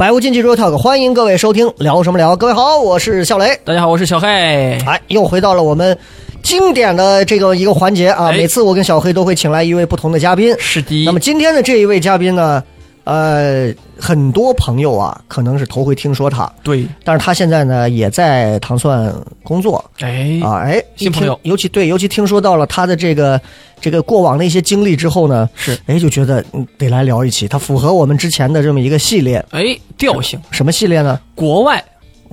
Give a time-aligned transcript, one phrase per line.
[0.00, 2.34] 百无禁忌 Real Talk，欢迎各位收听聊什么聊。
[2.34, 3.60] 各位好，我是笑雷。
[3.66, 4.26] 大家好，我是小黑。
[4.30, 5.94] 哎，又回到了我们
[6.42, 8.30] 经典的这个一个环节啊！
[8.30, 10.56] 哎每次我跟小黑都会请来一位不同的嘉宾。
[10.58, 12.64] 是的，那么今天的这一位嘉宾呢，
[13.10, 19.84] 呃，很多朋友啊可能是头回听说他，对，但是他现在呢也在糖蒜工作。
[19.98, 20.62] 哎，啊。
[20.64, 21.36] 哎，新朋友。
[21.42, 23.40] 尤其对，尤其听说到了他的这个
[23.80, 25.76] 这个过往的一些经历之后呢，是。
[25.86, 29.44] 哎就觉得嗯得来聊一期，他符合我们之前的这么一个系列。
[29.50, 31.18] 哎，调性，什么系列呢？
[31.34, 31.82] 国外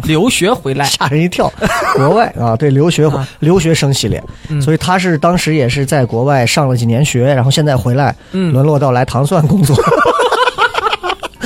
[0.04, 1.52] 留学回来， 吓人一跳，
[1.98, 3.28] 国外啊，对留学啊。
[3.40, 4.62] 留学生系列，嗯。
[4.62, 8.54] 所以他是当时也是在国外上了几年学，然后现在回来，嗯。
[8.54, 9.76] 沦落到来糖蒜工作。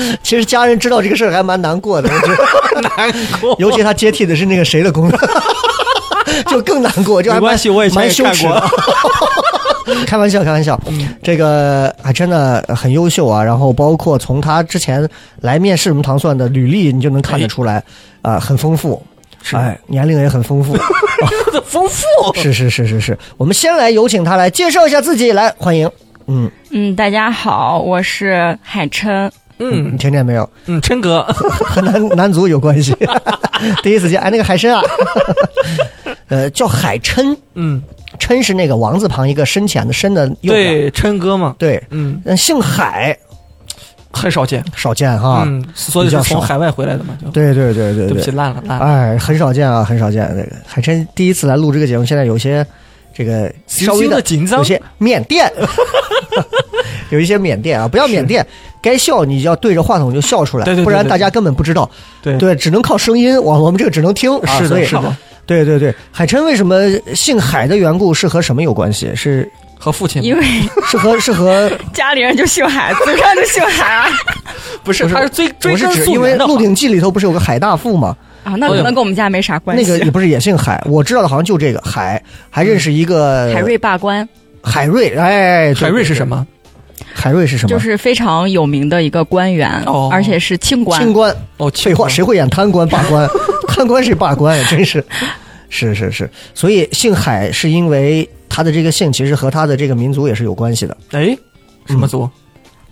[0.23, 5.19] 其实家人知道这个事儿还蛮难过的，我觉得， 难过，尤其他接替的是那个谁的工作，
[6.47, 8.63] 就更难过，就还蛮没关系我以前蛮也干羞耻的。
[10.05, 10.79] 开玩笑，开玩笑，
[11.21, 13.43] 这个还真的很优秀啊。
[13.43, 15.07] 然后包括从他之前
[15.41, 17.83] 来面试我们糖蒜的履历，你就能看得出来，
[18.21, 19.01] 啊、很丰富，
[19.41, 20.77] 是哎，年龄也很丰富。
[21.65, 25.89] 丰富，是是是是是，我们先来有请他来介绍一下自己，来欢迎。
[26.27, 29.29] 嗯，嗯，大家好，我是海琛。
[29.69, 30.49] 你嗯听见没有？
[30.65, 32.95] 嗯，琛哥，和男 男足有关系。
[33.83, 34.81] 第一次见，哎，那个海参啊，
[36.29, 37.81] 呃，叫海琛，嗯，
[38.19, 40.27] 琛是那个王字旁一个深浅的深的。
[40.41, 43.17] 对，琛哥嘛，对，嗯，嗯，姓海。
[44.13, 45.43] 很少见，少见哈。
[45.47, 47.29] 嗯，所以是从海外回来的嘛，就。
[47.29, 48.13] 对对对对对。
[48.13, 50.27] 不起，对，烂了烂了，哎，很少见啊，很少见。
[50.35, 52.65] 这个海琛第一次来录这个节目，现在有些
[53.13, 54.59] 这个稍微有些紧张。
[54.59, 55.51] 有些缅甸，
[57.09, 58.45] 有一些缅甸啊，不要缅甸，
[58.81, 61.89] 该笑你就要对着话筒就笑出来，对对对对不然大家根本不知道。
[62.21, 62.37] 对。
[62.37, 64.35] 对，只能靠声音，我我们这个只能听。
[64.39, 66.79] 啊，是的，所以是的，对对对，海琛为什么
[67.13, 69.11] 姓海的缘故是和什么有关系？
[69.15, 70.45] 是和父亲因为
[70.87, 74.07] 是和是和家里人就姓海，祖上就姓海啊。
[74.83, 78.15] 不是，他是最追我是因为《溯源的话鹿鼎记》里头不是有个海大富吗？
[78.43, 79.83] 啊，那可能跟我们家没啥关系。
[79.83, 84.27] 那个也不是也姓海，我知道的好像就这个海，还认识一个海瑞罢官
[84.61, 86.27] 海瑞，哎，海瑞是什？
[86.27, 86.45] 么？
[87.13, 87.69] 海瑞是什么？
[87.69, 91.01] 就是非常有名的一个官员，哦而且是清官。
[91.01, 91.35] 清官。
[91.57, 93.27] 哦，废话，谁会演贪官罢官？
[93.67, 94.65] 贪官谁罢官呀？
[94.69, 95.03] 真是，
[95.69, 96.29] 是是是。
[96.53, 100.95] 所以姓海是因为他的这个姓其实和他的这个民族也是有关系的。
[101.11, 101.37] 哎，
[101.87, 102.29] 什么族？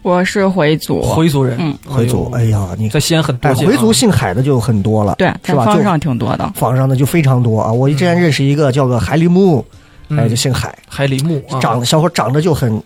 [0.01, 1.77] 我是回族，回族人，嗯。
[1.87, 5.65] 回族，哎呀，你在西安很回族姓海的就很多了，对，是吧？
[5.65, 6.51] 坊上挺多的。
[6.55, 7.71] 坊上的就非常多啊。
[7.71, 9.63] 我之前认识一个叫个海里木，
[10.07, 10.17] 嗯。
[10.19, 11.59] 哎，就姓海，海里木，啊。
[11.59, 12.81] 长得小伙长得就很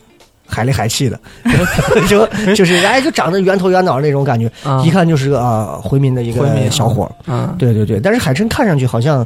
[0.48, 1.20] 海里海气的，
[2.10, 4.82] 就就是哎，就长得圆头圆脑那种感觉，啊。
[4.84, 6.66] 一看就是个啊回民的一回民啊。
[6.66, 7.12] 个小伙儿。
[7.28, 9.26] 嗯，对对对，但是海琛看上去好像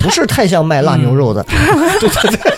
[0.00, 1.44] 不是太像卖腊牛肉的，
[2.00, 2.52] 对对对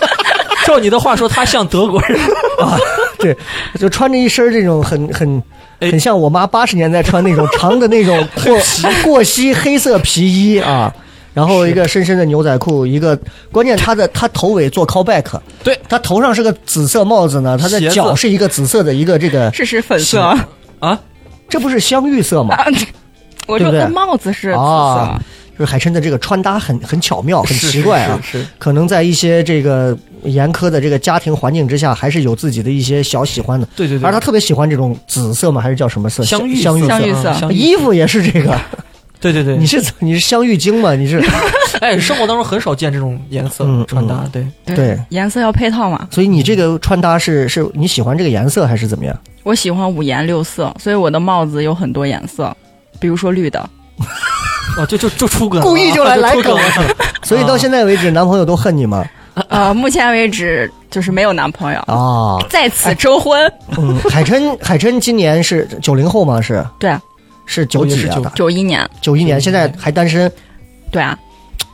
[0.67, 2.19] 照你的话说，他像德国人，
[3.23, 3.37] 对，
[3.79, 5.43] 就穿着一身这种很很
[5.79, 5.91] 哎。
[5.91, 8.59] 很像我妈八十年代穿那种长的那种 过
[9.03, 10.23] 过膝黑色皮
[10.55, 10.95] 衣啊。
[11.35, 13.19] 然后一个深深的牛仔裤，一个
[13.51, 15.25] 关键他的他头尾做 callback，
[15.65, 15.81] 对。
[15.89, 20.21] 他头上是个紫色帽子呢，他的脚是一个紫色的一个这个是是粉色，
[20.79, 21.01] 啊，
[21.49, 22.55] 这不是香芋色吗？
[23.47, 25.19] 我说的帽子是紫啊。
[25.19, 25.25] 色，
[25.63, 28.19] 就是海参的这个穿搭很很巧妙，很奇怪啊。
[28.21, 33.69] 是是是可能在一些这个严苛的这个家庭环境之下，还是有自己的一些小喜欢的。
[33.77, 35.61] 对对对，而他特别喜欢这种紫色嘛？
[35.61, 36.25] 还是叫什么色？
[36.25, 38.59] 香芋香芋香芋色衣服也是这个，
[39.21, 40.97] 对对对，你是你是香芋精吗？
[40.97, 41.23] 你是
[41.81, 46.09] 哎，生活当中很少见这种颜色嗯穿搭，对，对，颜色要配套嘛。
[46.11, 49.17] 所以你这个穿搭是是你喜欢这个颜色还是怎么样？
[49.45, 52.53] 我喜欢五颜六色，所以我的帽子有很多颜色，
[52.99, 53.71] 比如说绿的。
[54.79, 56.59] 哦，就就 就出梗了，故意就来来梗。
[57.23, 59.05] 所以到现在为止，男朋友都恨你吗？
[59.49, 63.51] 呃，目前为止就是没有男朋友，啊，在此征婚。
[63.79, 66.41] 嗯，海琛海琛今年是九零后吗？
[66.41, 66.65] 是？
[66.79, 66.91] 对。
[66.91, 67.01] 啊，
[67.47, 68.31] 是九几啊我也是？
[68.35, 70.31] 九一年，九一年，现在还单身。
[70.91, 71.19] 对啊，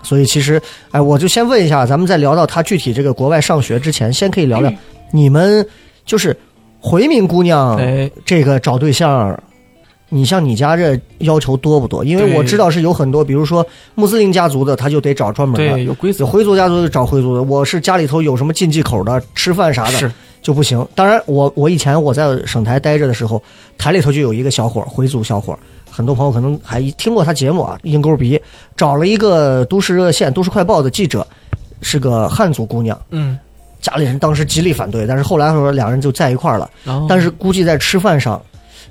[0.02, 0.61] 所以其实，
[0.93, 4.73] 哎，我就先问一下，咱们在聊到他具体这个国外上学之前，先可以聊聊
[5.11, 5.67] 你们
[6.06, 6.37] 就是
[6.81, 9.37] 回民姑娘哎，这个找对象，
[10.10, 12.05] 你像你家这要求多不多？
[12.05, 17.43] 因为我知道是有很多，比如说穆斯林家族的，他就得找专门，的；有规则，回族家族就找回族的。
[17.43, 20.87] 我是家里头有什么禁忌口的，吃饭啥的就不行。
[20.94, 23.43] 当然，我我以前我在省台待着的时候，
[23.76, 25.58] 台里头就有一个小伙儿，回族小伙儿。
[25.90, 28.40] 很多朋友可能还听过他节目啊，鹰钩鼻
[28.76, 31.26] 找了一个都市热线、都市快报的记者，
[31.82, 33.37] 是个汉族姑娘，嗯，
[33.81, 36.70] 家里人当时极力反对，但是后来说两人就在一块儿了。
[36.84, 38.40] 然后但是估计在吃饭上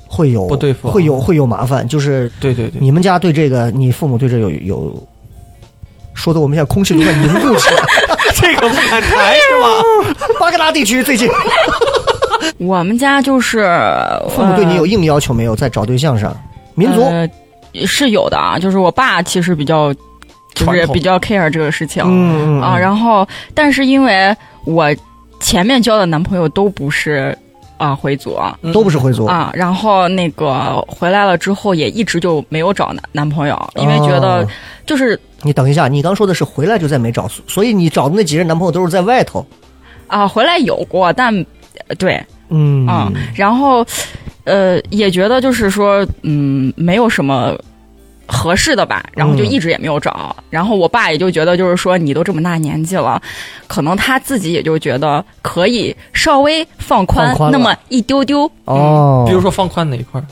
[0.08, 1.88] 会有不对付啊会有会有麻烦。
[1.88, 5.08] 就是对对对，你们家对这个，你父母对这有有，
[6.14, 7.84] 说的我们现在空气都快凝固起来。
[8.40, 10.28] 这个不敢谈是吧？
[10.40, 11.28] 巴格达地区最近
[12.60, 13.68] 我们家就是
[14.30, 15.56] 父母对你有硬要求没有？
[15.56, 16.36] 在找对象上，
[16.76, 17.28] 民族，呃
[17.86, 19.94] 是有的啊，就是我爸其实比较
[20.54, 24.88] 就是比较 care 这个事情、嗯嗯啊，然后但是因为我
[25.40, 27.38] 前面交的男朋友都不是
[27.78, 28.58] 啊回族啊。
[28.74, 29.26] 都不是回族。
[29.26, 34.48] 啊，然后那个回来了之后，也一直就没有找男男朋友，因为觉得哦
[34.86, 39.46] 就是你等一下，你刚说的是回来就再没找，所以你找的那几任男朋友都是在外头。
[40.08, 41.34] 啊，回来有过，但
[41.88, 43.86] 呃对嗯啊，然后
[44.46, 47.54] 呃也觉得就是说，嗯，没有什么
[48.28, 50.36] 合适的吧，然后就嗯一直也没有找。
[50.50, 53.22] 然后我爸也就觉得，就是说你都这么大年纪了，
[53.68, 60.26] 可能他自己也就觉得可以稍微放宽那么一丢丢，哦，比如说放宽哪一块儿？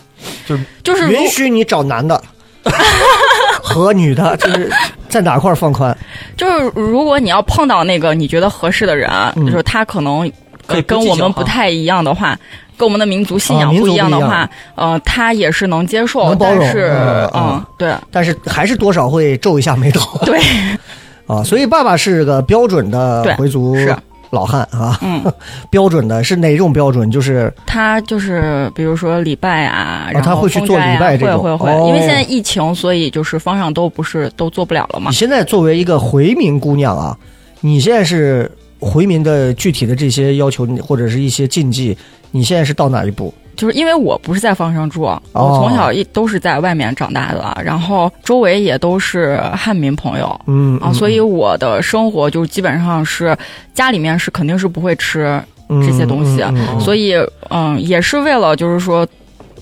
[0.48, 2.22] 就是就是允许你找男的
[3.62, 4.72] 和女的，就是
[5.08, 5.96] 在哪块儿放宽？
[6.38, 10.30] 就是如果你要碰到那个你觉得合适的人，嗯就是他可能
[10.68, 12.38] 呃跟我们不太一样的话。
[12.78, 20.38] 跟我们的民族信仰不一样的话，呃，他也是能接受，能包容但是，嗯对但是还是多少会皱一下眉头对，
[21.26, 21.42] 啊。
[21.42, 23.96] 所以爸爸是个标准的回族是
[24.32, 25.24] 老汉啊，嗯，
[25.72, 27.10] 标准的是哪种标准？
[27.10, 35.16] 就是他就是比如说礼拜啊，然后他会去做礼拜这种会会会，哦因为现在疫情，所以就是方向都不是都做不了了嘛你。
[35.16, 37.18] 现在作为一个回民姑娘啊，
[37.62, 38.52] 你现在是
[38.86, 41.98] 回民的具体的这些要求或者是一些禁忌，
[42.30, 43.34] 你现在是到哪一步？
[43.56, 50.40] 就是因为我不是在方上住，哦我从小一都是在外面长大的，然后周围也都是汉民朋友。
[50.46, 53.36] 嗯啊，所以我的生活就基本上是
[53.74, 57.16] 家里面是肯定是不会吃，嗯这些东西嗯嗯嗯所以
[57.50, 59.08] 嗯，也是为了就是说。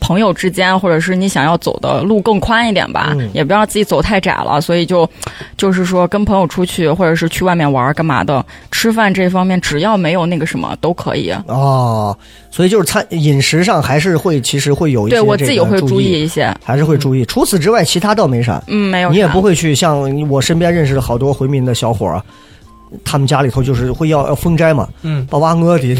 [0.03, 5.09] 朋友之间，或者是你想要走的路更宽一点吧，嗯也不让自己走太窄了，所以就，
[5.55, 11.33] 就是说跟朋友出去，或者是去外面玩儿干嘛的，吃饭这方面只要没有那个什么都可以。
[11.47, 12.15] 哦，
[12.51, 17.23] 所以就是餐饮食上还是会，其实会有一些对我自己会注注意一些，还是会注意。
[17.23, 18.61] 除此之外，其他倒没啥。
[18.67, 22.25] 嗯，没有你也不会去像我身边认识的好多回民的小伙儿啊，
[23.03, 25.95] 他们家里头就是会要要封斋嘛，嗯，把娃饿的，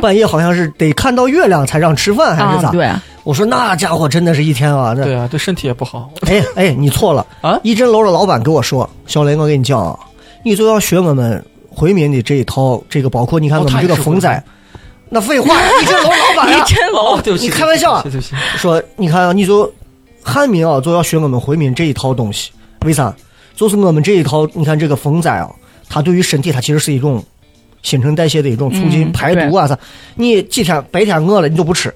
[0.00, 2.68] 半夜好像是得看到月亮才让吃饭，还是咋？
[2.68, 2.90] 啊，对，
[3.24, 6.10] 我说那家伙真的是一天啊，那对啊，对身体也不好。
[6.22, 7.26] 哎哎，你错了。
[7.40, 7.58] 啊？
[7.62, 9.98] 一真楼的老板跟我说，小雷，我跟你讲啊，
[10.44, 14.42] 你就要学我们回民的这一套，这个包括你看哦我们这个封斋，
[15.08, 17.16] 那废话， 一真楼老板一呀，真楼。
[17.16, 18.04] 哦，对不起，你开玩笑。
[18.56, 19.70] 说你看啊，你就
[20.22, 22.50] 汉民啊，就要学我们回民这一套东西，
[22.84, 23.14] 为啥？
[23.54, 25.48] 就是我们这一套，你看这个封斋啊，
[25.88, 27.24] 它对于身体它其实是一种
[27.82, 29.78] 新陈代谢的一种促进嗯排毒啊啥。
[30.14, 31.94] 你几天白天饿了你就不吃，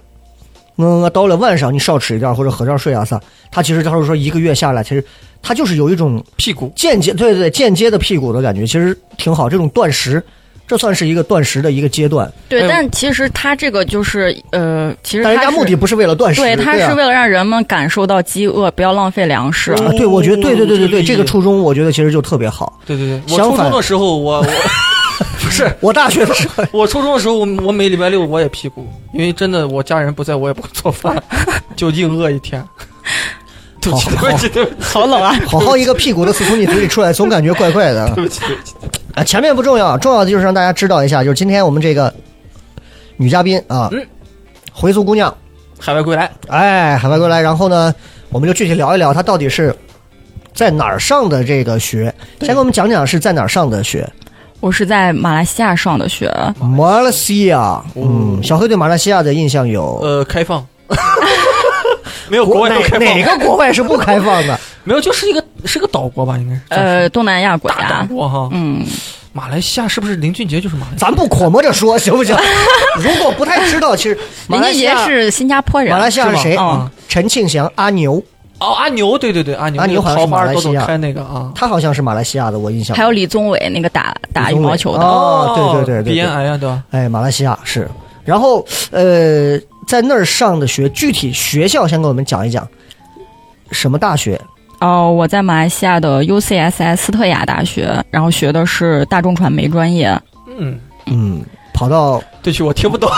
[0.76, 3.20] 饿饿到了晚上你少吃一点或者喝点水啊啥，
[3.50, 5.04] 它其实他说一个月下来，其实
[5.42, 9.48] 它就是有一种屁股间接对对对间接的屁股的感觉，其实挺好。
[9.48, 10.22] 这种断食，
[10.70, 19.72] 这算是一个断食的一个阶段，对，哎但其实他这个就是呃，其实但人家他目的不是为了断食，对，他啊是为了让人们感受到饥饿，不要浪费粮食。
[19.72, 22.78] 啊，对，我觉得对对对对对，这个初衷我觉得其实就特别好。
[22.86, 24.46] 对对对，我相反初中的时候，我我
[25.42, 31.20] 不是，我大学的时候， 我初中的时候，我我每礼拜六我也屁股，因为真的我家人不在，我也不会做饭，
[31.74, 32.64] 就硬饿一天。
[33.82, 35.34] 对不起，好对不起，对不起，好冷啊！
[35.48, 38.12] 好好一个屁股的词从你嘴里出来，总感觉怪怪的。
[38.14, 38.99] 对不起，对不起。
[39.14, 42.12] 啊，前面不重要，重要的就是让大家知道一下，就是今天我们这个
[43.16, 44.06] 女嘉宾啊，嗯。
[44.72, 45.36] 回族姑娘，
[45.78, 47.94] 海外归来，哎，海外归来，然后呢，
[48.30, 49.74] 我们就具体聊一聊她到底是
[50.54, 54.08] 在哪儿上的这个学，先给我们讲讲是在哪儿上的学。
[54.60, 60.64] 我是在马来西亚上的学，马来西亚，嗯，小黑对马来西亚的印象有，呃，开放，
[62.28, 64.58] 没有国外都开放，哪个国外是不开放的？
[64.84, 68.48] 没有，就是一个是个岛国吧，应该是呃，东南亚国大岛家，国哈。
[68.52, 68.84] 嗯，
[69.32, 71.10] 马来西亚是不是林俊杰就是马来西亚？
[71.10, 72.36] 咱不琢磨着说行不行？
[72.98, 74.18] 如果不太知道，其实
[74.48, 76.58] 马林俊杰是新加坡人，马来西亚是谁？
[77.08, 78.22] 陈庆祥、阿牛，
[78.58, 81.52] 哦，阿牛，对对对，阿牛，阿牛好像是马来西亚开那个啊。
[81.54, 86.82] 他好像是马来西亚的，我印象还有李宗伟那个打打羽毛球的，哦对对对对对鼻咽癌啊，对吧？
[86.90, 87.88] 哎，马来西亚是。
[88.24, 92.66] 然后呃，在那儿上的学，具体学校先给我们讲一讲，
[93.72, 94.40] 什么大学？
[94.80, 100.18] 哦，我在马来西亚的 UCSS 斯特雅大学，然后学的是大众传媒专业。
[100.58, 101.42] 嗯，嗯，
[101.74, 103.10] 跑到对不起，我听不懂。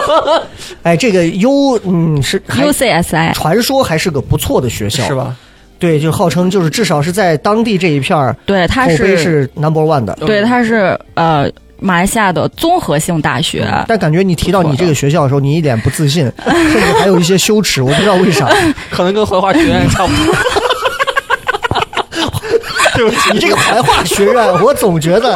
[0.84, 5.14] 哎，这个 U 嗯是还 UCSI 传说还是个不错的学校，是？
[5.14, 5.34] 吧？
[5.78, 10.12] 对，就号称就是至少是在当地这一片儿对，它口碑是是 number one 的。
[10.26, 13.66] 对，它是呃马来西亚的综合性大学。
[13.88, 18.46] 但感觉你提到你这个学校的时候，你一脸不自信，甚至还有一些羞耻，我不知道为啥。
[18.92, 20.34] 可能跟怀化学院差不多。
[23.00, 25.34] 对不起，你这个怀化学院，我总觉得，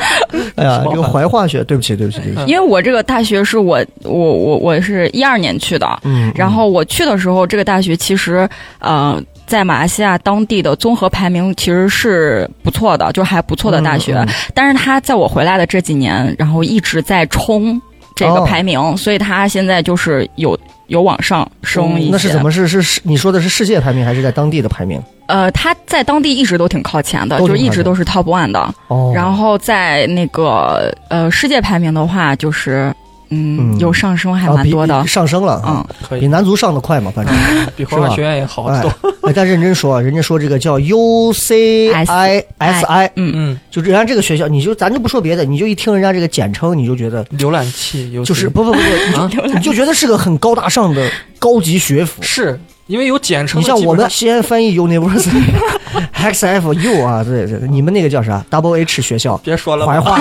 [0.56, 2.46] 哎呀，这个怀化学，对不起，对不起，对不起。
[2.46, 8.46] 因为我这个大学是我我我我是一二年去的，嗯，然后我去的时候，这个大学其实
[8.80, 14.12] 呃在马来西亚当地的综合排名其实是不错的，就还不错的大学。
[14.14, 17.80] 嗯嗯但是他在我回来的这几年，然后一直在冲
[18.14, 20.58] 这个哦排名，所以他现在就是有
[20.88, 22.12] 有往上升一些。
[22.12, 22.50] 那是怎么？
[22.50, 23.00] 是是是？
[23.04, 25.00] 你说的是世界排名还是在当地的排名？
[25.26, 28.74] 呃，他在当地一直都挺靠前的，就是一直都是 top one 的。
[28.88, 32.94] 哦，然后在那个呃世界排名的话，就是
[33.30, 33.78] 嗯嗯。
[33.78, 35.02] 有上升还蛮多的。
[35.02, 35.08] 比。
[35.08, 37.34] 上升了啊嗯，可以，比男足上的快嘛，反正。
[37.76, 38.90] 比怀化学院也好哎多。
[39.22, 52.22] 哎但认真说，人家说这个叫 U C I S I，嗯，嗯，就人家这个学校，你就咱就不说别的，你就一听人家这个简称，你就觉得浏览器有就是不不不不，你就觉得是个很高大上的高级学府。
[52.22, 55.42] 是因为有简称，你像我们西安翻译 University
[56.12, 60.20] X F U 啊，对对，你们那个叫啥？Double H 学校，别说了，怀化，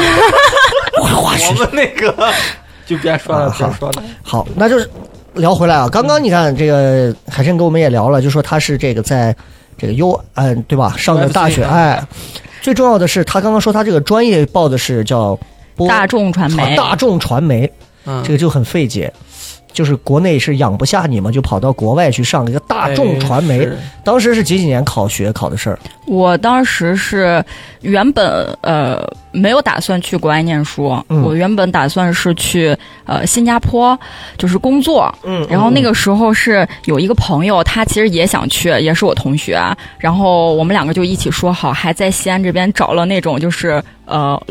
[1.01, 1.51] 怀化学校。
[1.51, 2.15] 我们那个
[2.85, 4.03] 就别说了，别说了。
[4.23, 4.89] 好，那就是
[5.33, 5.87] 聊回来啊。
[5.91, 9.35] 刚刚你看这个海参跟我们也聊了，就说他是这个在
[9.77, 12.01] 这个 U 嗯、对吧上的大学哎，
[12.61, 15.37] 最重要的是他刚刚说他这个专业报的是叫
[15.75, 16.75] 播大众传媒。
[16.75, 17.71] 大众传媒，
[18.05, 19.11] 嗯，这个就很费解。
[19.73, 23.65] 就是国内是养不下你嘛，就跑到国外去上一个大众传媒。
[23.65, 23.71] 哎
[24.05, 25.77] 当时是几几年考学考的事儿？
[26.05, 27.43] 我当时是
[27.81, 33.99] 原本呃没有打算去国外念书，嗯我原本打算是去呃新加坡，
[34.37, 35.13] 就是工作。
[35.23, 39.59] 嗯然后那个时候是有一个朋友，他其实也想去，也是我同学，
[39.97, 44.41] 然后我们两个就一起说好，还在西安这边找了那种就是呃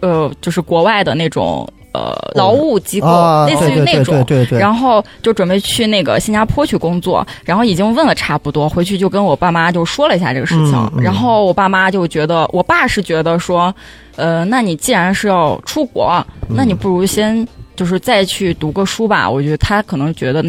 [0.00, 4.16] 呃就是国外的那种呃劳务机构，啊，类似于那种。
[4.24, 4.58] 对对对对。
[4.58, 13.74] 然后就准备去那个新加坡去工作，然后已经问了差不多，回去就跟我爸妈就说了一下这个事情，嗯嗯然后我爸妈就觉得，我爸是觉得说，
[14.16, 16.12] 呃，那你既然是要出国，
[16.50, 17.46] 嗯那你不如先
[17.76, 19.30] 就是再去读个书吧。
[19.30, 20.44] 我觉得他可能觉得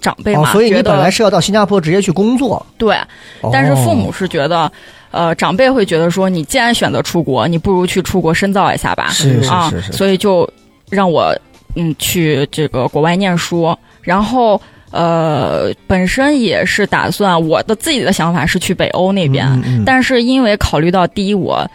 [0.00, 2.96] 长辈嘛，，哦所以你本来是要到新加坡直接去工作，对，
[3.52, 4.70] 但是父母哦是觉得。
[5.10, 9.08] 呃，长辈会觉得说，你既然选择出国，你不如去出国深造一下吧。
[9.08, 10.48] 是是啊是是，所以就
[10.90, 11.34] 让我
[11.76, 14.60] 嗯去这个国外念书，然后
[14.90, 21.66] 呃本身也是打算我的自己的想法是去北欧那边，嗯嗯嗯但是因为考虑到第一我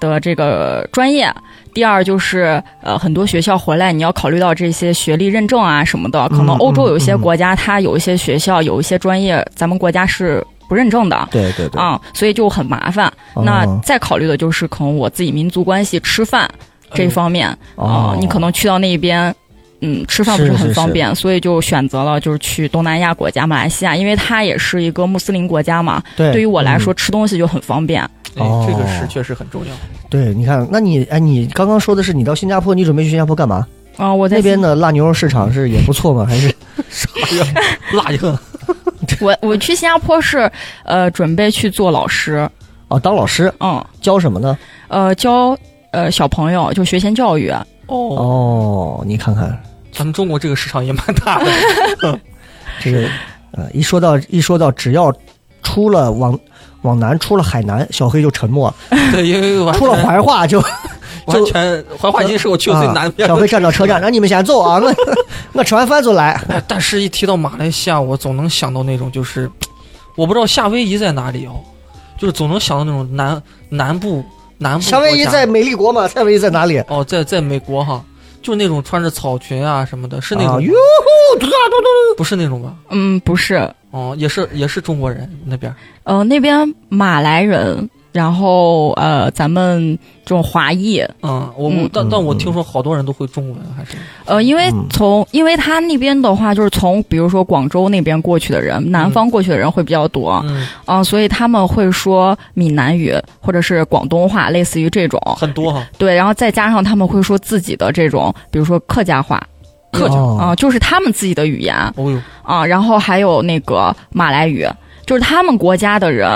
[0.00, 1.32] 的这个专业。
[1.74, 6.28] 第二就是，呃，很多学校回来，你要考虑到这些学历认证啊什么的。
[6.30, 11.28] 可能嗯欧洲有一些国家，它有一些学校有一些专业，咱们国家是不认证的。
[11.30, 13.06] 对对对，啊、所以就很麻烦。
[13.34, 16.48] 哦那再考虑的就是可能我自己民族关系、吃饭
[16.92, 19.34] 这方面啊、哦你可能去到那边。
[19.80, 26.02] 嗯，吃饭不是很方便，所以就选择了就是去东南亚国家马来西亚，因为它也是一个穆斯林国家嘛。
[26.16, 28.02] 对对于我来说，嗯吃东西就很方便。
[28.34, 29.72] 哎哦这个是确实很重要。
[30.10, 33.64] 对，你看，那你哎，你刚刚说的是你到新加坡，你准备去新加坡干嘛？
[33.96, 36.26] 啊、我在那边的辣牛肉市场是也不错嘛？
[36.26, 36.48] 还是
[36.90, 37.46] 啥呀
[37.92, 38.38] 辣硬，
[39.20, 40.50] 我我去新加坡是
[40.84, 42.48] 呃准备去做老师，
[42.88, 44.56] 哦，当老师嗯教什么呢？
[44.88, 45.56] 呃教
[45.92, 47.50] 呃小朋友，就学前教育。
[47.86, 49.58] 哦，哦，你看看
[49.90, 51.50] 咱们中国这个市场也蛮大的。
[52.80, 53.08] 这个，
[53.52, 55.12] 呃，一说到一说到，只要
[55.62, 56.38] 出了往
[56.82, 60.62] 往南，出了海南，小黑就沉默了；对，因为出了怀化就
[61.32, 63.34] 完全怀化已经是我去过最南边的。
[63.34, 64.94] 啊小飞站到车站，让你们先走啊，我
[65.52, 66.32] 我 吃完饭就来。
[66.48, 69.50] 哎，但是一提到马来西亚，我总能想到那种就是，
[70.16, 71.60] 我不知道夏威夷在哪里哦，
[72.18, 74.24] 就是总能想到那种南南部
[74.58, 76.08] 南部夏威夷在美丽国嘛？
[76.08, 76.78] 夏威夷在哪里？
[76.88, 78.02] 哦，在在美国哈，
[78.42, 82.74] 就是那种穿着草裙啊什么的，是那种吗、啊哟呼，嘟嘟嘟不是那种吧？
[82.90, 85.74] 嗯，不是，哦，也是也是中国人那边。
[86.04, 91.90] 呃，那边马来人，然后呃，咱们这种华裔，嗯，我我嗯。
[91.92, 92.38] 但但我嗯。
[92.38, 93.96] 听说好多人都会中文，还是？
[94.24, 100.66] 呃，因为嗯从、因为他那边的话，就是从比如说广州那边过去的人，南方过去的人会比较多，嗯。
[100.86, 105.86] 啊、所以他们会说闽南语或者是广东话，类似于这种，很多哈。
[105.98, 109.46] 对，然后再加上他们会说自己的这种，比如说客家话，
[109.92, 110.14] 客家。
[110.16, 111.76] 啊、哦就是他们自己的语言。
[111.96, 114.66] 哦呦，啊、然后还有那个马来语。
[115.08, 116.28] 就是他们国家的人，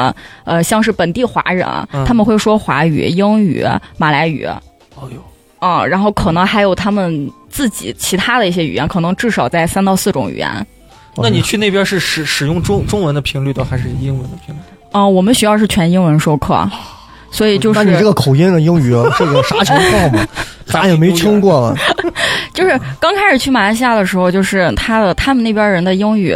[0.44, 3.64] 呃，像是本地华人，嗯他们会说华语、英语、
[3.98, 4.46] 马来语，
[4.96, 5.22] 哦呦，
[5.58, 10.48] 啊、然后可能还有他们自己其他的一些语言，可能至少在三到四种语言。
[11.18, 14.58] 那你去那边是使使用中中文的频率多，还是英文的频率
[14.90, 14.98] 多？
[14.98, 16.66] 啊、我们学校是全英文授课，
[17.30, 18.84] 所以就是那你这个口音的英语
[19.16, 20.26] 是个啥情况嘛？
[20.64, 21.76] 咱也没听过。
[22.54, 26.34] 就是刚开始去马来西亚的时候，就是他的他们那边人的英语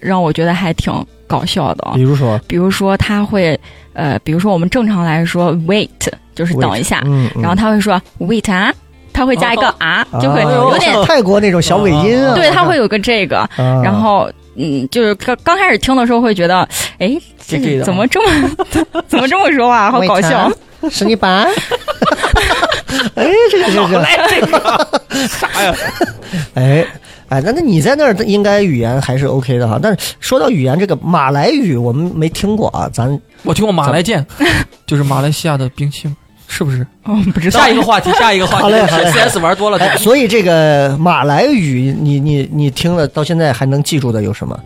[0.00, 0.92] 让我觉得还挺
[1.26, 1.92] 搞笑的。
[1.94, 3.58] 比如说，比如说他会
[3.92, 5.88] 呃，比如说我们正常来说 wait
[6.34, 8.72] 就是等一下，嗯，嗯然后他会说 wait 啊，
[9.12, 12.34] 他会加一个啊，就会啊有点、像泰国那种小尾音啊。
[12.34, 14.30] 对，他会有个这个，啊，然后。
[14.58, 16.66] 嗯，就是刚刚开始听的时候会觉得，
[16.98, 17.14] 哎，
[17.46, 18.50] 这这个怎么这么
[19.06, 20.50] 怎么这么说话， 好搞笑。
[20.90, 21.46] 是你班？
[23.16, 24.88] 哎，这个这个，来这个
[25.28, 25.74] 啥呀？
[26.54, 26.86] 哎
[27.28, 29.78] 哎，那那你在那儿应该语言还是 OK 的哈。
[29.82, 34.24] 但是说到语言，这个马来语我们没听过啊，咱我听过马来剑，
[34.86, 36.08] 就是马来西亚的兵器，
[36.48, 36.86] 是不是？
[37.04, 38.62] 哦，不知道下一个话题，下一个话题。
[38.62, 44.58] 好嘞好嘞 CS 玩多了， 哎，所以这个马来语，你你你听了到现在还能记住的有什么？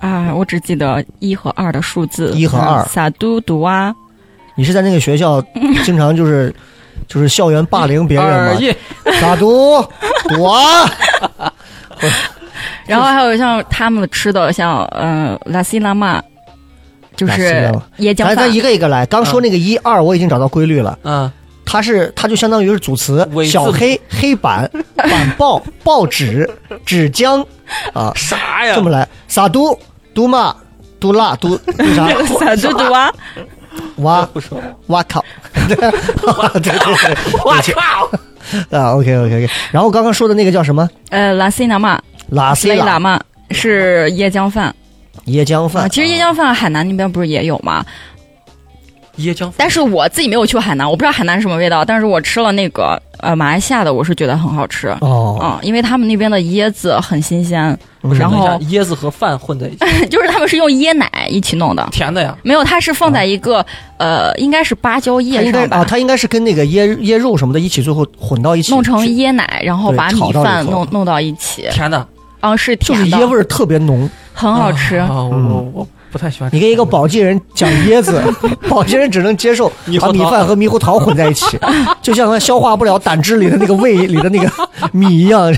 [0.00, 3.94] 啊，我只记得一和二的数字，一和二嗯撒嘟嘟啊，
[4.54, 5.42] 你是在那个学校
[5.84, 6.54] 经常就是
[7.08, 8.52] 就是校园霸凌别人吗？
[8.52, 8.72] 二一
[9.20, 9.84] 咋读
[10.28, 10.88] 读啊？
[12.86, 16.20] 然后还有像他们吃的像嗯拉西拉玛，
[17.16, 19.06] 就是椰浆饭咱咱一个一个来。
[19.06, 20.98] 刚说那个一二，我已经找到规律了。
[21.04, 21.30] 嗯，
[21.64, 26.48] 它是它就相当于是组词小黑黑板 板报报纸
[26.84, 27.44] 纸浆
[27.92, 28.74] 啊，啥呀？
[28.74, 29.78] 这么来，撒都
[30.14, 30.56] 都嘛
[30.98, 32.08] 都辣都都啥
[32.40, 33.12] 撒嘟嘟啊，
[33.96, 35.24] 哇 不说，哇靠，
[35.68, 35.90] 对对
[36.60, 36.72] 对
[37.44, 38.10] 哇靠！
[38.78, 39.50] 啊，OK OK OK。
[39.70, 44.74] 然后刚刚说的那个叫什么呃拉西拉嘛，拉西拉嘛是椰浆饭啊。
[45.26, 47.84] 椰浆饭，其实椰浆饭海南那边不是也有吗？
[49.18, 54.88] 椰浆但是我自己没有去过海南，我不知道海南是什么味道，但是我吃了那个呃马来西亚的，我是觉得很好吃。
[55.00, 59.78] 哦，嗯，因为他们那边的椰子很新鲜，嗯然后椰子和饭混在一起，
[60.08, 62.36] 就是他们是用椰奶一起弄的，甜的呀。
[62.42, 63.64] 没有，它是放在一个、
[63.98, 72.06] 呃，应该是芭蕉它叶上吧，应该啊，它应该是跟那个椰椰肉什么的一起，最后混到一起，弄成椰奶，然后把米饭弄弄到一起，甜的，
[72.40, 74.08] 啊，是就是甜的，椰味儿特别浓。
[74.32, 74.96] 很好吃。
[74.96, 75.08] 啊！
[75.10, 76.50] 我我不太喜欢。
[76.52, 78.22] 你跟一个宝鸡人 讲椰子，
[78.68, 81.58] 宝鸡人只能接受把米饭和猕猴桃混在一起，
[82.02, 84.50] 就像他消化不了胆汁里的那个胃里的那个
[84.92, 85.54] 米一样，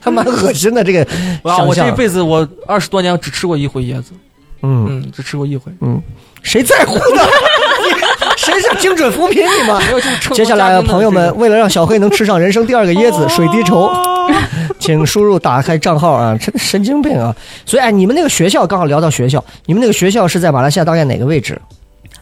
[0.00, 0.82] 还蛮恶心的。
[0.84, 1.06] 这个
[1.42, 4.12] 哇，想，我这辈子我二十多年只吃过一回椰子，
[4.62, 5.72] 嗯嗯，只吃过一回。
[5.80, 6.00] 嗯，
[6.42, 7.22] 谁在乎呢？
[8.36, 9.80] 谁是精准扶贫你吗？
[10.32, 13.90] 接下来，朋友们，为了让小黑能吃上人生第二个椰子，水滴筹，
[14.78, 16.36] 请输入打开账号啊！
[16.40, 17.34] 真的神经病啊！
[17.66, 21.60] 所以，哎，你们那个学校刚好聊到学校，你们那个学校是在马来西亚大概哪个位置？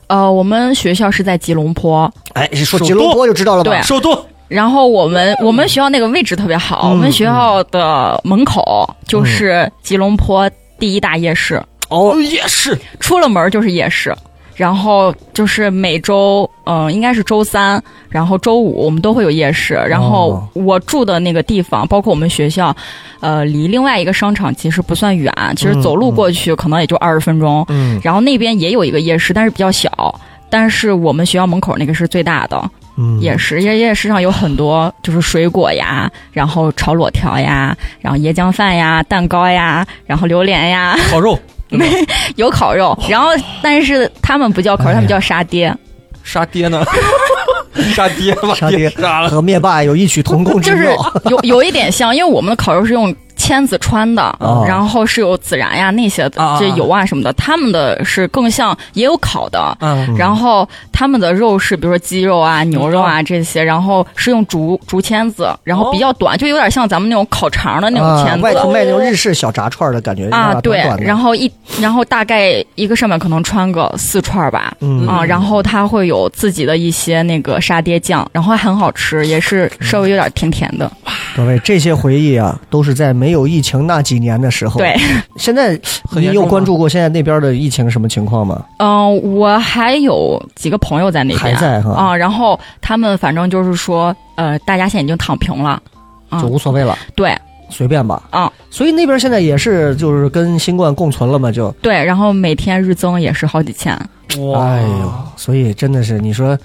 [0.09, 3.71] 呃，我们学校是在吉隆坡，哎，说首吉隆坡就知道了吧？
[3.71, 14.14] 对首都然后我们我们学校那个位置特别好，嗯我们学校的门口就是吉隆坡第一大夜市，哦，夜市出了门就是夜市。
[14.57, 19.75] 然后就是每周，嗯、应该是周三，然后周五我们都会有夜市。
[19.75, 22.75] 然后哦我住的那个地方，包括我们学校，
[23.21, 27.64] 呃，离另外一个商场其实不算远，其实嗯走路过去可能也就二十分钟。
[27.69, 30.19] 嗯然后那边也有一个夜市，但是比较小。
[30.49, 41.37] 但是我们学校门口那个是最大的嗯，夜市，夜夜市上有很多就是水果呀，然后炒裸条呀，然后椰浆饭呀、蛋糕呀，然后榴莲呀， 烤肉，
[42.37, 42.96] 有烤肉。
[43.09, 43.29] 然后
[43.62, 45.74] 但是他们不叫烤肉，他们叫沙爹。
[46.22, 46.85] 杀爹呢？
[47.94, 49.29] 杀爹吧，杀爹杀了。
[49.29, 51.35] 和灭霸有异曲同工之妙就是。
[51.35, 53.14] 有有一点像，因为我们的烤肉是用
[53.47, 54.65] 签子穿的，哦。
[54.67, 57.07] 然后是有孜然呀那些的这油啊。
[57.07, 59.77] 什么的，他们的是更像也有烤的。
[59.81, 68.43] 嗯，然后他们的肉是，比如说鸡肉啊、牛肉啊这些，然后是用竹竹签子，然后比较短，就有点像咱们那种烤肠的那种啊签，子。
[68.43, 75.07] 外头卖那种日式小炸串的感觉啊，对，然后后一，然后大概一个上面可能穿个四串吧，嗯。
[75.07, 80.91] 啊，然后它会有自己的一些那个沙爹酱，然后还很好吃，也是稍微有点甜甜的。
[81.37, 84.79] 各位这些回忆啊，都是在没有疫情那几年的时候。
[84.79, 84.96] 对，，
[85.37, 85.79] 现在
[86.12, 88.64] 你有关注过现在那边的疫情什么情况吗？
[88.79, 91.92] 嗯、我还有几个朋友在那边，还在哈。
[91.92, 95.83] 啊，然后他们反正就是说，呃，大家现在已经躺平了，
[96.31, 96.40] 啊。
[96.40, 97.37] 就，无所谓了，对。
[97.68, 98.22] 随便吧。
[98.31, 101.70] 啊，所以那边现在也是就是跟新冠共存了嘛，就。
[101.83, 103.92] 对，然后每天日增也是好几千，
[104.38, 106.59] 哇，哎呦，所以真的是你说，哎，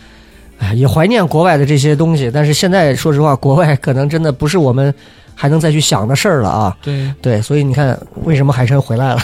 [0.75, 4.93] 也怀念国外的这些东西，但是现在说实话，国外可能真的不是我们
[5.33, 6.75] 还能再去想的事儿了啊。
[6.81, 9.19] 对，对，所以你看，为什么海参回来了，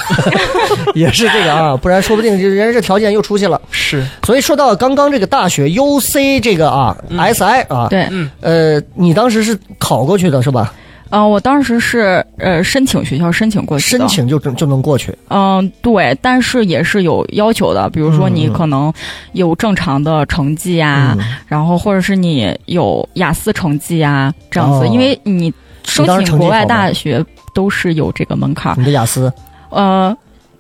[0.96, 3.62] 也是这个啊，不然说不定就人家这条件又出去了。
[3.70, 10.74] 是，所以说到刚刚这个大学 UC 这个啊、嗯 SI 啊，对，嗯，呃，你当时是考过去的是吧？
[11.10, 15.16] 嗯、我当时是呃申请学校申请过去的，申请就就能过去。
[15.30, 18.92] 嗯，对，但是也是有要求的，比如说你嗯可能
[19.34, 21.26] 有正常的成绩啊，嗯。
[21.48, 24.88] 然后或者是你有雅思成绩啊，这样子，哦。
[24.88, 29.32] 因为你申请国外大学都是有这个门槛儿，你的雅思。
[29.70, 30.16] 呃。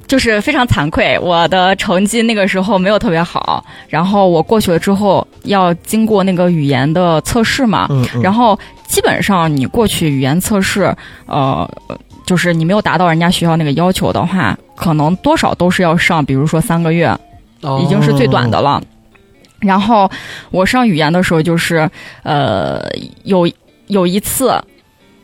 [0.07, 8.21] 就是非常惭愧，我的成绩那个时候没有特别好，然后我过去了之后要经过那个语言的测试嘛，嗯，嗯。
[8.21, 10.95] 然后基本上你过去语言测试，
[11.25, 11.69] 呃，
[12.25, 17.07] 就是你没有达到人家学校那个要求的话，可能多少都是要上，比如说三个月，
[17.61, 18.81] 哦已经是最短的了。
[19.59, 20.09] 然后
[20.51, 21.89] 我上语言的时候，就是
[22.23, 22.81] 呃，
[23.23, 23.49] 有
[23.87, 24.53] 有一次，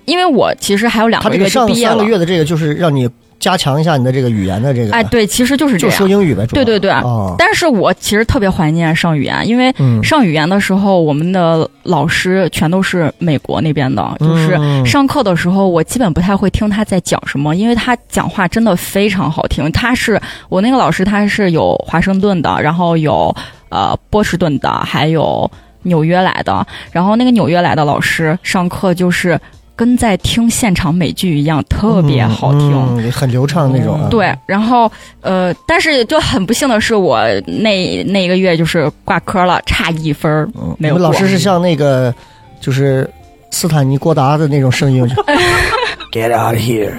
[0.06, 3.08] 因为我其实还有两个月就他这个上毕业了三个，月的这个就是让你
[3.40, 6.08] 加强一下你的这个语言的这个，哎，对，其实就是这就说。
[6.08, 19.72] 英语呗，对对对，哦，但是我其实特别怀念上语言，因为嗯，上语言的时候，我们的老师全都是美国那边的，就是嗯上课的时候，我基本不太会听他在讲什么，因为他讲话真的非常好听。
[19.72, 23.36] 他是我那个老师，他是有华盛顿的，然后有
[23.70, 25.50] 呃波士顿的，还有
[25.84, 26.66] 纽约来的。
[26.92, 29.40] 然后那个纽约来的老师上课就是
[29.84, 32.72] 跟在听现场美剧一样，特别好听。
[32.72, 34.08] 嗯很流畅那种啊。
[34.10, 42.14] 对，然后呃，但是就很不幸的是，我那那一个月就是挂科了，差一分儿嗯，没有老师是像那个
[42.62, 43.10] 就是
[43.52, 45.16] 斯坦尼郭达的那种声音就，
[46.14, 46.94] Get out of here,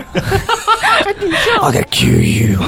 [1.63, 2.59] I can kill you,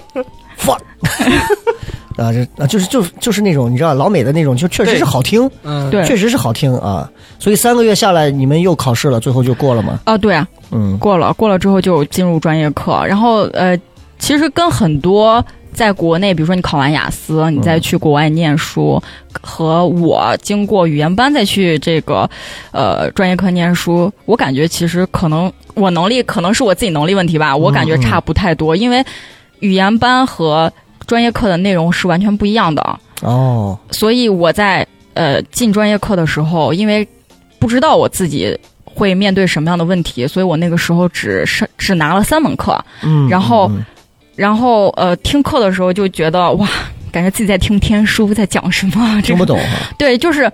[0.56, 0.80] fuck。
[2.16, 6.04] 啊，这啊，就是就是就是那种你知道老美的那种，就确实是好听，嗯，对。
[6.04, 7.10] 确实是好听啊。
[7.38, 10.00] 所以三个月下来，你们又考试了，最后就过了吗？
[10.04, 10.98] 啊，对啊，嗯。
[10.98, 13.78] 过了，过了之后就进入专业课，然后呃，
[14.18, 15.42] 其实跟很多
[15.72, 19.00] 在国内，比如说你考完雅思，你再去国外念书，
[19.40, 22.28] 和我经过语言班再去这个
[22.72, 29.02] 呃专业课念书，我感觉其实可能我能力可能是我自己能力问题吧，我感觉差不太多，因为
[29.60, 30.70] 语言班和
[31.10, 33.00] 专业课的内容是完全不一样的。
[33.22, 37.04] 哦，所以我在呃进专业课的时候，因为
[37.58, 43.84] 不知道我自己会面对什么样的问题，所以我那个时候只是只拿了三门课，嗯，然后嗯
[44.36, 46.68] 然后呃听课的时候就觉得哇，
[47.10, 49.20] 感觉自己在听天书，在讲什么？
[49.26, 50.48] 听不懂啊，对，就是。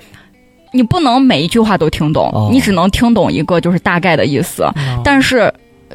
[0.73, 4.69] 你不能每一句话都听懂，哦你只能听懂一个就是大概的意思。
[4.77, 5.51] 嗯但是，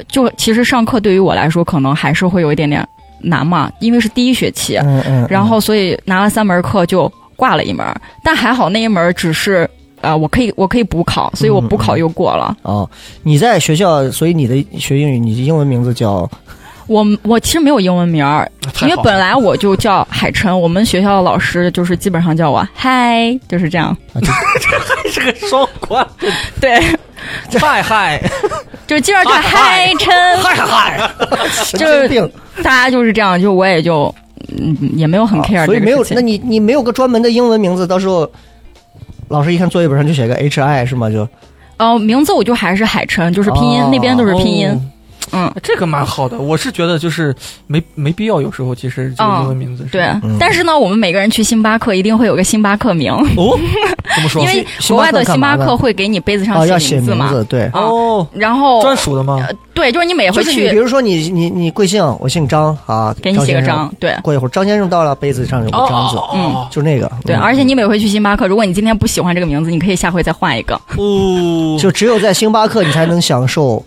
[0.08, 2.84] 就其实上课对于我来说，可能还是会有一点点
[3.22, 4.76] 难嘛，因为是第一学期。
[4.76, 7.86] 嗯嗯，然后所以拿了三门课就挂了一门，
[8.22, 9.68] 但还好那一门只是
[10.00, 12.56] 呃我可以我可以补考，所以我补考又过了。
[12.62, 12.88] 哦，
[13.22, 16.28] 你在学校，所以你的学英语，你的英文名字叫
[16.86, 18.50] 我我其实没有英文名儿，
[18.82, 23.96] 因为本来我就叫海晨，我们学校的老师就是基本上叫我嗨，就是这样。
[24.20, 26.06] 这还是个双关，
[26.60, 26.80] 对，
[27.58, 28.20] 嗨嗨，
[28.86, 31.10] 就基本上叫嗨嗨琛，嗨嗨，
[31.48, 34.12] 神就是经病大家就是这样，就我也就
[34.58, 38.30] 嗯也没有很 care 啊所以没有，那你你没有个专门的英文名字，到时候
[39.28, 41.08] 老师一看作业本上就写个 H I 是吗？
[41.08, 41.26] 就
[41.78, 43.88] 呃名字我就还是海晨，就是拼音、哦。
[43.90, 44.92] 那边都是拼音。
[45.32, 46.38] 嗯，这个蛮好的。
[46.38, 47.34] 我是觉得就是
[47.66, 53.12] 没没必要，有时候其实这个英文名字是对，嗯但是呢，我们每个人去星巴克一定会有个星巴克名。
[53.12, 53.58] 哦，
[54.14, 54.48] 怎么说因？
[54.48, 57.62] 为国外的星巴克会给你杯子啊，上写名字嘛，名字，对。
[57.66, 59.46] 啊哦，然后专属的吗？
[59.74, 67.10] 对，就是你每回就是，比如说你你你贵姓，我姓张啊，给你写个张，对过一会儿张先生到了，杯子上有个张字，嗯就那个。
[67.24, 70.74] 对，嗯而且你每回去星巴克，如果你今天不喜欢这个名字，你可以下回再换一个。
[70.96, 73.82] 哦，就只有在星巴克，你才能享受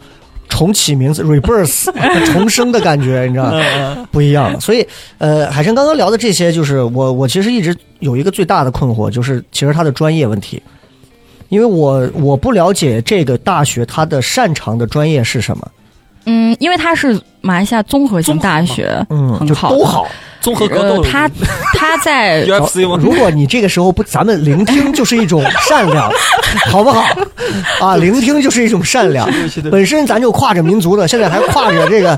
[0.47, 1.86] 重启名字 rebirth
[2.31, 3.62] 重生的感觉，你知道吗？
[3.77, 4.60] 嗯不一样。
[4.62, 4.86] 所以，
[5.17, 10.62] 呃，海生刚刚聊的这些，就是我我其实一直有一个最大的困惑，就是其实他的专业问题，
[11.49, 15.67] 因为我我不了解这个大学他的擅长的专业是什么，
[16.25, 20.08] 嗯，因为它是马来西亚综合性大学，嗯，就很好都好。
[20.45, 21.27] 综合格斗，，呃 他
[21.73, 22.99] 他在 UFC 吗？
[23.01, 26.12] 如果你这个时候不，咱们聆听就是一种善良，
[26.71, 27.03] 好不好？
[27.81, 29.27] 啊，聆听就是一种善良。
[29.71, 32.15] 本身咱就跨着民族的，现在还跨着这个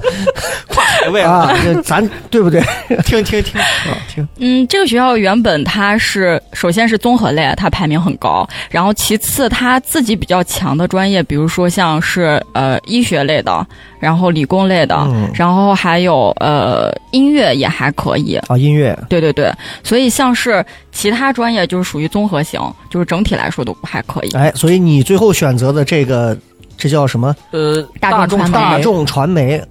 [0.68, 2.62] 跨海位啊，这咱对不对？
[3.06, 13.66] 听听听，嗯，这个学校原本它是首先是综合类，它排名很高，然后其次它自己比较强的专业，比如说像是呃医学类的，
[14.00, 18.17] 然后理工类的，嗯然后还有呃音乐也还可以。
[18.48, 19.52] 啊，音乐对对对，
[19.84, 24.32] 所以像是其他专业就是属于综合型，就是整体来说都还可以。
[24.32, 26.38] 哎，所以你最后选择的这个，
[26.78, 27.36] 这叫什么？
[27.52, 29.62] 呃，大众传媒大众传媒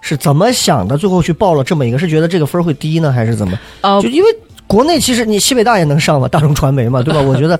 [0.00, 0.96] 是怎么想的？
[0.96, 3.58] 最后去报了这么一个，是觉得这个分儿会低呢，还是怎么？
[3.80, 4.28] 呃就，因为
[4.66, 7.20] 国内其实你西北大也能上嘛，大众传媒嘛，对吧？
[7.20, 7.58] 我觉得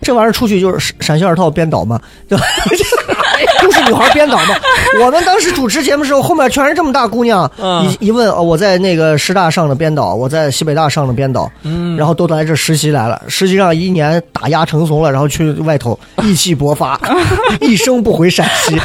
[0.00, 2.44] 这玩意儿出去就是陕西二套编导嘛，对吧？
[3.60, 4.54] 都是女孩编导嘛。
[5.00, 17.00] 我们当时主持节目的时候，后面全是这么大姑娘，嗯一一问哦，我在那个师大上的编导，我在西北大上的编导，嗯，然后都来这实习来了，实际上一年打压成怂了，然后去外头 意气勃发，
[17.60, 18.80] 一生不回陕西。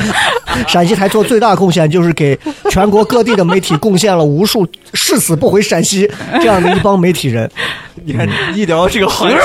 [0.68, 2.38] 陕西台做最大贡献就是给
[2.70, 6.10] 全国各地的媒体贡献了无数誓死不回陕西
[6.42, 7.50] 这样的一帮媒体人。
[8.04, 9.38] 你看一聊这个环节，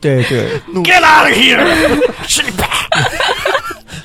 [0.00, 0.44] 对对
[0.82, 1.64] ，Get out of here！
[2.26, 2.66] 是你爸！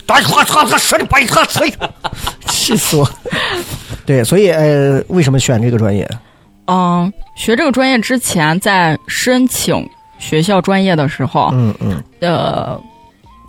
[0.07, 1.71] 打他他他是你爸他谁？
[2.47, 3.07] 气死我！
[4.05, 6.09] 对，所以呃，为什么选这个专业？
[6.65, 12.81] 嗯，学这个专业之前，在申请学校专业的时候，嗯嗯呃，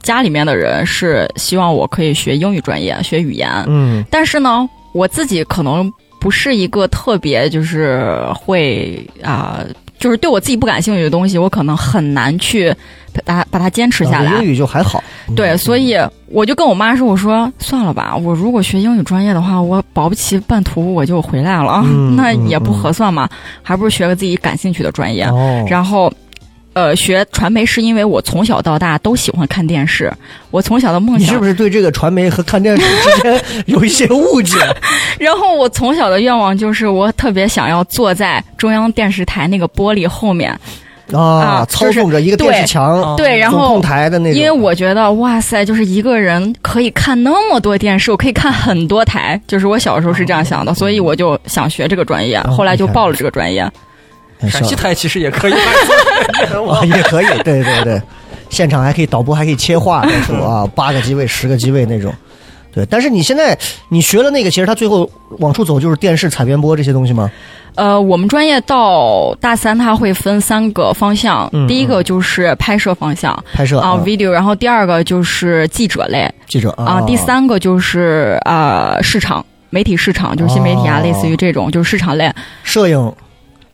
[0.02, 3.48] 家里面的人是希望我可以学英语专业，学语言。
[3.66, 9.60] 嗯但是呢，我自己可能不是一个特别就是会啊、
[9.98, 12.74] 就是对我自己不感兴趣的东西，我可能很难去
[13.24, 14.30] 把它把它坚持下来。
[14.32, 15.02] 啊英语就还好。
[15.36, 15.94] 对，所以
[16.28, 23.28] 我就跟我妈说：“我说算了吧，我如果学英语专业的话，我保不齐半途我就回来了，嗯 那也不合算嘛，
[23.62, 25.24] 还不如学个自己感兴趣的专业。
[25.24, 26.10] 哦，然后，
[26.78, 30.12] 呃，学传媒是因为我从小到大都喜欢看电视，
[30.52, 34.56] 我从小的梦想你是不是对这个传媒和看电视之间 有一些误解？
[35.18, 40.52] 然后我从小的愿望就是，我特别想要坐在中央电视台那个玻璃后面，
[41.12, 43.80] 啊，啊操纵着一个电视墙、哦对，然后控。
[43.82, 44.40] 台的那种。
[44.40, 53.68] 因为我觉得，哇塞，就是一个人可以看那么多电视，我可以看很多台，就是我小时候是这样想的，所以我就想学这个专业，哦后来就报了这个专业。
[54.38, 58.00] 很陕西台其实也可以，啊，也可以，对对对，
[58.48, 62.12] 现场还可以导播，还可以切换那种啊，八个机位、十个机位那种。
[62.72, 67.30] 对，但是你现在你学了那个，其实它最后往出走就是电视采编播这些东西吗？
[67.74, 71.66] 呃，我们专业到大三，它会分三个方向，嗯。
[71.66, 79.44] 第一个就是拍摄方向拍摄啊、video，然后第二个就是记者类记者啊、第三个就是呃市场。
[79.70, 81.02] 媒体市场就是新媒体啊，哦。
[81.02, 82.32] 类似于这种，就是市场类。
[82.62, 83.12] 摄影，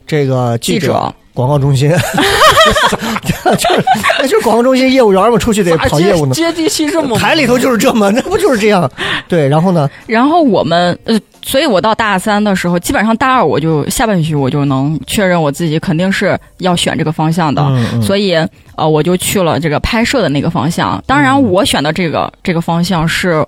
[0.06, 1.12] 这个记者。
[1.34, 3.84] 广告中心， 就是
[4.20, 6.32] 那就是广告中心业务员嘛，出去得 跑业务呢。
[6.32, 8.88] 接地气这么台里头就是这么， 那不就是这样？
[9.28, 9.90] 对，然后呢？
[10.06, 18.34] 然后我们呃，所以我到大三的时候，基本上大二我就下半学期我就能确认我自己肯定是要选这个方向的，嗯嗯所以
[18.76, 21.02] 呃，我就去了这个拍摄的那个方向。
[21.04, 23.44] 当然，我选的这个这个方向是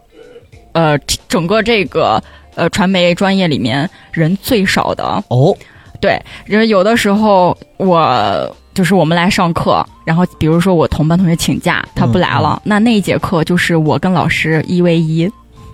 [0.73, 2.21] 呃整个这个
[2.57, 5.23] 呃传媒专业里面人最少的。
[5.29, 5.57] 哦，
[6.01, 15.31] 对，因为有的时候我就是我们来上课，然后比如说我同班同学请假，他不来了，那那一节课就是我跟老师一 v 一。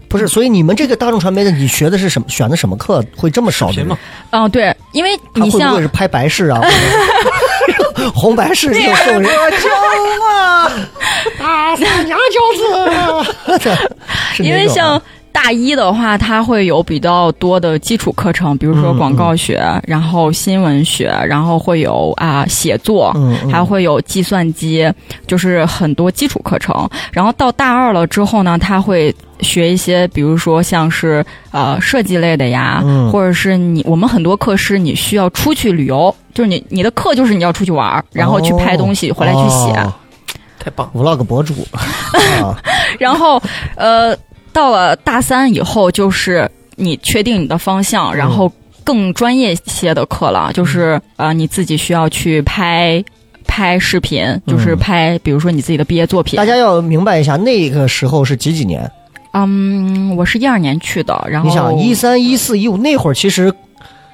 [0.09, 2.29] 不是，所以你们这个大众传媒的，你学的是什么？
[2.29, 3.71] 选的什么课会这么少？
[4.31, 6.61] 嗯，对，因为你像会不会是拍白事啊？
[8.15, 9.31] 红白事这种送人？
[10.29, 10.69] 啊！
[11.39, 12.41] 大三娘教
[13.59, 13.69] 子，
[14.35, 15.01] 是因为像
[15.33, 23.13] 大一的话，它会有比较多的基础课程，比如说嗯广告学，然后新闻学，然后会有啊、写作，
[23.51, 24.89] 还会有计算机，
[25.27, 26.89] 就是很多基础课程。
[27.11, 39.73] 然后到大二了之后呢，他会学一些，比如说像是呃设计类的呀，嗯或者是你我们很多课是你需要出去旅游，就是你你的课就是你要出去玩儿，然后去拍东西、回来去写。
[39.81, 39.93] 哦
[40.65, 41.03] 太棒了。
[41.03, 41.55] vlog 博主
[42.41, 42.57] 啊，
[42.97, 43.43] 然后
[43.75, 44.17] 呃，
[44.53, 48.53] 到了大三以后，就是你确定你的方向，然后
[48.85, 53.03] 更专业些的课了，就是呃你自己需要去拍。
[53.45, 56.39] 拍视频就是拍，比如说你自己的毕业作品。
[56.39, 58.91] 大家要明白一下，那个时候是几几年？
[59.35, 63.53] 嗯，我是一二年去的，然后你想一三一四一五那会儿，其实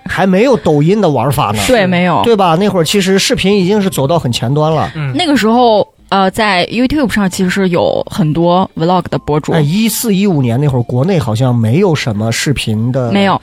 [0.05, 2.57] 还没有抖音的玩法呢，对没有对吧？
[2.57, 4.90] 那会儿其实视频已经是走到很前端了。
[4.96, 13.40] 嗯，那个时候呃，在 YouTube 上其实有很多 Vlog 的博主，哎，一四一五年那会儿，国内好像没有什么视频的，没有。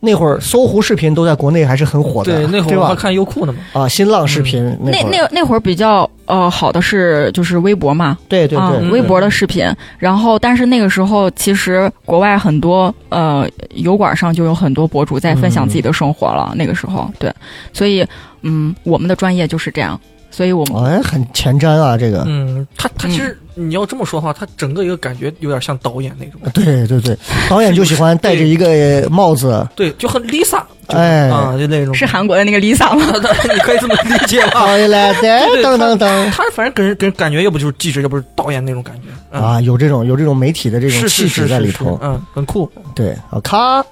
[0.00, 2.74] 那会儿搜狐视频都在国内还是很火的，对，那会？
[2.74, 3.58] 儿我还看优酷呢嘛。
[3.72, 9.66] 啊，新浪视频那那那会儿比较呃好的是就是微博嘛，啊对对对，嗯微博的视频。
[9.98, 16.52] 然后，但是那个时候其实国外很多呃油管上就有很多博主在分享自己的生活了。
[16.54, 17.32] 那个时候，对，
[17.72, 18.06] 所以
[18.42, 19.98] 嗯，我们的专业就是这样，
[20.34, 22.24] 所以我们哎，很前瞻啊，这个。
[22.26, 27.16] 嗯，他他其实你要这么说的话，他整个一个感觉有点像导演那种， 对对对，
[27.48, 33.06] 导演就喜欢戴着一个帽子，对，就很 Lisa，就哎啊，就那种是韩国的那个 Lisa 吗？
[33.54, 34.60] 你可以这么理解吧？
[34.66, 42.70] 好来的对噔噔噔他反正给人给人感觉，要不就是记者，要不是导演那种感觉嗯啊，有这种有这种媒体的这种是气是是是是质在里头，嗯，很酷。
[42.94, 43.84] 对啊，咔，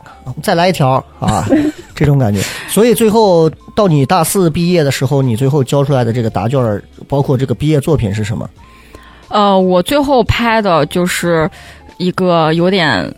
[0.42, 1.46] 再来一条啊，
[1.94, 2.40] 这种感觉。
[2.68, 8.48] 所以最后到你大四毕业的时候，你最后交出来的这个答卷儿，包括这个毕业作品是什么？
[9.32, 11.50] 呃，我最后拍的就是
[11.96, 13.12] 一个有点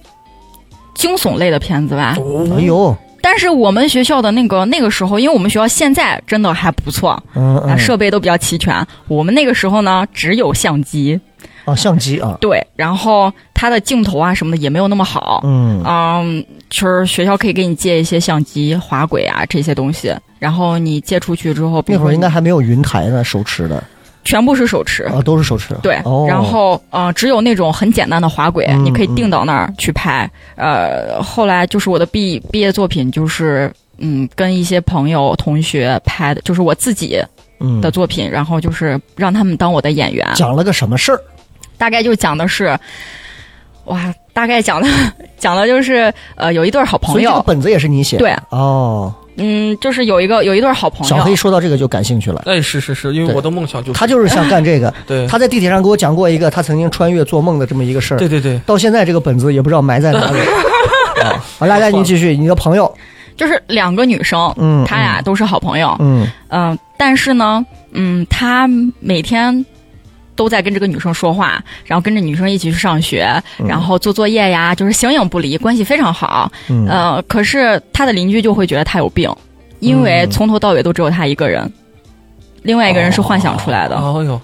[0.94, 2.16] 惊悚类的片子吧。
[2.56, 8.86] 哎呦，但是我们学校的那个那个时候，因为我们学校现在真的还不错，啊，嗯嗯，设备都比较齐全。
[9.08, 11.18] 我们那个时候呢，只有相机，
[11.64, 15.40] 啊，相机啊，对，然后它的镜头啊什么的也没有那么好。
[15.44, 23.82] 嗯嗯，就是学校可以给你借一些相机、滑轨啊这些东西，然后你借出去之后，比那会儿如说应该还没有云台呢，手持的
[24.24, 25.04] 全部是手持。
[25.04, 25.74] 啊，都是手持。
[25.82, 30.28] 对，哦，然后呃，只有那种很简单的滑轨，嗯你可以定到那儿去拍。
[30.56, 37.22] 呃，后来就是我的毕毕业作品，就是嗯，跟一些朋友同学拍的，就是我自己
[37.60, 40.26] 嗯的作品，然后就是让他们当我的演员。
[40.34, 41.20] 讲了个什么事儿？
[41.76, 42.78] 大概就讲的是，
[43.86, 44.88] 哇，大概讲的
[45.36, 48.24] 讲的就是呃，有一对好朋友，所以这个本子也是你写的？
[48.24, 52.42] 对，哦，嗯，就是有一个有一对好朋友小黑，说到这个就感兴趣了。
[52.46, 54.92] 哎，是是是，因为我的梦想就是他就是想干这个。
[55.06, 58.16] 对他在地铁上给我讲过一个他曾经穿越做梦的这么一个事儿。
[58.18, 60.38] 对对对，到现在这个本子也不知道埋在哪里。
[61.22, 62.92] 啊，好，来来，你继续，你的朋友，
[63.36, 68.68] 就是两个女生，嗯，她俩都是好朋友，嗯，嗯、但是呢，嗯，他
[69.00, 69.64] 每天
[70.36, 73.28] 都在跟这个女生说话，然后跟着女生一起去上学，
[73.66, 76.50] 然后做作业呀，就是形影不离，关系非常好。
[76.68, 79.30] 嗯呃，可是他的邻居就会觉得他有病，
[79.80, 81.70] 因为嗯从头到尾都只有他一个人，
[82.62, 83.96] 另外一个人是幻想出来的。
[83.96, 84.40] 哦哟，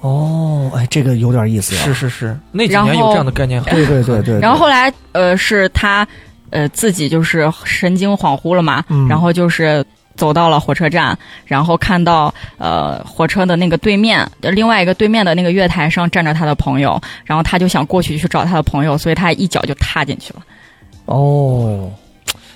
[0.00, 1.84] 哦，哎，这个有点意思啊。
[1.84, 4.40] 是是是，那几然后年有这样的概念，对对对对。
[4.40, 6.06] 然后后来，呃，是他，
[6.50, 9.84] 呃，自己就是神经恍惚了嘛，嗯然后就是
[10.22, 20.40] 走到了火车站，然后看到呃火车的那个对面，呃另外一个对面的那个月台上站着他的朋友，然后他就想过去去找他的朋友，所以他一脚就踏进去了。
[21.06, 21.90] 哦，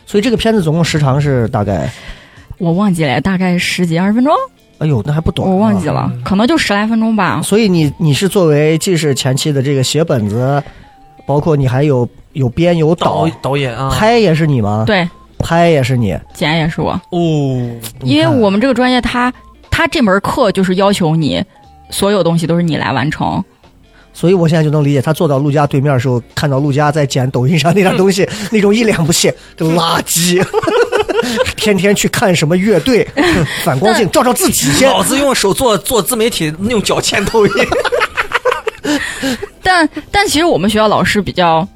[0.07, 1.91] 所以这个片子总共时长是大概，
[2.59, 4.33] 我忘记了，大概十几二十分钟，
[4.79, 5.89] 哎呦，那还不短、我忘记。
[5.89, 7.41] 了，嗯可能就十来分钟吧。
[7.43, 10.63] 所以你你是作为既是前期的这个写本子，
[11.27, 16.17] 包括你还有有编有导导，导演啊，拍也是你吗？，对，拍也是你。
[16.35, 17.19] 剪也是我，哦，
[18.03, 19.33] 因为我们这个专业他
[19.71, 21.45] 他这门课就是要求你
[21.91, 23.43] 所有东西都是你来完成。
[24.13, 30.43] 所以我现在就能理解他坐到陆家对面的时候，看到陆家在剪抖音上那点东西， 那种一脸不屑，这垃圾，
[31.55, 33.07] 天天去看什么乐队，
[33.63, 34.89] 反光镜照照自己先。
[34.89, 37.53] 老子用手做做自媒体，用脚牵抖音，
[39.63, 41.69] 但但其实我们学校老师比较，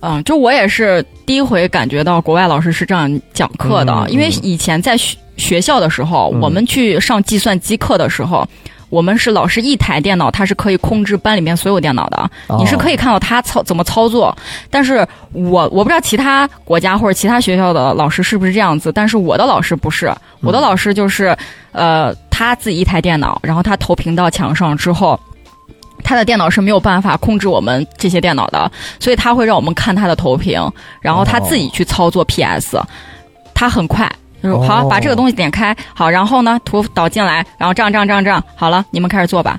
[0.00, 8.46] 嗯，就我也是第一回感觉到国外老师是这样讲课的，嗯因为以前在学学校的时候，嗯我们去上计算机课的时候。
[8.90, 14.34] 我们是老师一台电脑，它是可以控制班里面所有电脑的，哦你是可以看到他操怎么操作。
[14.70, 21.36] 但是我我不知道其他国家或者其他学校的老师是不是这样子，但是我的老师不是，我的老师就是，
[21.72, 25.20] 呃，他自己一台电脑，然后他投屏到墙上之后，
[26.02, 30.60] 他的电脑是没有办法控制我们这些电脑的，所以他会让我们看他的投屏，
[31.00, 32.78] 然后他自己去操作 PS，、
[33.54, 34.10] 他很快。
[34.40, 39.58] 就是哦好，把这个东西点开，好，然后呢，图导进来，然后这样这样这样这样，好了，你们开始做吧。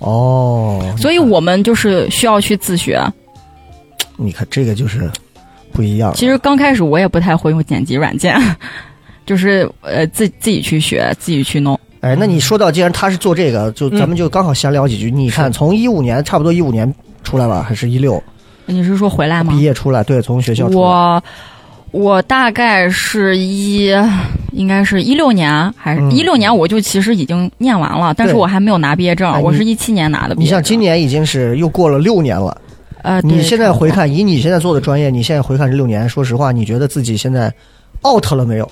[0.00, 3.02] 哦，所以我们就是需要去自学。
[4.16, 5.10] 你看这个就是
[5.72, 6.12] 不一样。
[6.14, 8.38] 其实刚开始我也不太会用剪辑软件，
[9.24, 11.80] 就是呃自自己去学，自己去弄。
[12.00, 15.10] 哎，那你说到，既然他是做这个，就咱们就刚好闲聊几句。
[15.10, 16.92] 你看，从一五年差不多一五年
[17.24, 18.22] 出来吧，还是一六
[18.66, 19.60] 你是说回来吗毕？
[19.60, 20.04] 业出来？
[20.04, 20.78] 对，从学校出来。
[20.78, 21.22] 我
[21.90, 23.90] 我大概是一，
[24.52, 30.44] 应该是一六年还是嗯一六年，我就其实已经念完了，但是我还没有拿毕业证哎，我是一七年拿的毕业证。
[30.44, 32.56] 你像今年已经是又过了六年了，
[33.02, 37.52] 呃，你现在回看，以你现在做的专业，你现在回看这六年，说实话，你觉得自己现在
[38.06, 38.70] out 了没有？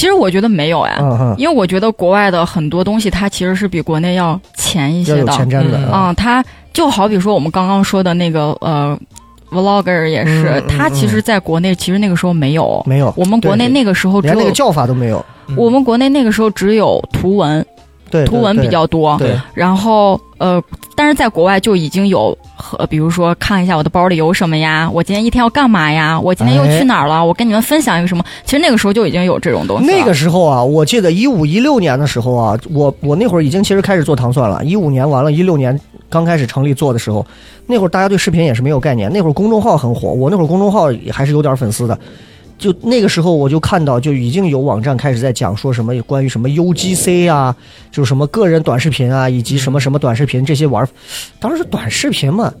[0.00, 0.98] 其实我觉得没有哎，
[1.36, 5.30] 因为我觉得国外的很多东西它其实是比国内要前一些的。
[5.30, 6.08] 前瞻的嗯啊。
[6.08, 6.42] 嗯，它
[6.72, 8.98] 就好比说我们刚刚说的那个呃
[9.50, 15.22] ，vlogger 也是，它其实在国内其实那个时候没有，没有，我们国内那个时候只有连那个叫法都没有。
[15.48, 17.66] 嗯我们国内那个时候只有图文，
[18.10, 19.16] 对，图文比较多。
[19.18, 20.62] 对，然后呃，
[20.94, 28.24] 但是在国外就已经有和，比如说看一下我的包里有什么呀，我今天一天要干嘛呀，我今天又哎去哪儿了，我跟你们分享一个什么。
[28.44, 29.86] 其实那个时候就已经有这种东西。
[29.86, 34.64] 那个时候啊，我记得一五一六年的时候啊，我我那会儿已经其实开始做糖蒜了。
[34.64, 37.24] 一五年完了，一六年刚开始成立做的时候，
[37.66, 41.98] 那会儿大家对视频也是没有概念，那会儿公众号很火，我那会儿公众号还是有点粉丝的。
[42.60, 47.56] 就那个时候，我就看到就已经有网站开始在讲说什么关于什么 UGC 啊，
[47.90, 50.88] 就是什么个人短视频啊，以及什么什么短视频这些玩儿。
[51.40, 52.52] 当时短视频嘛，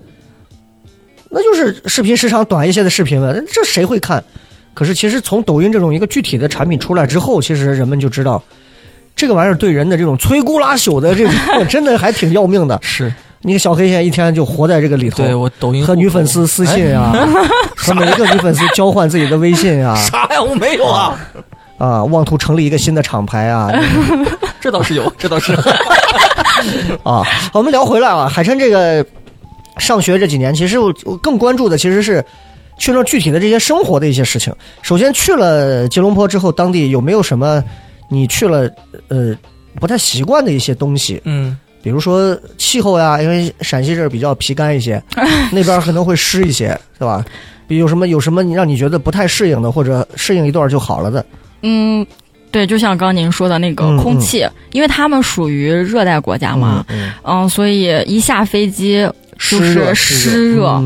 [1.28, 4.24] 那就是视频时长短一些的视频嘛，这谁会看？
[4.72, 8.42] 可是其实从抖音这种一个具体的产品出来之后，其实人们就知道，
[9.14, 11.34] 这个玩意儿对人的这种摧枯拉朽的这种
[11.68, 12.78] 真的还挺要命的。
[12.80, 13.12] 是
[13.42, 17.12] 你个小黑现在一天就活在这个里头，对我抖音和女粉丝私信啊，
[17.76, 20.42] 和每一个女粉丝交换自己的微信啊， 啥呀？
[20.42, 21.18] 我没有啊，
[21.78, 23.70] 啊，妄图成立一个新的厂牌啊
[24.60, 25.54] 这倒是有，这倒是
[27.02, 27.22] 啊。
[27.22, 29.04] 好我们聊回来啊，海琛这个
[29.78, 32.22] 上学这几年，其实我我更关注的其实是
[32.76, 34.54] 去了具体的这些生活的一些事情。
[34.82, 37.64] 首先去了吉隆坡之后，当地有没有什么
[38.10, 38.68] 你去了
[39.08, 39.34] 呃
[39.80, 41.22] 不太习惯的一些东西？
[41.24, 45.02] 嗯，比如说气候呀，因为陕西这儿比较皮干一些，
[45.52, 46.68] 那边可能会湿一些，
[46.98, 47.24] 是吧？
[47.66, 51.24] 比有什么有什么让你觉得不太适应的，或者适应一段就好了的？
[51.62, 52.04] 嗯，
[52.50, 59.08] 对，就像刚刚您说的那个嗯空气，因为他们属于热带国家嘛，嗯，嗯所以一下飞机
[59.38, 60.82] 就湿热是湿热，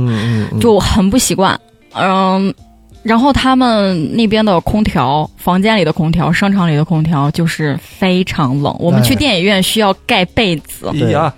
[0.61, 1.59] 就很不习惯。
[1.95, 2.53] 嗯，
[3.05, 8.75] 然后他们那边的空调，房间里的空调，商场里的空调就是非常冷。
[8.81, 11.33] 我们去哎电影院需要盖被子，对哎呀，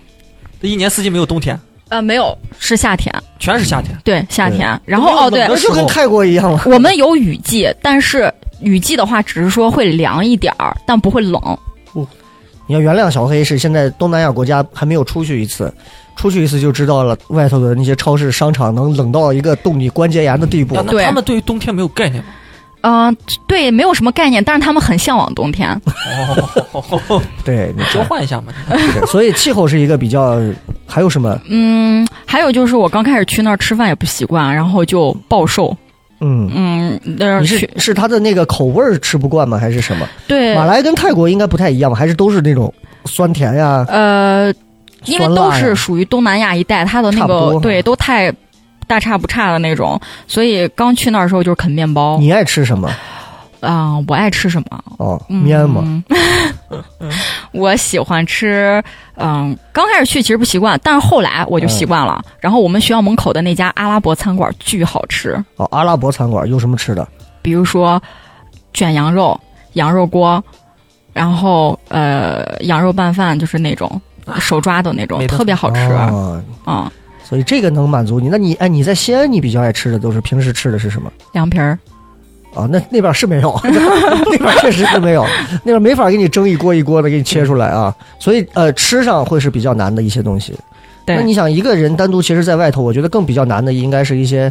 [0.62, 3.98] 这一年四季没有冬天，呃，没有，是夏天，全是夏天。
[4.04, 4.80] 对，夏天。
[4.84, 6.62] 然后哦，对就跟泰国一样了。
[6.66, 11.40] 我们有雨季，但是雨季的话，只是说会凉一点儿，但不会冷。
[12.68, 15.72] 你要原谅小黑是现在东南亚国家还没有出去一次，
[16.16, 20.82] 出去一次就知道了，外头的那些超市、商场能冷到一个冻你关节炎的地步呀。
[20.84, 22.30] 那对他们对于冬天没有概念吗？
[22.82, 23.16] 嗯、
[23.48, 25.68] 对，没有什么概念，但是他们很向往冬天。
[26.72, 28.52] 哦， 对，你交换一下嘛。
[29.06, 30.40] 所以气候是一个比较，
[30.86, 31.36] 还有什么？
[31.48, 35.76] 嗯，还有就是我刚开始去那儿吃饭也不习惯，然后就暴瘦。
[36.20, 39.58] 嗯，嗯，那你是是他的那个口味儿吃不惯吗？
[39.58, 40.06] 还是什么？
[40.28, 41.98] 对马来跟泰国应该不太一样吧？
[41.98, 42.72] 还是都是那种
[43.04, 43.84] 酸甜呀？
[43.88, 44.54] 呃，
[45.04, 48.32] 因为都是属于东南亚一带，它的那个对都太
[48.86, 52.18] 大差不差的那种，所以刚去那儿的时候就是啃面包。
[52.18, 52.90] 你爱吃什么？
[53.60, 54.84] 啊、我爱吃什么？
[54.98, 56.02] 哦，嗯面嘛。
[57.52, 58.82] 我喜欢吃，
[59.16, 62.22] 嗯，刚开始去其实不习惯，但是后来我就习惯了。
[62.38, 67.06] 然后我们学校门口的那家阿拉伯餐馆巨好吃，哦，阿拉伯餐馆有什么吃的？
[67.42, 68.00] 比如说
[68.74, 69.38] 卷羊肉、
[69.72, 70.42] 羊肉锅，
[71.12, 74.00] 然后呃羊肉拌饭，就是那种
[74.40, 75.80] 手抓的那种，特别好吃。
[75.80, 76.90] 啊嗯，
[77.24, 78.28] 所以这个能满足你。
[78.28, 81.10] 那你哎，你在西安，你比较爱吃的都是平时吃的是什么？
[81.32, 81.78] 凉皮儿。
[82.54, 85.26] 啊，那那边是 没有，那边确实是没有，
[85.62, 87.94] 那边没法给你蒸一锅一锅的给你切出来啊。
[88.18, 90.54] 所以呃，吃上会是比较难的一些东西。
[91.04, 94.50] 对那你想一个人单独其实在外头，我觉得更比较难的应该是一些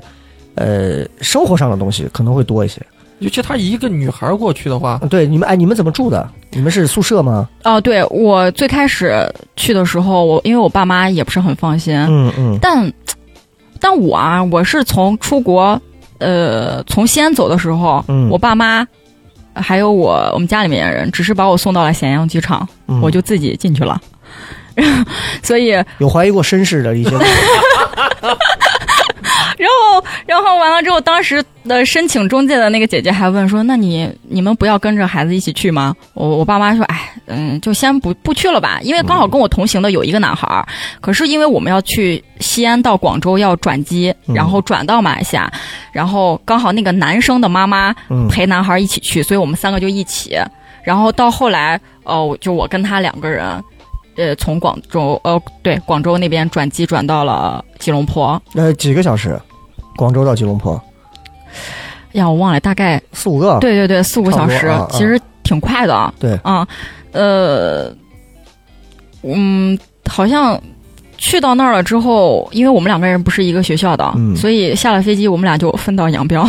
[0.54, 2.80] 呃生活上的东西可能会多一些。
[3.26, 6.30] 尤其她一个女孩过去的话，对，你们哎，你们怎么住的？
[6.52, 7.50] 你们是宿舍吗？
[7.64, 12.94] 哦，对我最开始去的时候，我因为我爸妈也不是很放心，嗯嗯但
[13.80, 15.82] 但我啊，我是从出国，
[16.20, 18.86] 呃，从西安走的时候，嗯我爸妈
[19.56, 24.00] 还有我我们家里面的人，只是把我送到了咸阳机场，嗯，我就自己进去了。
[25.42, 27.10] 所以有怀疑过身世的一些
[29.60, 40.66] 然后，然后完了之后，当时的申请中介的那个姐姐还问说：“那你你们不要跟着孩子一起去吗？”我我爸妈说：“哎，嗯，就先不不去了吧，因为刚好跟我同行的有一个男孩儿，
[41.02, 45.52] 可是因为我们要去西安到广州要转机，嗯然后转到马来西亚，
[45.92, 50.38] 然后刚好那个男生的妈妈嗯陪男孩儿一起去，所以我们三个就一起。
[50.84, 53.64] 然后到后来，哦，就我跟他两个人。”
[54.16, 59.40] 呃，从广州，呃，对，广州那边转机转到了吉隆坡，呃，几个小时，
[59.96, 60.82] 广州到吉隆坡？
[62.14, 66.14] 呀，我忘了，大概四五个，对对对，四五个小时其实挺快的。
[66.18, 66.34] 对。
[66.44, 66.66] 啊，
[67.12, 67.94] 呃，
[69.22, 69.78] 嗯，
[70.10, 70.58] 好像
[71.18, 74.34] 去到那儿了之后，因为我们两个人不是一个学校的，嗯。
[74.36, 76.48] 所以下了飞机，我们俩就分道扬镳。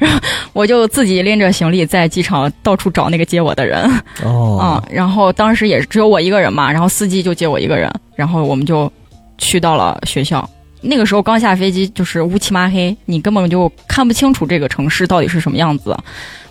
[0.00, 0.18] 然后
[0.52, 3.88] 我就自己拎着行李在机场到处找那个接我的人，
[4.24, 8.90] 哦嗯，，然后当时也只有我一个人嘛，然后司机就接我一个人，然后我们就
[9.36, 10.48] 去到了学校。
[10.80, 15.94] 那个时候刚下飞机，就是乌漆麻黑，你根本就看不清楚这个城市到底是什么样子。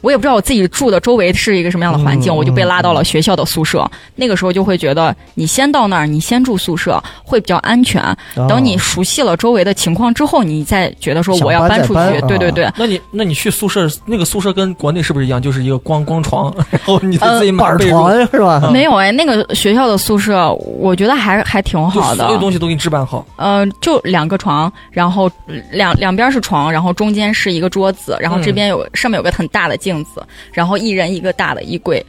[0.02, 3.90] 我也不知道我自己住的周围是一个什么样的环境，嗯我就被拉到了学校的宿舍。
[4.16, 8.02] 那个时候就会觉得，你先到那儿，你先住宿舍会比较安全。
[8.36, 12.22] 哦等你熟悉了周围的情况之后，你再觉得说我要搬出去。
[12.28, 15.42] 对对啊对，那你那你去宿舍那个宿舍跟国内是不是一样？
[15.42, 18.62] 就是一个光光床， 然后你自己买板被床褥，是吧？
[18.64, 22.24] 嗯没有哎，那个学校的宿舍我觉得还还挺好的。
[22.26, 23.26] 所有东西都给你置办好。
[23.36, 25.30] 呃，就两个床，然后
[25.72, 30.22] 两两边是床，然后中间是一个桌子，然后这边有、上面有个很大的镜子，
[30.52, 32.06] 然后一人一个大的衣柜，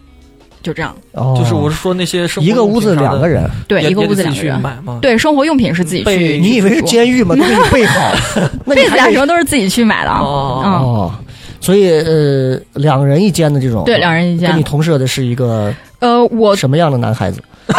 [0.63, 0.95] 就这样。
[1.13, 4.61] 哦就是我是说那些生活一个屋子两个，人，对，一个屋子两个人。
[4.61, 4.99] 买吗。
[5.01, 6.39] 对，生活用品是自己去。
[6.39, 7.35] 你以为是监狱吗？
[7.35, 8.13] 都给你备好，
[8.67, 10.11] 那你被子什么都是自己去买的。
[10.11, 11.13] 哦嗯，哦，
[11.61, 14.63] 所以呃，两人一间的这种，对，两人一间跟你。
[14.63, 17.43] 同舍的是一个呃，我什么样的男孩子？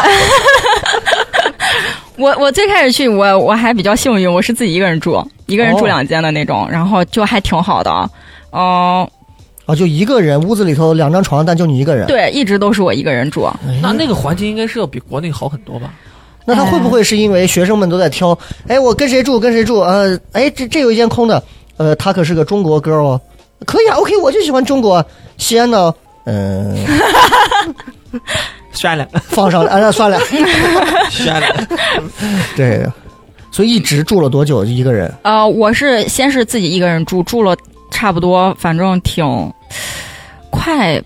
[2.18, 8.10] 我我最开始去，我我还比较幸运，我是自己一个人住，一个人住哦两间的那种，然后就还挺好的。
[8.52, 9.08] 嗯、
[9.72, 12.06] 啊，就一个人，屋子里头两张床，但就你一个人。
[12.08, 13.44] 对，一直都是我一个人住。
[13.44, 15.94] 哎那那个环境应该是要比国内好很多吧？
[16.46, 18.38] 那他会不会是因为学生们都在挑？
[18.68, 19.40] 哎，我跟谁住？
[19.40, 19.80] 跟谁住？
[19.80, 21.42] 呃，哎，这这有一间空的，
[21.78, 23.22] 呃，他可是个中国 girl 哦，
[23.66, 25.06] 可以啊，OK，我就喜欢中国。
[25.38, 25.94] 西安呢？
[26.26, 26.76] 嗯、
[28.74, 30.20] 算了，放上来，啊，那算了。
[31.10, 31.68] 算了，
[32.56, 32.86] 对，
[33.52, 34.64] 所以一直住了多久？
[34.66, 35.12] 一个人？
[35.24, 37.56] 呃，我是先是自己一个人住，住了
[37.92, 39.24] 差不多，反正挺
[40.50, 41.00] 快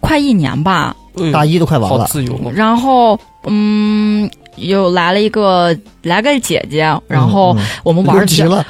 [0.00, 0.94] 快一年吧。
[1.32, 2.06] 大一都快完好了。
[2.06, 2.52] 自由了。
[2.52, 8.64] 然后，嗯，又来了一个来个姐姐，然后嗯我们玩的又急了。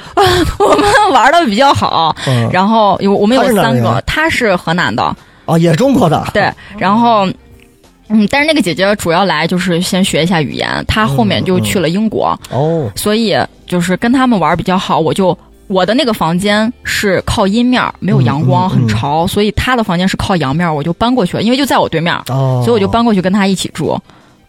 [0.57, 2.15] 我们玩的 比较好。
[2.27, 5.15] 嗯，然后有我们有她是哪三个人，她是河南的，
[5.45, 6.27] 啊，也是中国的。
[6.33, 7.27] 对，然后。
[8.11, 14.97] 嗯，但是那个姐姐主要来就是先学一下语言，她后面就去了英国，哦，所以就是跟他们玩比较好。
[14.97, 15.37] 我就
[15.69, 23.91] 我的那个房间是靠阴面儿，没有阳光，嗯嗯很潮，所以他的房间是靠阳面儿，我就搬过去了，因为就在我对面所以我就搬过去跟他一起住。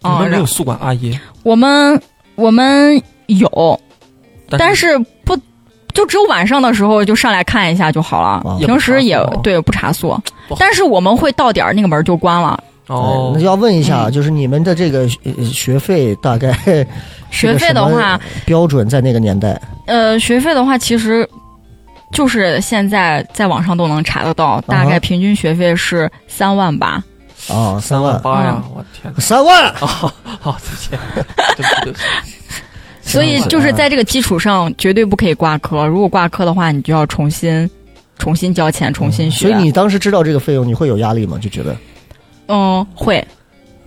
[0.01, 2.01] 啊、你们没有宿管阿姨，我们
[2.35, 3.79] 我们有，
[4.49, 5.39] 但但是不
[5.93, 10.18] 就只有晚上的时候就上来看一下就好了，哦平时也对不查宿，
[10.59, 12.59] 但是我们会到点儿那个门儿就关了。
[12.91, 16.53] 哦哎那就要问一下，嗯就是你们的这个呃学费大概
[17.30, 21.28] 学费的话，标准在那个年代呃，学费的话其实。
[22.12, 27.01] 就是现在在网上都能查得到，大概平均学费是三万吧。
[27.49, 28.61] 啊，三三万，八呀！
[28.74, 29.20] 我天哪！
[29.20, 30.12] 三万，好，
[30.43, 30.91] 对不起，
[31.57, 31.95] 对不， 对。
[33.01, 35.86] 所以就是在这个基础上，绝对不可以挂科。
[35.86, 37.70] 如果挂科的话，你就要重新、
[38.18, 39.47] 重新交钱，重新学。
[39.47, 41.38] 所以你当时知道这个费用，你会有压力吗？
[41.41, 41.76] 就觉得
[42.51, 43.25] 嗯会。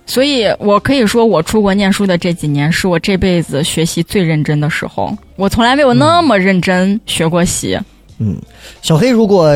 [0.05, 5.15] 所以我可以说，我出国念书的这几年是我这辈子学习最认真的时候。
[5.35, 7.79] 我从来没有那么认真学过习。
[8.17, 8.35] 嗯，
[8.81, 9.49] 小黑，如果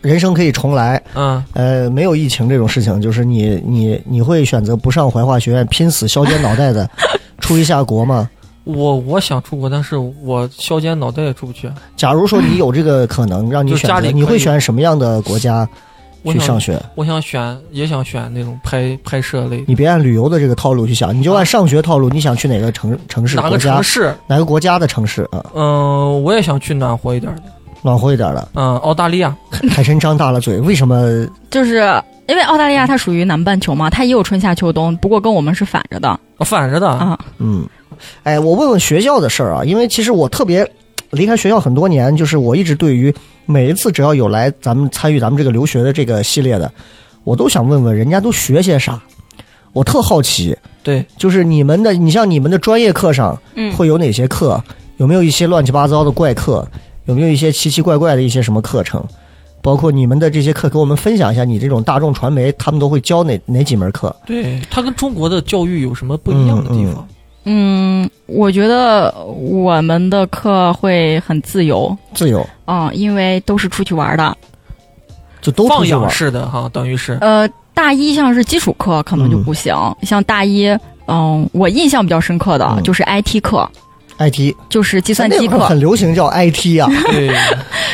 [0.00, 6.88] 人生可以重来，嗯，呃，没有疫情这种事情，就是你你你会选择不上怀化学院，拼死削尖脑袋的
[7.38, 8.28] 出一下国吗？
[8.64, 11.70] 我我想出国，但是我削尖脑袋也出不去。
[11.96, 15.68] 假如说你有这个可能，让你选择，你会选什么样的国家
[16.24, 16.80] 去上学？
[16.94, 19.64] 我想选，也想选那种拍拍摄类。
[19.66, 24.14] 你别按旅游的这个套路去想，你就按上学套路，你想去哪个城城市、哪个城、市？
[24.26, 25.44] 哪个国家的城市啊？
[25.54, 27.42] 嗯，我也想去暖和一点的。
[27.82, 28.48] 暖和一点的。
[28.54, 29.34] 嗯，澳大利亚。
[29.70, 31.26] 海参张大了嘴，为什么？
[31.50, 31.76] 就是
[32.28, 36.88] 因为澳大利亚它属于南半球嘛，它也有春夏秋冬，不过跟我们是反着的哦反着的。
[36.88, 37.18] 啊。
[37.38, 37.66] 嗯，
[38.22, 40.70] 哎，我问问学校的事儿啊，因为其实我特别
[41.10, 43.14] 离开学校很多年，就是我一直对于
[43.46, 46.70] 每一次只要有来咱们参与咱们这个留学的这个系列的，
[47.24, 49.00] 我都想问问人家都学些啥。
[49.72, 54.62] 我特好奇，对，就是你们的，你像你们的专业课上嗯，会有哪些课？
[54.96, 56.66] 有没有一些乱七八糟的怪课？
[57.06, 59.04] 有没有一些奇奇怪怪的一些什么课程？
[59.62, 61.44] 包括你们的这些课，给我们分享一下。
[61.44, 64.14] 你这种大众传媒，他们都会教哪哪几门课？
[64.26, 67.06] 对，它跟中国的教育有什么不一样的地方？
[67.08, 67.14] 嗯，
[68.26, 72.46] 我觉得我们的课会很自由，自由。
[72.66, 74.36] 嗯，因为都是出去玩的。
[75.40, 76.08] 就都出放养。
[76.10, 77.18] 式的哈，等于是。
[77.20, 80.68] 呃，大一像是基础课可能就不行，像大一，
[81.06, 82.82] 嗯，我印象比较深刻的嗯。
[82.82, 83.68] 就是 IT 课
[84.18, 85.58] ，IT 就是计算机课。
[85.60, 85.80] 很。
[85.80, 86.88] 流行叫 IT 啊。
[87.10, 87.34] 对，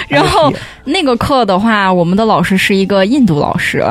[0.08, 0.52] 然后
[0.84, 3.84] 那个课的话，我们的老师是一个印度老师，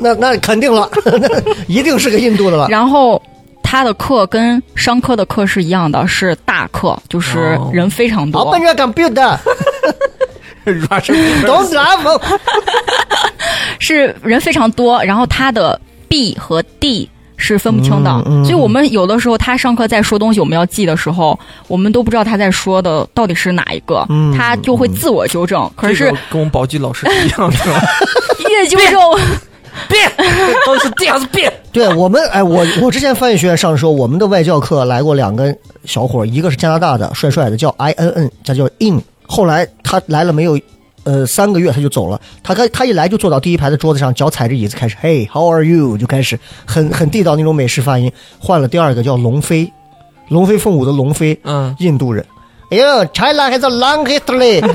[0.00, 1.28] 那那肯定了， 那
[1.66, 2.68] 一定是个印度的了。
[2.68, 3.20] 然后
[3.62, 8.40] 他的课跟商科的课是一样的，是大课，就是哦人非常多。
[8.42, 9.38] Open your computer,
[10.64, 11.12] 软式
[11.44, 12.38] don't laugh。
[13.78, 21.36] 是人非常多，然后他的 B 和 D 是分不清的，嗯嗯所以我们有的时候他上课在说东西，我们要记的时候，
[21.66, 25.68] 我们都不知道他在说的到底是哪一个，嗯他就会自我纠正。
[25.74, 27.80] 可是跟我们宝鸡老师是一样的，是吧？
[28.48, 29.00] 越纠正，
[29.88, 30.10] 变，
[30.66, 31.52] 到底是这样子变？
[31.72, 35.54] 对我们，哎，我我之前翻译学院上的时候，我们的外教课来过两个
[35.84, 39.00] 小伙，一个是加拿大的，帅帅的，叫 I N N，他叫 In。
[39.26, 40.58] 后来他来了没有，
[41.04, 42.20] 呃，三个月他就走了。
[42.42, 45.96] 他他他一来就坐到第一排的桌子上，脚踩着椅子开始，Hey how are you？
[45.96, 48.12] 就开始很很地道那种美式发音。
[48.38, 49.72] 换了第二个叫龙飞，
[50.28, 52.24] 龙飞凤舞的龙飞，嗯，印度人。
[52.72, 54.72] 哎呦，China has a long history 啊！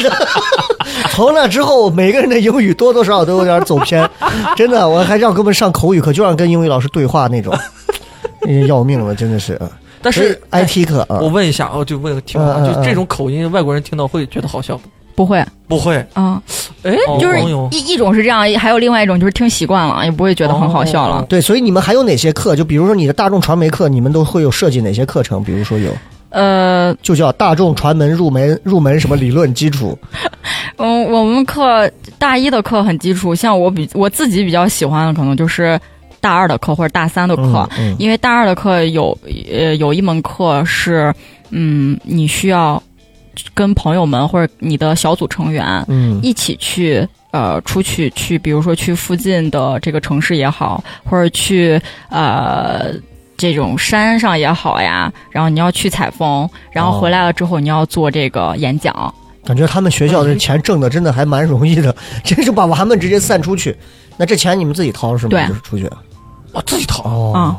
[1.12, 4.08] 从那之后，每个人的英语多多少少都有点走偏，
[4.56, 7.54] 真的，我还让哥们上口语课，就让跟英语老师对话那种，
[8.48, 9.60] 哎要命了，真的是。
[10.00, 14.88] 但是 IT 课啊我，问一下，我就问个题外话，就这种口音，外国人听到会觉得好笑不？
[15.14, 16.40] 不会，不会，啊，
[16.82, 17.38] 哎，就是
[17.70, 21.16] 一一种是这样，还有另外一种就是听习惯了，也不会觉得很好笑了。
[21.16, 22.56] 哦对，所以你们还有哪些课？
[22.56, 25.42] 就比如说你的大众传媒课，你们都会有设计哪些课程？
[25.44, 25.90] 比如说有，
[26.30, 29.96] 呃，就叫大众传媒入门入门什么理论基础，
[30.76, 35.78] 嗯，我们课大一的课很基础，像我比我自己比较喜欢的，可能就是
[36.20, 37.94] 大二的课或者大三的课，嗯。
[37.98, 39.16] 因为大二的课有
[39.52, 41.12] 呃有一门课是，
[41.50, 42.82] 嗯，你需要
[43.54, 47.06] 跟朋友们或者你的小组成员嗯一起去。
[47.32, 51.80] 呃，出去去，比如说去附近的这个城市也好，或者去
[52.10, 52.92] 呃
[53.38, 58.92] 这种山上也好呀，然后你要去采风，然后回来了之后你要做这个演讲，
[59.46, 63.74] 感觉他们学校的钱挣的真的还蛮容易的， 真是把娃们直接散出去。
[64.18, 65.30] 那这钱你们自己掏是吗？
[65.30, 65.88] 对就是出去。
[66.52, 67.02] 我自己掏。
[67.04, 67.56] 哦，嗯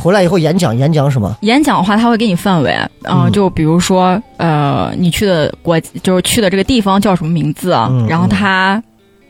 [0.00, 1.36] 回来以后演讲，演讲什么？
[1.42, 2.72] 演讲的话，他会给你范围，
[3.02, 8.82] 嗯、嗯就比如说，呃，你去的国就是去的这个地方叫什么名字，啊嗯然后它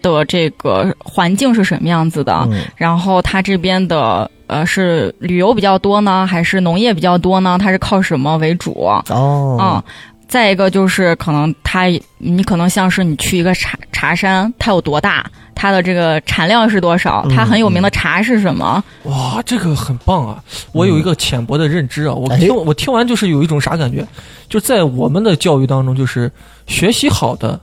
[0.03, 7.59] 的这个环境是什么样子的，嗯然后它这边的呃是旅游比较多呢，还是农业比较多呢？
[7.61, 8.87] 它是靠什么为主？
[9.09, 9.83] 哦，嗯，
[10.29, 11.87] 再一个就是可能它，
[12.19, 15.25] 你可能像是你去一个茶茶山，它有多大？
[15.61, 17.27] 它的这个产量是多少？
[17.35, 18.83] 它很有名的茶是什么？
[19.03, 20.41] 哇，这个很棒啊！
[20.71, 24.07] 我有一个浅薄的认知啊，我哎听我听完就是有一种啥感觉，
[24.49, 26.31] 就在我们的教育当中，就是
[26.69, 27.59] 学习好的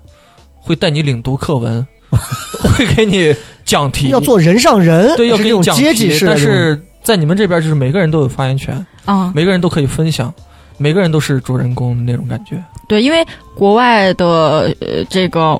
[0.59, 1.87] 会带你领读课文，
[2.75, 3.33] 会给你
[3.63, 6.31] 讲题，要做人上人，对，要给你讲阶级题，式的。
[6.33, 10.33] 但是在你们这边就是每个人都有发言权，啊、每个人都可以分享，
[10.77, 12.61] 每个人都是主人公的那种感觉。
[12.89, 13.25] 对，因为
[13.55, 15.57] 国外的呃这个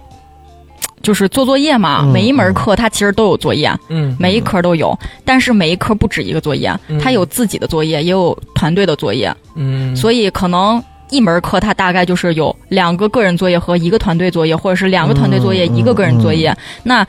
[1.06, 10.84] 就是做作业嘛，嗯每一门课它其实都有作业，嗯，每一科都有，但是每一科不止一个作业，嗯它有自己的作业，也有团队的作业，嗯，所以可能。
[11.12, 16.54] 一门课它大概就是有两个个人作业和一个团队作业，或者是两个团队作业、嗯一个个人作业。
[16.82, 17.06] 那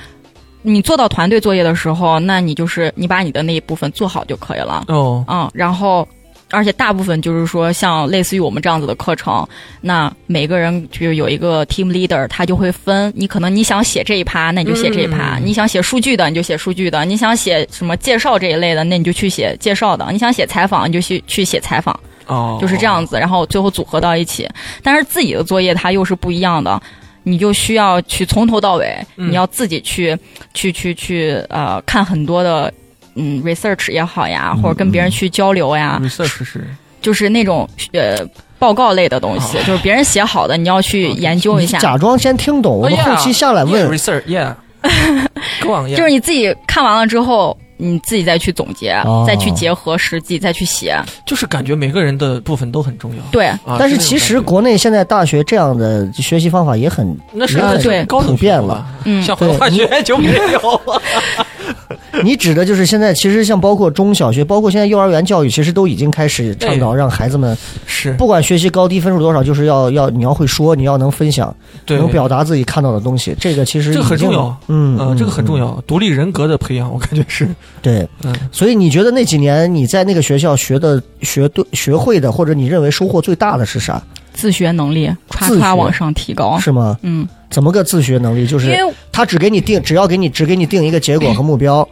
[0.60, 4.84] 你做到团队作业的时候，那你就是你把你的那一部分做好就可以了。
[4.88, 6.06] 哦，嗯，然后
[6.50, 9.46] 而且大部分就是说，像类似于我们这样子的课程，
[9.80, 24.48] 那每个人就有一个 team leader，他就会分，你可能你想写这一趴，那你就写这一趴；嗯你想写数据的，你就写数据的；你想写什么介绍这一类的，那你就去写介绍的；你想写采访，你就去去写采访，哦，就是这样子，然后最后组合到一起。
[24.82, 26.80] 但是自己的作业它又是不一样的。
[27.28, 30.16] 你就需要去从头到尾，嗯你要自己去
[30.54, 32.72] 去去去呃看很多的
[33.16, 36.64] 嗯 research 也好呀，或者跟别人去交流呀，research 是。
[37.02, 38.18] 就是那种呃
[38.58, 41.78] 报告类的东西，就是别人写好的，你要去研究一下。
[41.78, 43.16] 假装先听懂，我们 Oh.
[43.16, 43.90] 后期下来 Yeah, 问。
[43.96, 44.54] research yeah，
[45.96, 49.24] 就是你自己看完了之后，你自己再去总结，哦。
[49.24, 51.00] 再去结合实际，再去写。
[51.24, 53.22] 就是感觉每个人的部分都很重要。
[53.30, 61.00] 对，啊，但是其实国内现在大学这样的学习方法也很那是呃对高遍了，嗯，像文化学就没有了。
[62.24, 67.56] 你指的就是现在，其实像包括中小学，包括现在幼儿园教育，其实都已经开始倡导让孩子们，
[67.86, 71.54] 是不管学习高低分数多少，就是要要你要会说，你要能分享，
[71.84, 75.66] 对能表达自己看到的东西，这个其实这个很重要嗯嗯，这个很重要。
[75.66, 77.48] 要，独立人格的培养，我感觉是，
[77.82, 84.02] 对，嗯，所以你觉得那几年你在那个学校学的、学对、学会的，或者你认为收获最大的是啥？
[84.32, 86.58] 自学能力歘自学歘往上提高。
[86.58, 86.98] 是吗？
[87.00, 88.46] 嗯，怎么个自学能力？
[88.46, 91.88] 就是因为他只给你定，只要给你只给你定一个结果和目标，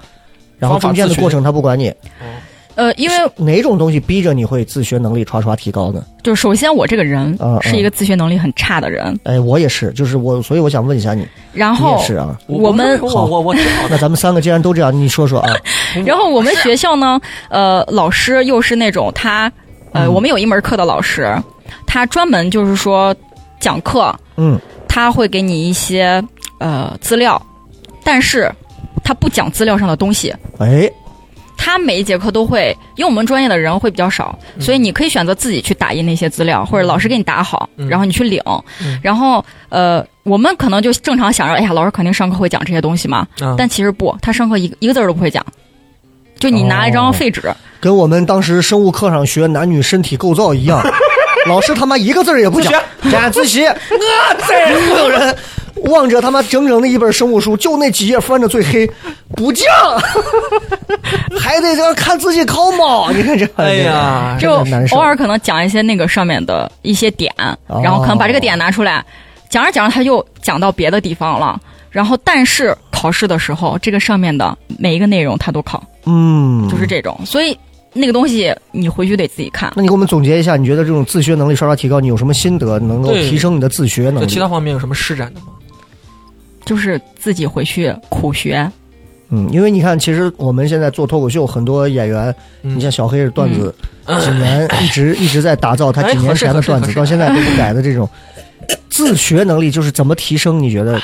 [0.58, 1.92] 然后中间的过程他不管你。
[2.76, 6.04] 呃，因为哪种东西逼着你会自学能力唰唰提高呢？
[6.24, 12.36] 就首先我这个人是一个自学能力很差的人，哎，我也是，就是我，所以我想问一下你，然后也是啊？
[12.48, 15.52] 我们我我我挺好的，那咱们三个既然都这样，你说说啊？
[16.04, 19.44] 然后我们学校呢，呃，老师又是那种他，
[19.92, 21.32] 呃，嗯我们有一门课的老师，
[21.86, 23.14] 他专门就是说
[23.60, 26.20] 讲课，嗯，他会给你一些
[26.58, 27.40] 呃资料，
[28.02, 28.52] 但是
[29.04, 30.34] 他不讲资料上的东西。
[30.58, 30.90] 哎，
[31.56, 37.88] 他每一节课都会，因为我们专业的人会比较少，所以你可以选择自己去打印那些资料，或者老师给你打好，嗯。
[37.88, 38.42] 然后你去领。
[38.82, 38.98] 嗯。
[39.02, 43.54] 然后呃，我们可能就正常想着，哎呀，老师肯定上课会讲这些东西嘛，啊。
[43.56, 45.44] 但其实不，他上课一个一个字儿都不会讲。
[46.38, 46.94] 就你拿一哦。
[46.94, 47.42] 张废纸，
[47.80, 50.82] 跟我们当时生物课上学男女身体构造一样，
[51.46, 52.72] 老师他妈一个字儿也不讲，
[53.12, 55.34] 晚自习，我在所有人
[55.82, 58.88] 望着他妈整整的一本生物书，就那几页翻着最黑，
[59.36, 59.66] 不降，
[61.38, 67.32] 还得这看自己考猫，你看这，哎呀就偶尔可能讲一些那个上面的一些点，
[67.66, 69.04] 哦然后可能把这个点拿出来，
[69.50, 71.60] 讲着讲着他又讲到别的地方了。
[71.90, 77.16] 然后，但是考试的时候，这个上面的每一个内容他都考，嗯，就是这种。
[77.24, 77.56] 所以
[77.92, 79.72] 那个东西你回去得自己看。
[79.76, 84.20] 那你给我们总结一下，你觉得这种自学能力刷刷提高，你有什么心得能够提升你的自学能力？
[84.22, 85.46] 在其他方面有什么施展的吗？
[86.64, 88.70] 就是自己回去苦学。
[89.30, 93.74] 嗯，因为你看，其实我们现在做脱口秀，很多演员，嗯你像小黑是段子，
[94.20, 98.08] 几年一直一直在打造他几年前的段子，到现在都不改的这种
[98.90, 100.62] 自学能力，就是怎么提升？
[100.62, 101.00] 你觉得？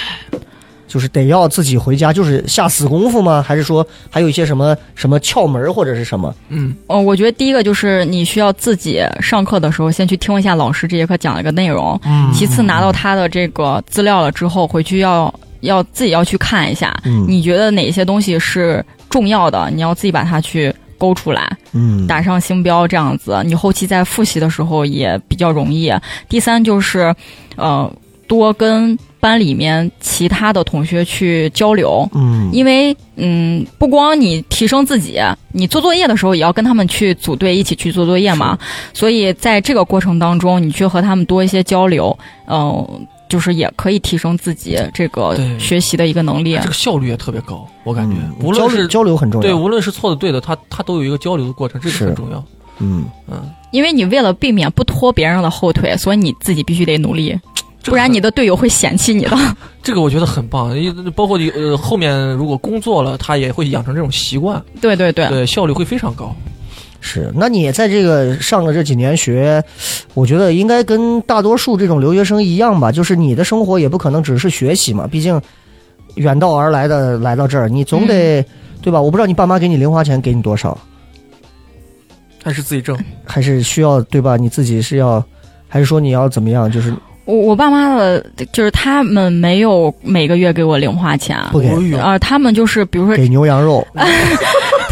[0.86, 3.40] 就是得要自己回家，就是下死功夫吗？
[3.40, 6.34] 还是说还有一些什么什么窍门或者是什么？
[6.48, 17.24] 嗯，哦，我觉得第一个就是你需要自己上课的时候先去听一下老师这节课讲了个内容，嗯其次拿到他的这个资料了之后，回去要要自己要去看一下，嗯。
[17.28, 22.06] 你觉得哪些东西是重要的，你要自己把它去勾出来，嗯。
[22.06, 25.92] 打上星标，这样子你后期在复习的时候也比较容易。
[26.28, 27.14] 第三就是，
[27.56, 27.90] 呃，
[28.26, 32.48] 多跟班里面其他的同学去交流，嗯。
[32.52, 35.20] 因为嗯，不光你提升自己，
[35.52, 38.58] 你做作业的时候也要跟他们去组队一起去做作业嘛。
[38.94, 46.58] 所以在这个过程当中，你去和他们多一些交流，嗯、就是也可以提升自己这个学习的一个能力。
[46.58, 49.42] 这个效率也特别高，我感觉，嗯无论是交流很重要。
[49.42, 52.44] 对，无论是错的对的，他他都有一个交流的过程，这个是很重要。
[52.80, 57.38] 嗯，嗯，因为你为了避免不拖别人的后腿，所以你自己必须得努力，
[57.84, 59.38] 不然你的队友会嫌弃你的。
[59.82, 66.34] 这个我觉得很棒，因包括你呃后面如果工作了，他也会养成这种习惯，对对对，对，效率会非常高。
[67.00, 67.32] 是。
[67.34, 69.62] 那你在这个上了这几年学，
[70.14, 75.40] 我觉得应该跟大多数这种留学生一样吧，就是你的生活也不可能只是学习嘛，毕竟
[76.16, 78.44] 远道而来的来到这儿，你总得、
[78.82, 79.00] 对吧？
[79.00, 80.76] 我不知道你爸妈给你零花钱给你多少，
[82.42, 84.36] 还是自己挣， 还是需要对吧？
[84.36, 85.24] 你自己是要，
[85.68, 86.70] 还是说你要怎么样？
[86.70, 86.92] 就是
[87.24, 91.38] 我我爸妈的，就是他们没有每个月给我零花钱。
[91.52, 93.86] 不给啊、他们就是比如说，给牛羊肉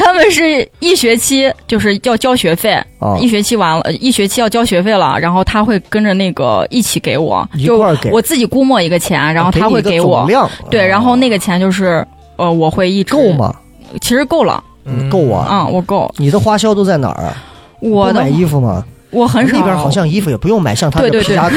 [0.09, 10.27] 他们是一学期就是要交学费，啊，一学期完了，呃一学期要交学费了，然后他会跟着那个一起给我，就一块儿给，我自己估摸一个钱，然后他会给我，
[10.71, 12.03] 对，然后啊那个钱就是
[12.37, 13.33] 呃，我会一直够？
[13.33, 13.55] 吗？
[14.01, 15.47] 其实够了，嗯够啊！
[15.51, 17.37] 嗯，我够，你的花销都在哪儿啊？
[17.81, 18.83] 我的买衣服吗？
[19.11, 21.57] 我很少那边好像衣服也不用买，像他这对对对皮夹克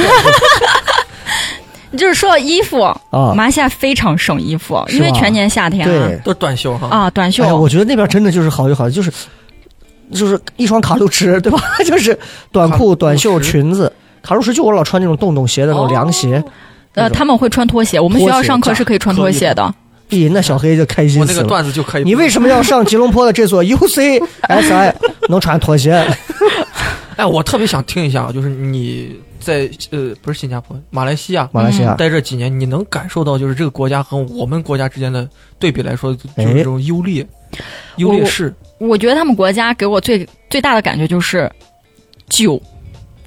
[1.97, 6.17] 就是说到衣服，啊，马来西亚非常省衣服，因为全年夏天啊对。
[6.23, 6.87] 都是短袖哈。
[6.87, 9.11] 啊，短袖哎，我觉得那边真的就是好就好，就是
[10.13, 11.61] 就是一双卡路驰， 对吧？
[11.85, 12.17] 就是
[12.51, 13.91] 短裤、短袖、裙子。
[14.21, 16.43] 卡路驰就我老穿那种洞洞鞋的那种凉鞋，
[16.93, 19.73] 那呃，他们会穿拖鞋，我们学校上课是可以穿拖鞋的。
[20.11, 21.47] 咦，那小黑就开心我那个死了。
[21.47, 22.03] 段子就可以。
[22.03, 24.93] 你为什么要上吉隆坡的这所 UCSI
[25.29, 26.05] 能穿拖鞋？
[27.15, 35.27] 哎，我特别想听一下啊，就是你在呃不是新加坡，马来西亚马来西亚待这几年，你能感受到就是这个国家和我们国家之间的
[35.59, 37.27] 对比来说，就是这种优劣、
[37.97, 38.53] 优劣势。
[38.77, 41.51] 我觉得他们国家给我最最大的感觉就是
[42.29, 42.61] 旧，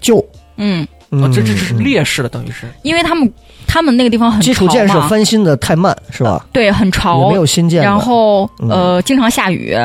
[0.01, 0.25] 旧
[0.57, 2.67] 嗯，啊，这这这是嗯劣势了，等于是。
[2.83, 3.33] 因为他们
[3.67, 6.47] 他们那个地方很基础建设翻新的太慢，是吧？
[6.53, 7.83] 对，很潮，也没有新建。
[7.83, 9.77] 然后嗯呃，经常下雨，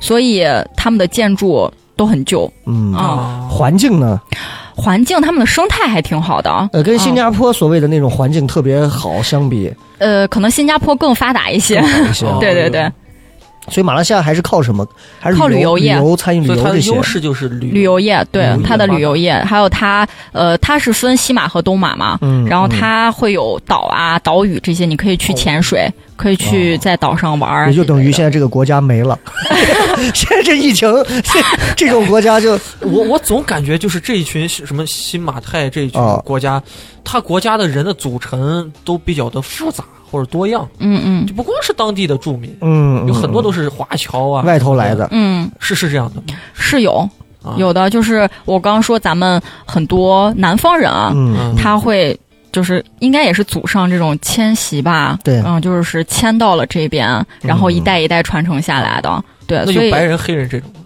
[0.00, 0.44] 所以
[0.76, 3.46] 他们的建筑都很旧嗯，啊。
[3.50, 4.18] 环境呢？
[4.74, 6.70] 环境，他们的生态还挺好的啊。
[6.72, 11.82] 呃，跟新加坡所谓的那种环境特别好相比，呃，可能新加坡更发达一些。
[12.08, 12.24] 一些。
[12.24, 12.88] 哦 对对对，
[13.68, 14.86] 所以马来西亚还是靠什么？
[15.18, 17.02] 还是靠旅旅游业旅游参与旅所以它游这些的优。
[17.02, 22.16] 势就是旅旅游业，对它的旅游业，还有它呃，它是分西马和东马嘛。
[22.20, 29.16] 嗯，然后嗯它会有岛啊、岛屿这些，你可以去潜水，可以去在岛上玩也就等于现在这个国家没了。
[30.12, 30.92] 现在这疫情，
[31.22, 31.40] 这
[31.76, 36.20] 这种国家就我我总感觉就是这一群什么新马泰这一群哦。
[36.24, 36.60] 国家，
[37.04, 41.26] 它国家的人的组成都比较的复杂或者多样，嗯嗯。
[41.26, 45.08] 就不光是当地的住民，嗯，有很多都是是华侨啊，外头来的。
[45.12, 46.38] 嗯，是是这样的吗？
[46.52, 47.08] 是有
[47.42, 47.54] 啊。
[47.56, 52.18] 有的，就是我刚刚说咱们很多南方人啊，嗯，他会
[52.50, 55.42] 就是应该也是祖上这种迁徙吧，对。
[55.44, 60.80] 嗯，就是迁到了这边，然后一代一代传承下来的，对，所以白人、黑人这种吗？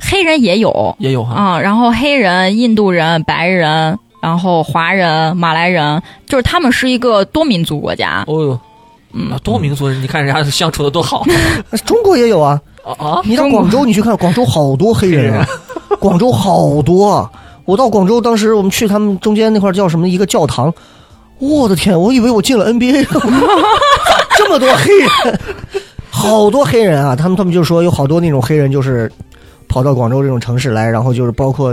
[0.00, 0.96] 黑人也有。
[0.98, 1.34] 也有哈。
[1.36, 8.60] 嗯、然后黑人、印度人、白人，然后华人、马来人，就是他们是一个多民族国家，哦哟，
[9.12, 9.30] 嗯。
[9.30, 11.24] 啊，多民族，你看人家相处的多好。
[11.86, 12.60] 中国也有啊。
[12.82, 13.20] 啊啊！
[13.24, 15.46] 你到广州，你去看广州好多黑人啊，
[16.00, 17.30] 广州好多啊。
[17.70, 20.74] 我到广州，当时我们去他们中间那块叫什么一个教堂，
[21.38, 23.06] 我的天，我以为我进了 NBA，
[24.36, 25.40] 这么多黑人，
[26.10, 27.14] 好多黑人啊！
[27.14, 29.08] 他们他们就说有好多那种黑人就是
[29.68, 31.72] 跑到广州这种城市来，然后就是包括。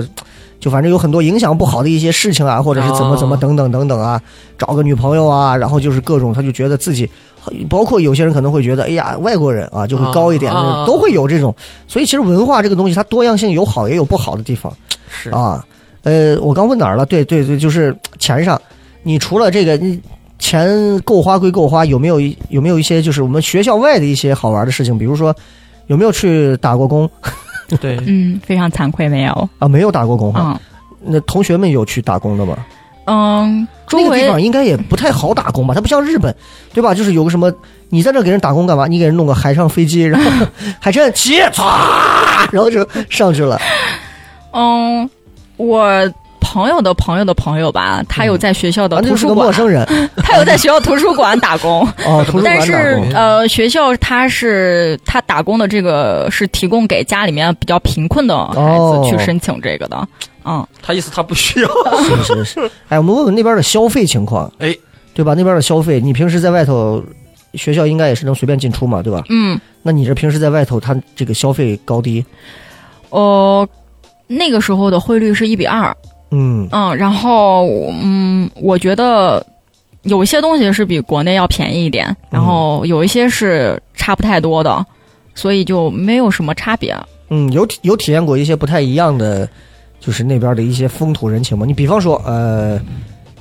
[0.59, 4.19] 就反正有很多影响不好的一些事情啊，或者是怎么怎么哦等等等等啊，
[4.57, 7.07] 找个女朋友啊，然后就是各种，他就觉得自己，
[7.69, 11.55] 包括有些人可能会觉得，哎呀，外国人啊就会高一点，啊都会有这种。
[11.87, 14.73] 所以其实文化这个东西，它多样性有好也有不好的地方
[15.07, 15.63] 是啊。
[16.03, 17.05] 呃，我刚问哪儿了？
[17.05, 18.59] 对对对，就是钱上，
[19.03, 19.99] 你除了这个，你
[20.39, 24.97] 钱够花归够花，有没有一有没有一些就是我们学校外的一些好玩的事情？
[24.97, 25.35] 比如说
[25.87, 27.09] 有没有去打过工
[27.81, 29.67] 对，嗯，非常惭愧没有，啊？
[29.67, 30.53] 没有打过工哈。
[30.53, 30.59] 嗯
[31.09, 32.57] 那同学们有去打工的吗？
[33.05, 35.73] 嗯，周围那个地方应该也不太好打工吧？
[35.73, 36.35] 它不像日本，
[36.73, 36.93] 对吧？
[36.93, 37.49] 就是有个什么，
[37.89, 38.87] 你在这给人打工干嘛？
[38.87, 40.29] 你给人弄个海上飞机，然后
[40.81, 41.63] 海参起，唰，
[42.51, 43.57] 然后就上去了。
[44.51, 45.09] 嗯，
[45.57, 49.85] 我朋友的朋友的朋友吧，他有在学校的图书馆，个陌生人
[50.23, 52.73] 他有在学校图书馆打工，哦，图书馆打但是。
[53.13, 60.07] 呃，学校他是他打工的这个是提供给家里面比较贫困的孩哦子去申请这个的，
[60.45, 61.69] 嗯，他意思他不需要。
[62.03, 62.71] 是是是。
[62.87, 64.73] 哎，我们问问那边的消费情况，哎，
[65.13, 65.33] 对吧？
[65.35, 67.03] 那边的消费，你平时在外头，
[67.55, 69.21] 学校应该也是能随便进出嘛，对吧？
[69.29, 72.23] 嗯，那你这平时在外头，他这个消费高低？
[73.09, 73.67] 呃，
[74.27, 75.95] 那个时候的汇率是一比二，
[76.31, 77.65] 嗯嗯，然后
[78.03, 79.45] 嗯，我觉得
[80.03, 84.85] 有一些东西是比国内要便宜一点，然后有一些是差不太多的，
[85.33, 86.95] 所以就没有什么差别。
[87.29, 89.47] 嗯，有体有体验过一些不太一样的，
[89.99, 91.65] 就是那边的一些风土人情吗？
[91.65, 92.79] 你比方说，呃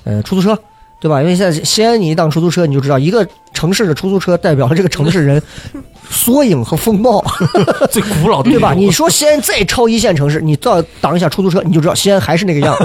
[0.05, 0.59] 呃，出租车。
[0.99, 1.21] 对吧？
[1.21, 5.41] 因为现在西安，你一当出租车，你就知道一个城市的出租车代表了这个城市人
[6.09, 7.25] 缩影和风貌。
[7.91, 8.73] 最古老的 对吧？
[8.75, 12.77] 你说西安再超一线城市，你到挡一下出租车，你就知道西安还是那个样，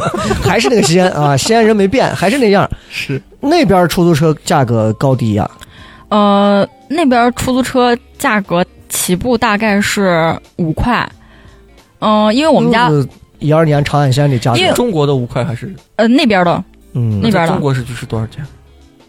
[0.44, 2.70] 还是那个西安啊，西安人没变，还是那样。
[2.90, 5.50] 是那边出租车价格高低呀、
[6.10, 11.10] 呃，那边出租车价格起步大概是五块，
[12.00, 13.08] 嗯、因为我们家是
[13.40, 16.64] 一二年长安县的价格因为，中国的五块还是呃那边的
[16.94, 18.46] 嗯，那边的中国是就是多少钱？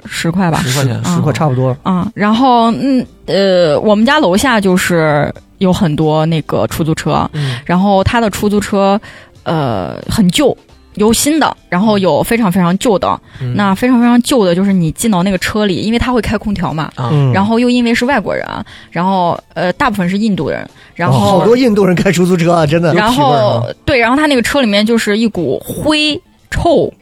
[0.05, 1.77] 十块吧，十块钱，十块差不多。
[1.83, 9.01] 啊、然后嗯呃，我们家楼下就是有很多那个出租车，嗯然后他的出租车
[9.45, 10.57] 呃很旧。
[10.97, 13.19] 有新的，然后有非常非常旧的。
[13.41, 18.47] 嗯那非常非常旧的，就是你进到那个车里，因为他会开空调嘛，啊，嗯，然后又因为是外国人，
[18.91, 22.93] 然后呃大部分是印度人，然哦后、好多印度人开出租车啊，真的。
[22.93, 26.21] 然后吗对，然后他那个车里面就是一股灰
[26.51, 26.93] 臭，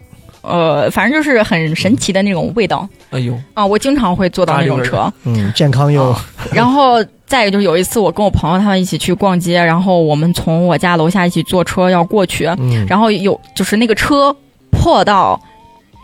[0.43, 2.89] 呃，反正就是很神奇的那种味道。
[3.11, 3.65] 哎呦，啊。
[3.65, 6.15] 我经常会坐到那种车，嗯，健康又
[6.53, 12.87] 然后再一个就是有一次我跟我朋友他们一起去逛街，然后我们从我家楼下一起坐车要过去，嗯。
[12.89, 14.35] 然后有就是那个车
[14.71, 15.41] 破到，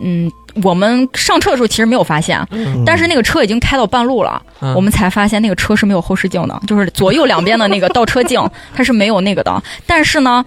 [0.00, 0.30] 嗯，
[0.62, 2.82] 我们上车的时候其实没有发现，嗯。
[2.84, 4.74] 但是那个车已经开到半路了，嗯。
[4.74, 8.40] 我们才发现那个车是没有后视镜的，就是左右两边的那个倒车镜
[8.74, 10.44] 它是没有那个的，但是呢。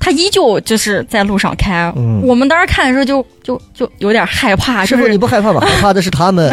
[0.00, 5.60] 它依旧就是在路上开，嗯我们当时看的时候就就就有点害怕，师傅就是你不害怕吧？
[5.68, 6.48] 害怕的是他们。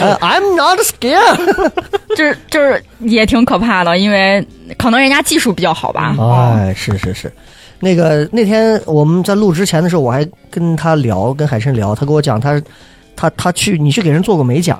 [0.00, 1.72] 呃 I'm not scared。
[2.16, 4.46] 就是就是也挺可怕的，因为
[4.78, 6.14] 可能人家技术比较好吧。
[6.56, 7.32] 哎，是是是，
[7.80, 12.62] 那个那天我们在录之前的时候，我还跟他聊，跟海参聊，他跟我讲他
[13.16, 14.78] 他他去你去给人做过美甲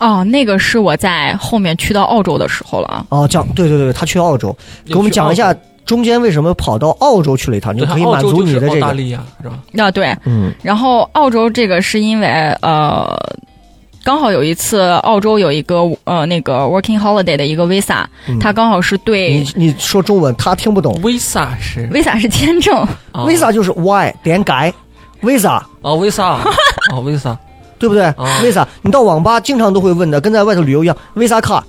[0.00, 3.06] 哦，那个是我在后面去到澳洲的时候了。
[3.08, 4.54] 哦，讲对对对，他去澳洲，
[4.86, 5.54] 给我们讲一下
[5.84, 9.58] 中间为什么跑到澳洲去了一趟，就可以满足你的这个，澳大利亚是吧？
[9.78, 10.52] 啊，对，嗯。
[10.62, 12.26] 然后澳洲这个是因为
[12.62, 13.16] 呃，
[14.04, 18.38] 刚好有一次澳洲有一个呃那个 working holiday 的一个 visa，、嗯。
[18.38, 20.94] 它刚好是对你你说中文他听不懂。
[21.02, 22.76] Visa 是？visa 是签证，
[23.12, 24.72] 啊，visa 就是 y 点改。
[25.22, 25.60] visa。
[25.82, 26.38] 哦 Visa
[26.92, 27.36] 哦 Visa
[27.78, 31.64] 对不对、啊 v i s a 你到网吧经常都会问的，跟在外头旅游一样，Visa 卡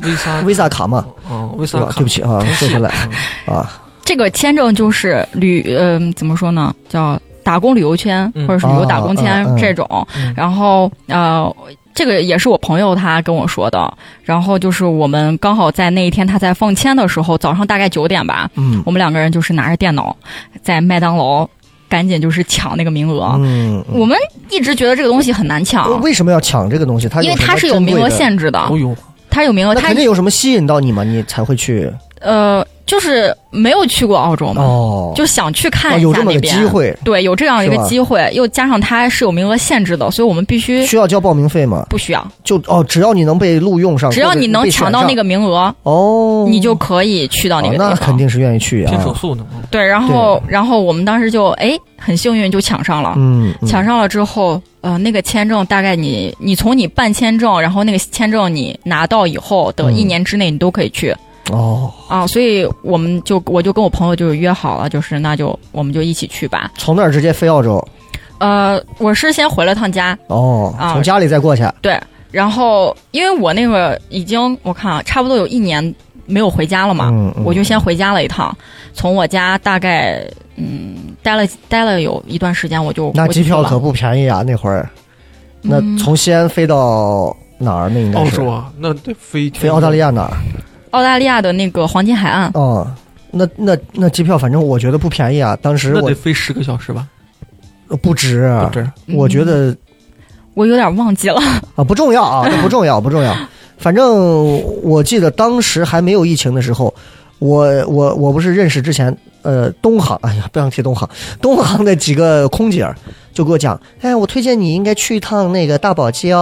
[0.00, 1.84] Visa，Visa 卡嘛，哦对 Visa？
[1.86, 2.90] 卡对不起啊，说回来
[3.46, 8.46] 啊，这个签证就是旅嗯、怎么说呢，叫打工旅游签嗯。
[8.46, 9.86] 或者是旅游打工签、这种，
[10.16, 11.54] 嗯然后呃。
[11.92, 13.92] 这个也是我朋友他跟我说的，
[14.22, 18.80] 然后就是我们刚好在那一天他在放签的时候，早上大概九点吧，嗯。
[18.86, 20.16] 我们两个人就是拿着电脑
[20.62, 21.46] 在麦当劳
[21.88, 23.34] 赶紧就是抢那个名额。
[23.40, 24.16] 嗯，我们
[24.50, 27.08] 一直觉得这个东西很难抢，为什么要抢这个东西？
[27.08, 28.60] 它因为它是有名额限制的。
[28.60, 28.96] 哦，呦
[29.30, 36.56] 它有名额，他肯定有什么吸引到你嘛，你才会去呃就是没有去过澳洲嘛，哦，就想去看哦一有这么个下那边。
[36.56, 41.86] 机会，对，有这样一个机会，又加上它是有名额限制的，所以我们必须需要交报名费吗？
[41.88, 47.90] 不需要，就哦，只要你能被录用上，只要你能抢到那个个名额，哦，你就可以去到那哦个地方。
[47.90, 48.90] 那肯定是愿意去啊。
[48.90, 53.14] 拼手，速呢，嗯对，然后然后我们当时就哎很幸运就抢上了。
[53.16, 53.68] 嗯，嗯。
[53.68, 59.94] 抢上了之后，呃，那个签证大概你你从你办签证，然后那个签证你拿到以后的嗯。
[59.94, 61.14] 一年之内，你都可以去、
[61.52, 62.26] 哦，啊。
[62.26, 66.70] 所以我们就我就跟我朋友就约好了，就是那就我们就一起去吧。
[66.76, 67.82] 从那儿直接飞澳洲，
[68.38, 75.94] 呃，我是先回了趟家，哦，啊从家里再过去，对，然后因为我那个已经我看啊，差不多有一年
[76.26, 78.56] 没有回家了嘛，嗯嗯我就先回家了一趟，
[78.92, 80.24] 从我家大概
[80.56, 84.88] 嗯待了待了有一段时间，我就那机票可不便宜啊，那会儿，
[85.60, 87.90] 那嗯从西安飞到哪儿？
[87.90, 90.32] 那应该是澳洲啊，那得飞飞澳大利亚，亚哪儿？
[90.90, 92.50] 澳大利亚的那个黄金海岸。
[92.54, 92.86] 哦，
[93.30, 97.06] 那那那机票反正我觉得不便宜啊，当时那我得飞十个小时吧？
[97.88, 99.76] 呃不值，不止，我觉得
[100.54, 101.40] 我有点忘记了，
[101.74, 103.34] 啊不重要啊，这不重要不重要，
[103.78, 104.04] 反正
[104.82, 106.94] 我记得当时还没有疫情的时候，
[107.40, 111.08] 我我我不是认识之前呃东航，哎呀不想提东航，
[111.40, 112.86] 东航的几个空姐
[113.32, 116.36] 就给我讲，哎，我推荐你应该去一趟那个大堡礁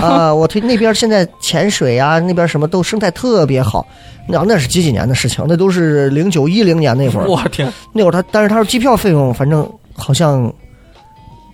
[0.00, 3.86] 啊、 我推那边现在潜水啊，那边什么都生态特别好。
[4.30, 9.66] 那那是几几年的事情，那都是零九一零年那会儿，我天，那会儿他，但是他说机票费用反正
[9.96, 10.52] 好像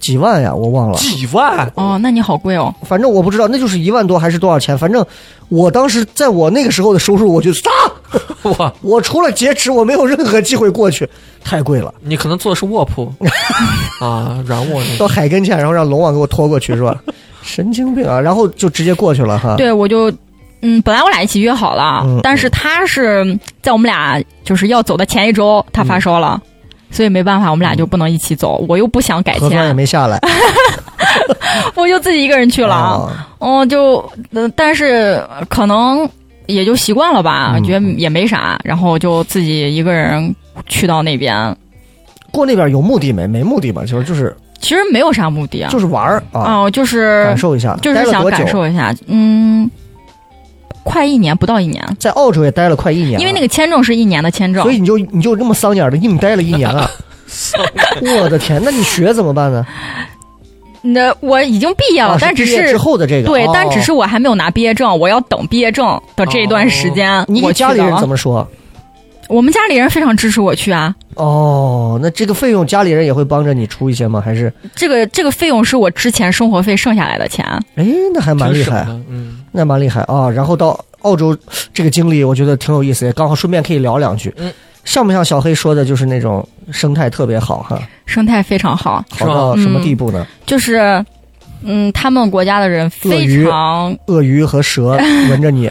[0.00, 0.98] 几万呀，我忘了。
[0.98, 1.70] 几万？
[1.76, 2.74] 哦，那你好贵哦。
[2.82, 4.76] 反正我不知道，那就是一万多还是多少钱？
[4.76, 5.06] 反正
[5.48, 7.70] 我当时在我那个时候的收入，我就撒，
[8.58, 11.08] 哇，我除了劫持，我没有任何机会过去，
[11.42, 11.92] 太贵了。
[12.00, 13.12] 你可能坐的是卧铺
[14.00, 15.08] 啊，软卧那到。
[15.08, 16.96] 海跟前，然后让龙王给我拖过去，是吧？
[17.42, 18.20] 神经病啊！
[18.20, 19.56] 然后就直接过去了哈。
[19.56, 20.10] 对，我就
[20.62, 26.40] 嗯，本来我俩一起约好了，嗯但是他是在我们俩就是要走的前一周，他发烧了。
[26.90, 28.64] 所以没办法，我们俩就不能一起走。
[28.68, 30.18] 我又不想改核酸也，没下来，
[31.74, 32.74] 我就自己一个人去了。
[32.74, 33.96] 啊哦，就
[34.32, 36.08] 呃，但是呃可能
[36.46, 40.34] 也就习惯了吧，嗯觉得也没啥，然后就自己一个人
[40.66, 41.56] 去到那边。
[42.30, 43.26] 过那边有目的没？
[43.26, 47.76] 没目的吧，就是就是其实没有啥目的啊，就是玩儿啊，哦，就是感受一下。
[47.80, 49.70] 就是想感受一下，嗯，
[50.82, 56.90] 快一年不到一年，在澳洲也待了快一年，因为那个签证是一年的签证所，以你就你就这么丧眼的硬待了一年啊！
[58.20, 59.64] 我的天，那你学怎么办呢？
[60.86, 67.24] 那我已经毕业了，啊但只毕业之后的这个，对，哦但只是我还没有拿毕业证，我要等毕业证的这一段时间。
[67.26, 68.46] 你我家里人怎么说？
[69.30, 70.94] 我们家里人非常支持我去啊。
[71.14, 74.20] 哦，那这个费用家里人也会帮着你出一些吗？
[74.20, 77.42] 还是这个这个费用是我之前生活费剩下来的钱。
[77.76, 80.28] 哎，那还蛮厉害，嗯，那蛮厉害啊！
[80.28, 81.34] 然后到澳洲
[81.72, 84.34] 这个经历，我觉得挺有意思，也刚好顺便可以聊两句。
[84.36, 84.52] 嗯，
[84.84, 87.78] 像不像小黑说的，就是那种生态特别好哈？
[88.06, 90.26] 生态非常好，好到什么地步呢？
[90.46, 91.04] 就是，
[91.62, 94.98] 嗯，他们国家的人非常鳄鱼和蛇
[95.30, 95.70] 闻着你，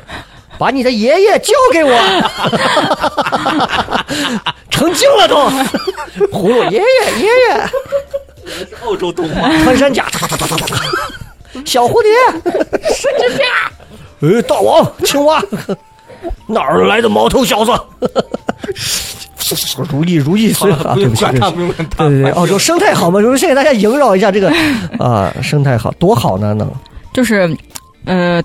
[0.58, 1.92] 把你的爷爷交给我，
[4.70, 5.36] 成精了都，
[6.32, 6.84] 葫芦爷爷
[7.20, 7.70] 爷爷，
[8.84, 10.06] 澳洲动画，穿山甲，
[11.64, 12.12] 小蝴蝶，
[12.94, 13.46] 神经病，
[14.22, 15.40] 呃，大王，青蛙，
[16.48, 17.72] 哪儿来的毛头小子？
[19.92, 20.94] 如意如意随啊！
[20.96, 23.22] 对不起，对对对对，澳洲生态好吗？
[23.22, 24.52] 就是先给大家萦绕一下这个
[24.98, 26.72] 啊，生态好多好呢，能
[27.14, 27.56] 就是，
[28.06, 28.42] 呃。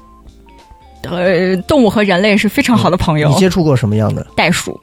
[1.09, 3.35] 呃，动物和人类是非常好的朋友你。
[3.37, 4.26] 接触过什么样的？
[4.35, 4.79] 袋鼠，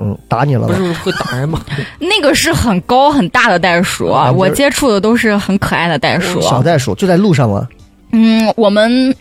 [0.00, 0.74] 嗯，打你了吧？
[0.74, 1.60] 不是会打人吗？
[2.00, 6.40] 那个是很高很大的袋鼠，啊就是我接触的都是很可爱的袋鼠。
[6.40, 7.68] 小袋鼠就在路上吗？
[8.12, 9.14] 嗯，我们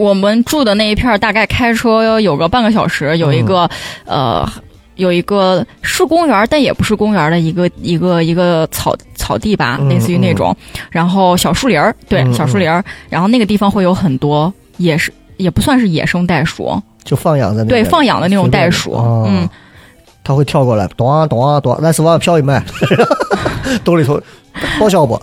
[0.00, 3.68] 我们住的那一片大概开车有个半个小时，有一个、
[4.04, 4.48] 呃。
[4.96, 10.54] 有一个是公园，但也不是公园的一个一个一个草草地吧，嗯类似于那种。
[10.90, 12.84] 然后小树林儿，对，嗯小树林儿。
[13.08, 18.92] 然后那个地方会有很多，野生也不算是野生袋鼠，就放养的那对，放养的那种袋鼠。
[18.92, 19.48] 哦嗯，
[20.22, 22.62] 它会跳过来，咚啊咚啊咚，来十万票一卖，
[23.82, 24.20] 兜里头
[24.78, 25.18] 报销不？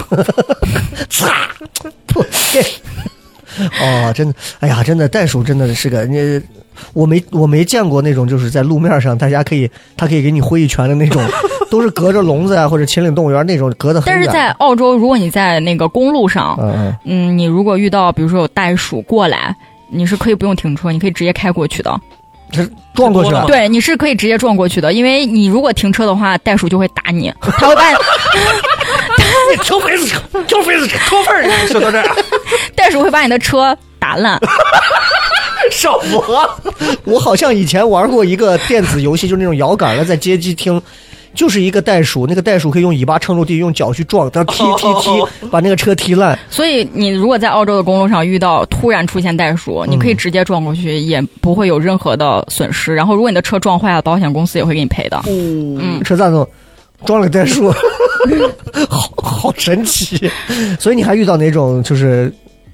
[1.07, 1.49] 擦，
[2.07, 2.65] 噗 嘿
[3.81, 6.41] 哦，真的，哎呀，真的袋鼠真的是个你。
[6.93, 11.19] 我没我没见过那种就是在路面上，大家可以它可以给你挥一拳的那种，
[11.71, 14.13] 都是隔着笼子啊或者秦岭动物园那种隔的很。
[14.13, 16.55] 但是在澳洲，如果你在那个公路上，
[17.03, 19.55] 嗯你如果遇到比如说有袋鼠过来，
[19.89, 21.99] 你是可以不用停车，你可以直接开过去的。
[22.51, 27.81] 这撞过去了对，你是可以直接撞过去的，因为你如果停车的话，袋鼠就会打你，它会把
[29.51, 31.43] 你挑肥子车，挑肥子车，脱份儿。
[31.67, 32.15] 说到这儿，
[32.75, 34.39] 袋鼠会把你的车打烂。
[35.71, 36.49] 少我，
[37.03, 40.81] 我好像以前玩过一个电子游戏，就是那种摇杆的，在街机厅，
[41.33, 46.37] 就是一个袋鼠，那个袋鼠可以用尾巴撑住地，用脚去撞，它踢踢踢，把那个车踢烂。
[46.49, 52.95] 所以你如果在澳洲的公路上遇到突然出现袋鼠，你可以直接撞过去，也不会有任何的损失。
[52.95, 55.21] 然后如果你的车撞坏了，保险公司也会给你赔的。
[55.27, 56.47] 嗯，车站中
[57.05, 57.71] 装了袋鼠，
[58.89, 60.29] 好好神奇。
[60.79, 62.33] 所以你还遇到哪种就是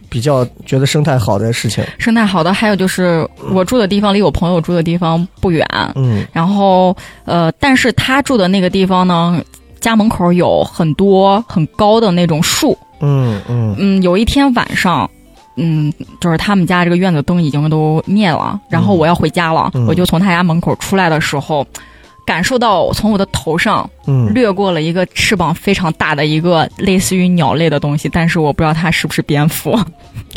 [0.10, 1.84] 比较觉得生态好的事情？
[1.98, 6.96] 生态好的还有就是我住的地方离我朋友住的地方不远，嗯然后
[7.26, 9.42] 呃，但是他住的那个地方呢，
[9.80, 12.78] 家门口有很多很高的那种树。
[13.02, 15.10] 嗯嗯嗯，有一天晚上，
[15.58, 21.68] 嗯，就是他们家这个院子灯已经都灭了，然后我要回家了，嗯我就从他家门口出来的时候，
[22.26, 29.72] 感受到从我的头上嗯，掠过了一个翅膀非常大的一个类似于鸟类的东西，但是我不知道它是不是蝙蝠。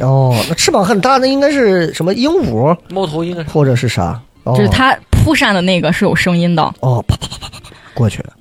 [0.01, 2.77] 哦，那翅膀很大，那应该是什么鹦鹉？
[2.91, 4.21] 猫头鹰啊，或者是啥？
[4.45, 4.55] 哦。
[4.57, 8.33] 就是它扑扇的那个是有声音的，哦，啪啪啪啪啪啪过去了，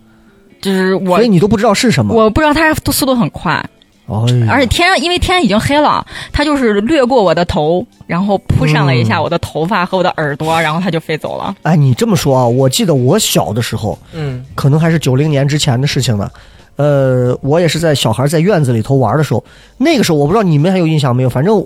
[0.62, 2.14] 就是我所以你都不知道是什么。
[2.14, 3.64] 我不知道它速度很快，
[4.08, 11.56] 哦，而且天因为天已经黑了，它就是掠过我的头，然后扑扇了一下我的头发和我的耳朵，然后它就飞走了。
[11.64, 16.30] 哎，你这么说啊，我记得我小的时候，嗯，可能还是九零年之前的事情呢。
[16.76, 19.44] 呃，我也是在小孩在院子里头玩的时候，
[19.78, 21.64] 那个时候我不知道你们还有印象没有，反正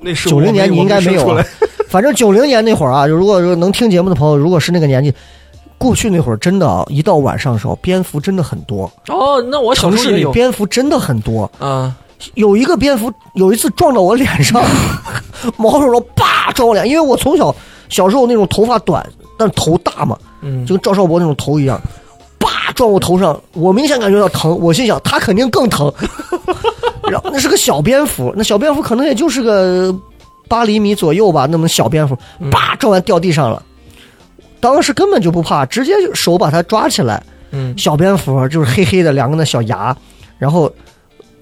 [0.00, 1.44] 那是九零年你应该没有啊。
[1.88, 5.12] 反正九零年那会儿啊，如果说能听节目的朋友，如果是那个年纪，
[5.78, 11.50] 过去那会儿真的啊，一到晚上的时候，蝙蝠真的很多，哦，那我小城市里蝙蝠真的很多。
[11.58, 11.94] 啊，
[12.34, 14.62] 有一个蝙蝠有一次撞到我脸上，
[15.56, 17.54] 毛茸茸叭撞我脸，因为我从小
[17.88, 19.06] 小时候那种头发短，
[19.38, 21.80] 但头大嘛，嗯，就跟赵少博那种头一样，
[22.38, 24.58] 叭撞我头上，我明显感觉到疼。
[24.58, 25.92] 我心想他肯定更疼。
[27.10, 29.94] 然后那是个小蝙蝠，那小蝙蝠可能也就是个
[30.48, 32.16] 八厘米左右吧，那么小蝙蝠，
[32.50, 33.62] 叭撞完掉地上了。
[34.60, 37.22] 当时根本就不怕，直接就手把它抓起来。
[37.52, 39.96] 嗯，小蝙蝠就是黑黑的两个那小牙，
[40.38, 40.70] 然后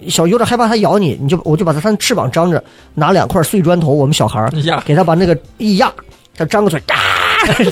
[0.09, 2.63] 小有点害怕它咬你，你就我就把它它的翅膀张着，
[2.95, 5.91] 拿两块碎砖头，我们小孩儿 呀，给它把那个一压，
[6.37, 6.95] 它张个嘴， 嘎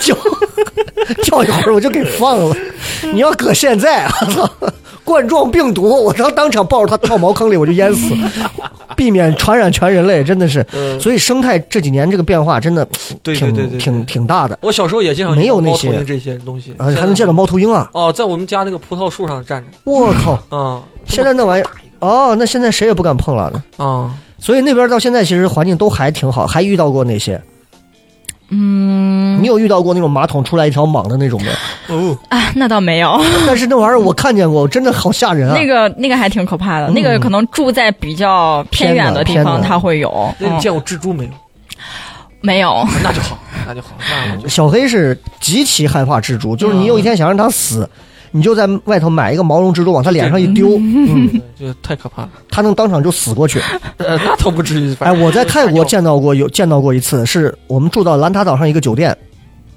[0.01, 0.17] 叫
[1.23, 2.57] 叫一会儿我就给放了。
[3.13, 4.51] 你要搁现在，我操，
[5.05, 8.15] 冠状病毒，我当当场抱着它跳茅坑里我就淹死，
[9.03, 10.65] 避免传染全人类，真的是。
[10.73, 11.01] 嗯。
[11.01, 16.05] 所以生态这几年这个变化真的挺对对对对，挺挺大的，我小时候也经常没有那些。
[16.05, 17.91] 这些东西，还能见到猫头鹰啊！
[17.93, 23.51] 哦，在我们家那个葡萄树上站着，我靠，啊现在那玩意儿，哦，那现在谁也不敢碰了。
[23.51, 23.63] 呢。
[23.77, 27.41] 啊，所以那边到现在其实环境都还挺好，还遇到过那些。
[28.55, 31.49] 嗯，你有遇到过那种马桶出来一条蟒的那种没
[31.89, 31.97] 有？
[31.97, 35.55] 哦，啊，那倒没有， 但是那玩意儿我看见过，真的好吓人啊！
[35.59, 40.11] 那个那个还挺可怕的，嗯那个可能住在比较偏远的地方，它会有。
[40.39, 41.31] 嗯那你见过蜘蛛没有？
[42.43, 42.87] 没有？
[43.03, 43.89] 那就好，那就好，
[44.43, 47.89] 那小黑是极其害怕蜘蛛，就是你有一天想让它死，
[48.35, 52.31] 你就在外头买一个毛绒蜘蛛往他脸上一丢，嗯， 这太可怕了。
[52.51, 53.61] 他能当场就死过去。
[53.99, 54.97] 呃，那倒不至于。
[55.01, 59.17] 哎，我在泰国见到过有见到过一次，是我们住到兰塔岛上一个酒店，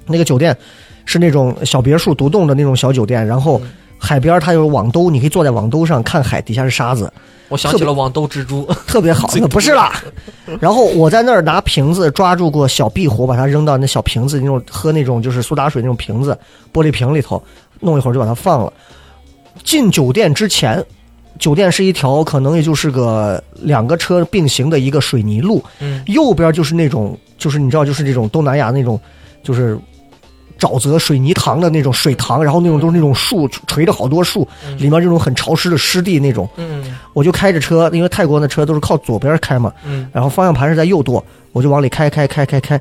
[0.06, 0.56] 那个酒店
[1.04, 3.60] 是那种小别墅独栋的那种小酒店，然后
[3.98, 7.12] 海边它有网兜，你可以坐在网兜上看海，底下是沙子，
[7.48, 9.28] 我想起了网兜蜘蛛， 特别好。
[9.50, 9.92] 不是啦，
[10.60, 16.36] 然后我在那儿拿瓶子抓住过小壁虎，把它扔到那小瓶子那种喝那种就是苏打水那种瓶子
[16.72, 17.42] 玻璃瓶里头，
[17.80, 18.72] 弄一会儿就把它放了。
[19.64, 20.84] 进酒店之前，
[21.38, 29.00] 酒店是一条可能也就是个两个车并行的一个水泥路，嗯右边就是那种就是你知道就是那种东南亚那种
[29.42, 29.78] 就是
[30.58, 34.46] 沼泽水泥塘的那种水塘，然后那种都是那种树垂着好多树，
[34.78, 36.48] 里面这种很潮湿的湿地那种。
[36.56, 42.80] 嗯我就开着车，因为泰国的车都是靠左边开嘛，嗯然后方向盘是在右舵，我就往里开开开开开，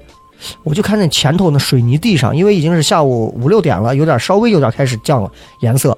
[0.64, 5.32] 我就看见前头那水泥地上，因为已经是下午五六点了，有点稍微有点开始降了
[5.62, 5.98] 颜色，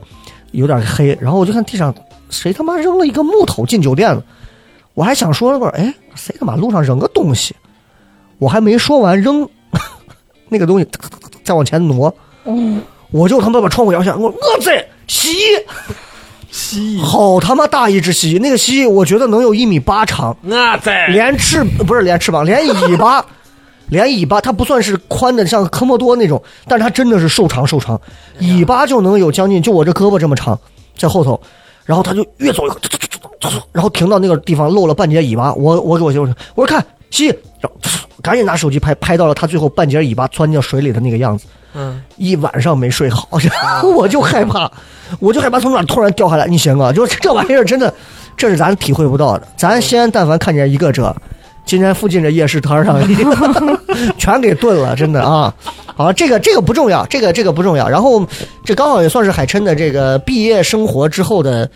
[0.51, 1.93] 有点黑，然后我就看地上
[2.29, 4.23] 谁他妈扔了一个木头进酒店了，
[4.93, 7.55] 我还想说那会儿，哎，谁他妈路上扔个东西，
[8.37, 9.47] 我还没说完扔
[10.49, 10.87] 那个东西，
[11.43, 12.13] 再往前挪，
[13.11, 15.63] 我就他妈把窗户摇下，我我在蜥蜴。
[16.49, 23.23] 蜥蜴， 好他妈大一只蜥蜴，那个蜥蜴我觉得能有一米八长，那在连翅不是连翅膀，连尾巴，
[23.89, 27.99] 连尾巴，它不算是宽的像科莫多那种，但是它真的是瘦长瘦长，
[28.39, 30.59] 尾巴就能有将近就我这胳膊这么长，
[30.97, 31.39] 在后头，
[31.85, 32.79] 然后它就越走越快，
[33.71, 37.79] 然后停到那个地方露了半截尾巴，我我给我媳妇说，我说看蜥蜴，然后
[38.21, 41.45] 赶紧拿手机拍，拍到了它最后半截尾巴钻进水里的那个样子。
[41.73, 43.27] 嗯，一晚上没睡好，
[43.95, 44.71] 我就害怕，
[45.19, 46.47] 我就害怕从哪突然掉下来。
[46.47, 47.93] 你行啊，就这玩意儿真的，
[48.35, 49.47] 这是咱体会不到的。
[49.55, 51.15] 咱西安但凡看见一个这，
[51.67, 52.97] 今天附近的夜市摊上
[54.17, 55.53] 全给炖了，真的啊。
[55.85, 57.87] 好，这个这个不重要，这个这个不重要。
[57.87, 58.25] 然后
[58.63, 61.69] 这刚好也算是海琛的这个毕业生活之后的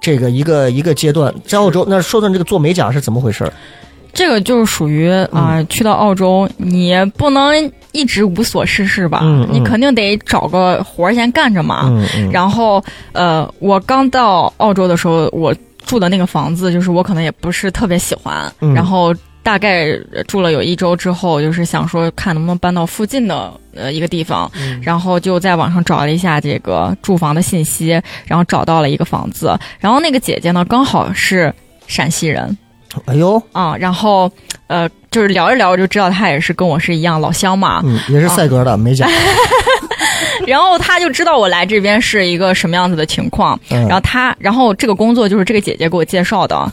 [0.00, 3.52] 这个一个一个阶段，在澳洲那说说这个做美甲是怎么回事儿？
[4.12, 7.54] 这个就是属于啊、去到澳洲，你不能
[7.92, 9.20] 一直无所事事吧？
[9.22, 11.92] 嗯嗯你肯定得找个活儿先干着嘛。
[12.32, 12.82] 然后
[13.12, 15.54] 呃，我刚到澳洲的时候，我
[15.86, 18.50] 住的那个房子，就是我可能也不是特别喜欢。
[18.60, 19.86] 嗯然后大概
[20.26, 24.80] 住了有一周之后，就是想说看能不能搬到附近的呃一个地方，嗯。
[24.82, 29.58] 然后就在网上找了一下这个住房的信息，然后找到了一个房子。
[29.78, 31.52] 然后那个姐姐呢，刚好是
[31.86, 32.56] 陕西人。
[33.04, 34.30] 哎呦，啊、然后
[34.66, 39.06] 呃，就是聊着聊着就知道她也是跟我是一样老乡嘛，嗯，也是赛格的美甲，
[40.46, 43.82] 然后他就知道我来这边是一个什么样子的情况，嗯。
[43.86, 46.72] 然后他，然后这个工作就是这个姐姐给我介绍的，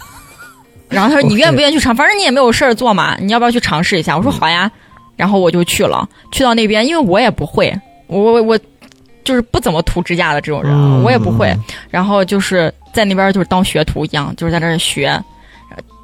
[0.89, 4.15] 然后他说你愿不愿意去尝，反正你也没有事儿做嘛，你要不要去尝试一下？
[4.15, 4.71] 我说好呀，
[5.15, 7.73] 然后我就去了，去到那边，因为我也不会，
[8.07, 8.59] 我我我
[9.23, 11.55] 就是不怎么涂指甲的这种人，嗯我也不会，
[11.89, 15.19] 然后就是在那边就是当学徒一样，就是在那儿学。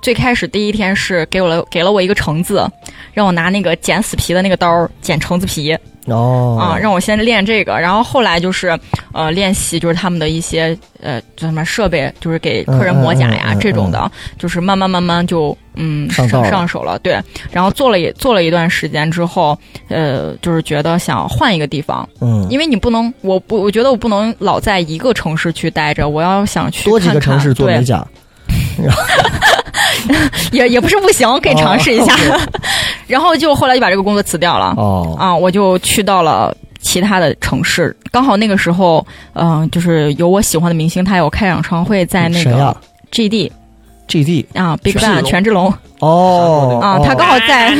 [0.01, 2.67] 最开始第一天是给我了给了我一个橙子，
[3.13, 5.77] 让我拿那个剪死皮的那个刀儿剪橙子皮。
[6.07, 6.57] 哦。
[6.59, 8.77] 啊，让我先练这个，然后后来就是
[9.13, 17.21] 呃练习就是他们的一些呃叫什么设备，就是给客人磨甲呀、嗯嗯嗯嗯这种的，就是慢慢慢慢就嗯上上手了，对，
[17.51, 19.55] 然后做了也做了一段时间之后，
[19.89, 27.77] 呃就是觉得想换一个地方，嗯，因为你不能我不我觉得我不能老在一个城市去待着，我要想去多几个城市做对。
[27.77, 28.03] 美甲，
[30.51, 32.13] 也也不是不行，可以尝试一下。
[32.13, 32.39] 哦
[33.07, 37.93] 然后就后来就把这个工作辞掉了，哦，啊，我就去到了其他的城市。
[38.09, 42.75] 刚好那个时候，嗯、就是有我喜欢的明星，他有开演唱会在那个
[43.11, 45.73] GD？GD 啊，Big Bang 权志龙。
[45.99, 46.79] 哦。
[46.81, 47.73] 啊，哦他刚好在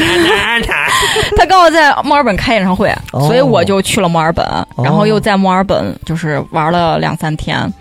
[1.37, 3.21] 他刚好在墨尔本开演唱会，哦。
[3.27, 4.45] 所以我就去了墨尔本，
[4.83, 7.71] 然后又在墨尔本就是玩了两三天。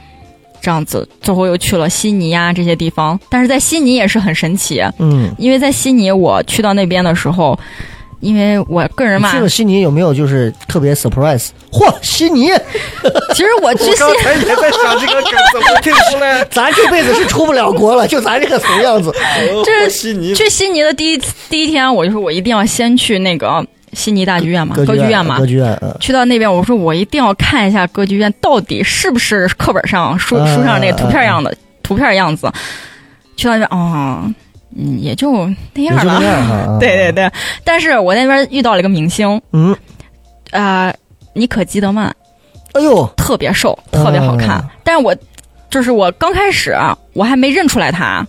[0.60, 7.58] 这样子，最后又去了悉尼呀、这些地方，但是在悉尼也是很神奇，嗯，因为在悉尼我去到那边的时候，
[8.20, 11.48] 因为我个人嘛去，了悉尼有没有就是特别 surprise？
[11.72, 12.50] 嚯，悉尼！
[13.32, 16.44] 其实我去悉才也在想这个梗怎么听出来。
[16.50, 19.10] 咱这辈子是出不了国了，就咱这个怂样子。
[19.64, 25.46] 这是悉尼去悉尼的第一第一天，我就说我一定要先去那个悉尼大剧院嘛，歌剧院嘛歌。
[25.46, 32.50] 剧院，嗯去到那边，我说我一定要看一下歌剧院到底是不是课本上书嗯书上那个图片样的图片样子。
[33.36, 34.22] 去到那边，哦，
[34.76, 35.32] 嗯，也就
[35.74, 36.22] 那样也就那了。
[36.24, 36.54] 样 哈。
[36.54, 37.30] 啊对对，对，
[37.64, 39.74] 但是我那边遇到了一个明星，嗯，
[40.50, 40.94] 呃，
[41.32, 42.12] 妮可基德曼，
[42.72, 44.58] 哎呦，特别瘦，特别好看。
[44.58, 45.14] 嗯但是我
[45.70, 48.26] 就是我刚开始啊我还没认出来他，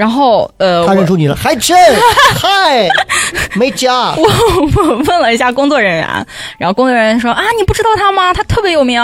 [0.00, 1.76] 然后呃，他认出你了，还真，
[2.40, 2.88] 嗨，
[3.54, 8.32] 没加， 我问了一下工作人员，然后工作人员说啊，你不知道他吗？
[8.32, 8.98] 他特别有名，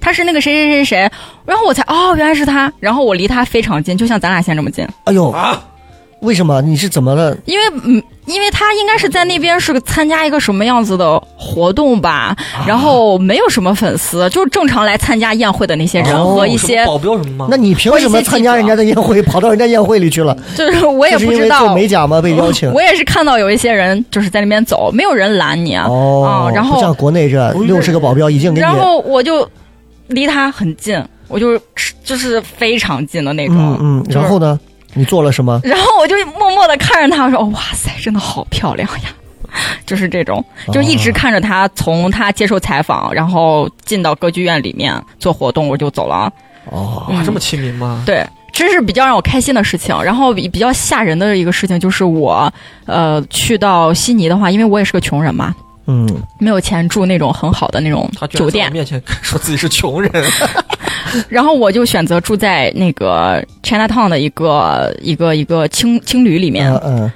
[0.00, 1.10] 他是那个谁谁谁谁。
[1.44, 2.72] 然后我才哦，原来是他。
[2.80, 4.88] 然后我离他非常近，就像咱俩现在这么近。
[5.04, 5.62] 哎呦，啊，
[6.20, 6.62] 为什么？
[6.62, 7.36] 你是怎么了？
[7.44, 12.36] 因为嗯，因为他应该是在那边是个参加一个什么样子的活动吧，
[12.66, 17.48] 然后没有什么粉丝，就是正常来参加宴会的那些人哦和一些，保镖什么吗？
[17.50, 20.36] 那你凭什么参加人家的宴会，跑到人家宴会里去了？
[20.54, 21.74] 就是我也不知道。
[21.74, 22.20] 美甲吗？
[22.20, 22.70] 被邀请？
[22.72, 25.86] 我也是看到有一些人就是在那边走，没有人拦你啊。
[26.52, 29.48] 然后不像国内这六十个保镖已经给你然，后我就
[30.08, 31.60] 离他很近，我就是
[32.04, 33.56] 就是非常近的那种。
[33.56, 34.58] 嗯嗯，然后呢？
[34.94, 35.60] 你做了什么？
[35.64, 39.10] 然后我就默默的看着他，我说：“哇塞，真的好漂亮呀
[39.86, 46.30] 就是这种，就一直看着他从他接受采访，然后进到歌剧院里面做活动，我就走了。
[46.70, 48.02] 哦，哇，这么亲民吗？
[48.04, 49.96] 对，这是比较让我开心的事情。
[50.02, 52.52] 然后比比较吓人的一个事情就是我，
[52.84, 55.54] 呃，去到悉尼的话，因为我也是个穷人嘛，
[55.86, 56.06] 嗯，
[56.38, 60.12] 没有钱住那种很好的那种酒店面前说自己是穷人，
[61.28, 66.72] 然后我就选择住在那个 Chinatown 的一个一个一个青青旅里面。
[66.72, 67.12] 嗯嗯，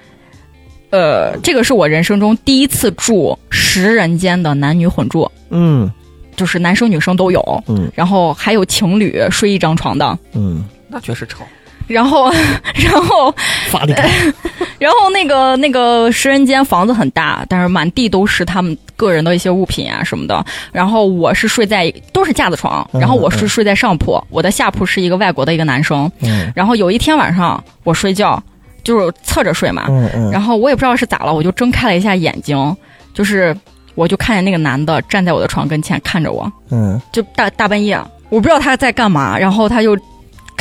[0.91, 5.91] 呃，这个是我人生中第一次住十人间的男女混住，嗯
[6.37, 11.45] 就是男生女生都有，嗯然后还有情侣睡一张床的，嗯，那确实吵。
[11.93, 12.31] 然后，
[12.75, 13.35] 然后，
[14.79, 20.45] 然后那个那个十人间房子很大，但是满地都是他们个人的一些物品啊什么的。
[20.73, 26.11] 然后我是睡在都是架子床，嗯然后我是睡在上铺，我的下铺是一个外国的一个男生。
[26.21, 26.51] 嗯。
[26.55, 28.43] 然后有一天晚上我睡觉
[28.83, 32.77] 就是侧着睡嘛，嗯嗯，然后我也不知道是咋了，我就睁开了一下眼睛，
[33.15, 33.57] 就是
[33.95, 37.01] 我就看见那个男的站在我的床跟前看着我，嗯。
[37.13, 37.97] 就大大半夜，
[38.31, 39.97] 我不知道他在干嘛，然后他就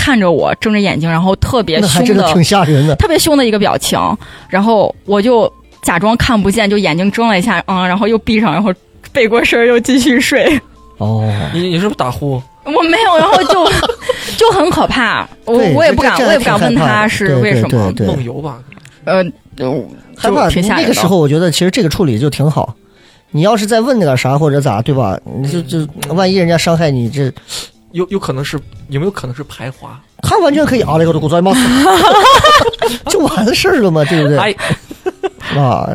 [0.01, 2.95] 看着我睁着眼睛，然后特别凶的的挺吓人的。
[2.95, 3.99] 特别凶的一个表情，
[4.49, 5.51] 然后我就
[5.83, 8.73] 假装看不见，就眼睛睁了一下，嗯，然后又闭上，然后
[9.11, 10.59] 背过身又继续睡。
[10.97, 12.41] 哦，你你是不是打呼？
[12.63, 13.71] 我没有，然后就
[14.37, 18.57] 就很可怕，我我也不敢，我也不敢问他是为什么，梦游吧？
[19.05, 19.23] 呃，
[19.55, 19.87] 就
[20.17, 20.49] 害怕。
[20.49, 20.81] 挺吓人的。
[20.81, 22.73] 那个时候，我觉得其实这个处理就挺好。
[23.33, 25.17] 你要是再问那点啥或者咋，对吧？
[25.41, 27.31] 你就就万一人家伤害你，这
[27.91, 28.59] 有有可能是
[28.89, 29.99] 有没有可能是排华？
[30.22, 31.59] 他完全可以啊，那个都给我做冒死，
[33.09, 34.38] 就完事儿了嘛，对不对？
[34.38, 34.55] 哎，
[35.59, 35.89] 啊，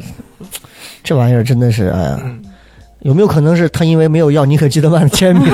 [1.03, 2.43] 这玩意儿真的是，哎呀，嗯。
[3.01, 5.47] 有没有可能是他因为没有要尼可基德曼的签名？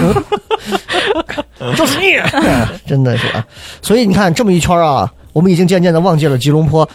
[1.77, 3.47] 就是你，哎真的是啊，
[3.83, 6.89] 所以你看这么一圈啊，我们已经渐渐的忘记了吉隆坡。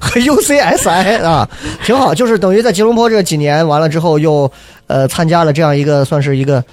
[0.00, 1.48] 和 UCSI 啊，
[1.84, 4.50] 挺好，就是等于在吉隆坡这几年完了之后，又
[4.86, 6.64] 呃参加了这样一个算是一个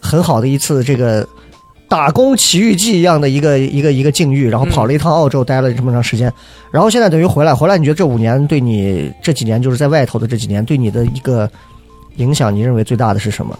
[0.00, 1.26] 很好的一次这个
[1.88, 6.32] 打工奇遇记一样的一个一个一个境遇，然后跑了一趟澳洲，待了这么长时间，
[6.70, 11.50] 然后现在等于回来，回来你觉得这五年对你这几年就是在外头的这几年对你的一个
[12.16, 13.58] 影响，你认为最大的是什么？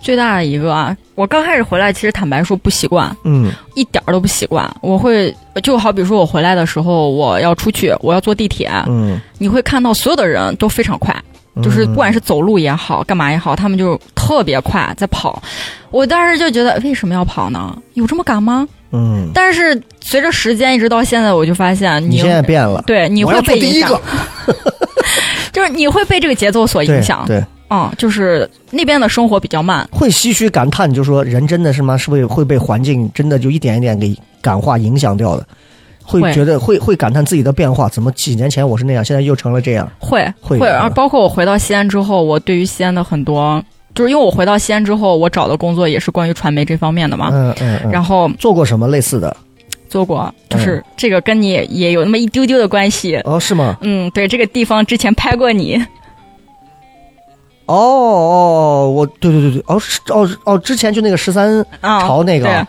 [0.00, 4.68] 最大的一个啊，我刚开始回来，其实坦白说不习惯，嗯一点儿都不习惯。
[4.80, 5.32] 我会
[5.62, 11.14] 就好比说我回来的时候，我要出去，我要坐地铁，嗯，你会看到所有的人都非常快，
[11.62, 15.42] 就是不管是走路也好，干嘛也好，他们就特别快在跑。
[15.90, 17.76] 我当时就觉得为什么要跑呢？
[17.94, 18.66] 有这么赶吗？
[18.92, 22.82] 嗯，但是随着时间一直到现在，我就发现你现在变了。
[22.86, 24.00] 对你会被影响第一个，，
[25.52, 27.24] 就是你会被这个节奏所影响。
[27.26, 29.88] 对，嗯，就是那边的生活比较慢。
[29.92, 31.96] 会唏嘘感叹，就说人真的是吗？
[31.96, 35.46] 是不是会被环境真的就一点一点给感化影响掉的？
[36.10, 39.90] 会会觉得会会感叹自己的变化，怎么几年前我是那样，现在又成了这样？
[39.98, 43.62] 会会会，然后包括我回到西安之后，我对于西安的很多，
[43.94, 47.90] 就是因为我回到西安之后，我找的工作也是关于传媒这方面的嘛，嗯嗯嗯。
[47.90, 49.36] 然后做过什么类似的？
[49.88, 53.16] 做过，就是嗯这个跟你也有那么一丢丢的关系。
[53.24, 53.76] 哦，是吗？
[53.80, 55.76] 嗯，对，这个地方之前拍过你，
[57.66, 62.64] 哦哦，我对对对对，哦是哦哦，之前就那个十三啊，朝那个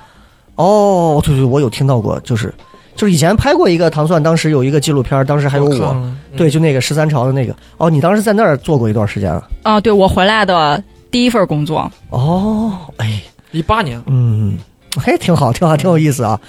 [0.55, 2.51] 哦对对，我有听到过，就是
[2.95, 7.55] 就是以前拍过一个糖蒜，当时有一个纪录片，当时还有我，嗯对，就那个十三朝的那个。
[7.77, 9.49] 哦，你当时在那儿做过一段时间啊？
[9.63, 14.57] 啊，对我回来的第一份工作，哦，哎，一八年，嗯，
[14.97, 16.39] 还挺好，挺好，挺有意思啊。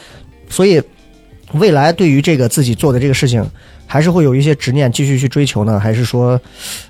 [0.48, 0.82] 所以
[1.52, 3.44] 未来对于这个自己做的这个事情，
[3.86, 6.38] 还是会有一些执念继续去追求呢，还是说，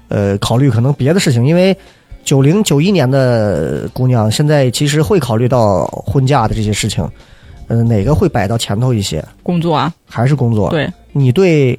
[0.09, 1.47] 呃，考虑可能别的事情？
[1.47, 1.77] 因为
[2.25, 7.09] 九零九一年的姑娘，现在其实会考虑到婚嫁的这些事情，
[7.69, 9.25] 呃，哪个会摆到前头一些？
[9.43, 10.69] 工作啊，还是工作？
[10.71, 11.79] 对你对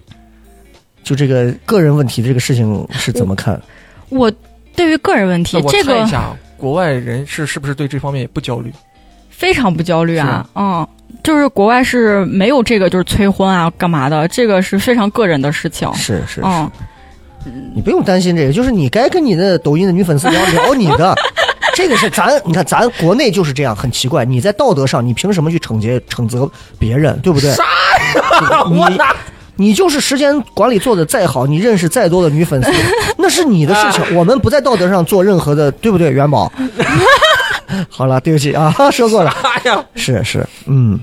[1.03, 3.61] 就这个个人问题的这个事情是怎么看？
[4.10, 4.31] 我
[4.76, 8.72] 对于个人问题，我这个猜一下，国外人士是不是对这方面也不焦虑？
[9.30, 10.88] 非常不焦虑啊，嗯，
[11.23, 16.72] 就是国外是没有这个就是催婚啊干嘛的，这个是非常个人的事情，是是是，嗯，
[17.76, 21.14] 你不用担心这个，就是你该跟你的抖音的女粉丝聊聊你的。
[21.76, 24.23] 这个是咱，你看咱国内就是这样，很奇怪。
[24.26, 27.52] 你在道德上，你凭什么去惩戒惩责别人，对不对？
[27.53, 27.64] 啥
[28.15, 29.15] 呀？
[29.56, 32.72] 你你就是时间管理做的再好，你认识再多的女粉丝，
[33.18, 34.03] 那是你的事情。
[34.18, 36.11] 我们不在道德上做任何的，对不对？
[36.11, 36.52] 元宝。
[37.90, 39.31] 好了，对不起啊，说过了。
[39.44, 40.99] 哎呀，是是，嗯，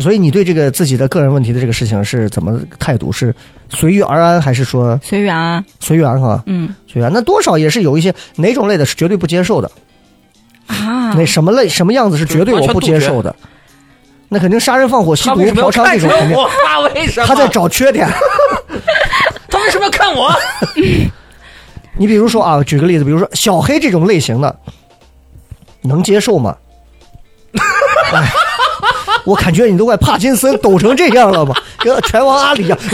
[0.00, 3.12] 所以你对这个自己的个人问题的这个事情是怎么态度？
[3.12, 3.34] 是
[3.68, 6.42] 随遇而安，还是说随缘啊，随缘哈？
[6.46, 9.70] 嗯随缘，那多少也是有一些哪种类的是绝对不接受的，
[10.66, 13.34] 啊，那什么类什么样子是绝对我不接受的？
[14.32, 17.26] 那肯定杀人放火、吸毒、嫖娼这种肯定，他为什么？
[17.26, 18.08] 他在找缺点。
[18.08, 20.32] 他 他为什么要看我？
[21.98, 24.56] 你比如说啊，举个例子，比如说小黑这种类型的，
[25.82, 26.56] 能接受吗？
[28.12, 28.22] 哎，
[29.24, 32.78] 我感觉你都快帕金森抖成这样了吧， 跟拳王阿里一样，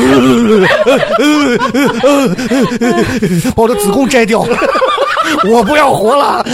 [3.54, 4.40] 把我的子宫摘掉，
[5.48, 6.44] 我不要活了，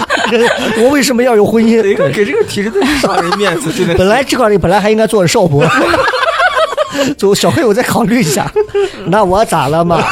[0.79, 1.83] 我为什么要有婚姻？
[2.13, 3.73] 给这个体制的杀人面子？
[3.73, 5.65] 真的本来这块里本来还应该做少博，
[7.17, 8.51] 就小黑，我再考虑一下。
[9.07, 10.03] 那我咋了嘛？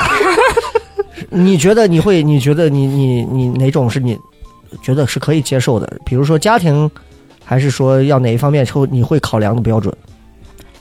[1.28, 2.22] 你觉得你会？
[2.22, 4.18] 你觉得你你你哪种是你
[4.82, 5.88] 觉得是可以接受的？
[6.04, 6.90] 比如说家庭，
[7.50, 9.92] 还是说要哪一方面抽你会考量的标准？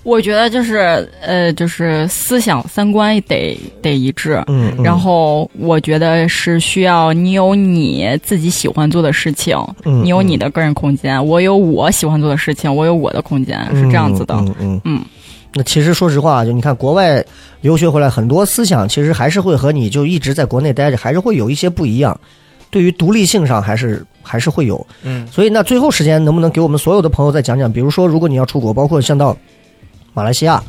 [0.04, 4.44] 我觉得就是呃，就是思想三观得得一致。
[4.46, 14.36] 嗯，嗯然后我觉得是需要你有你自己喜欢做的事情，嗯你有你的个人空间，我有我喜欢做的事情，我有我的空间，是这样子的。
[14.36, 15.02] 嗯嗯嗯
[15.56, 17.26] 那其实说实话，就你看国外
[17.62, 22.16] 留学回来，很多思想其实还是会和你就一直在国内待着，还是会有一些不一样。
[22.70, 24.86] 对于独立性上，还是还是会有。
[25.04, 27.72] 嗯所以那最后时间能不能给我们所有的朋友再讲讲？
[27.72, 29.36] 比如说，如果你要出国，包括像到
[30.14, 30.64] 马来西亚、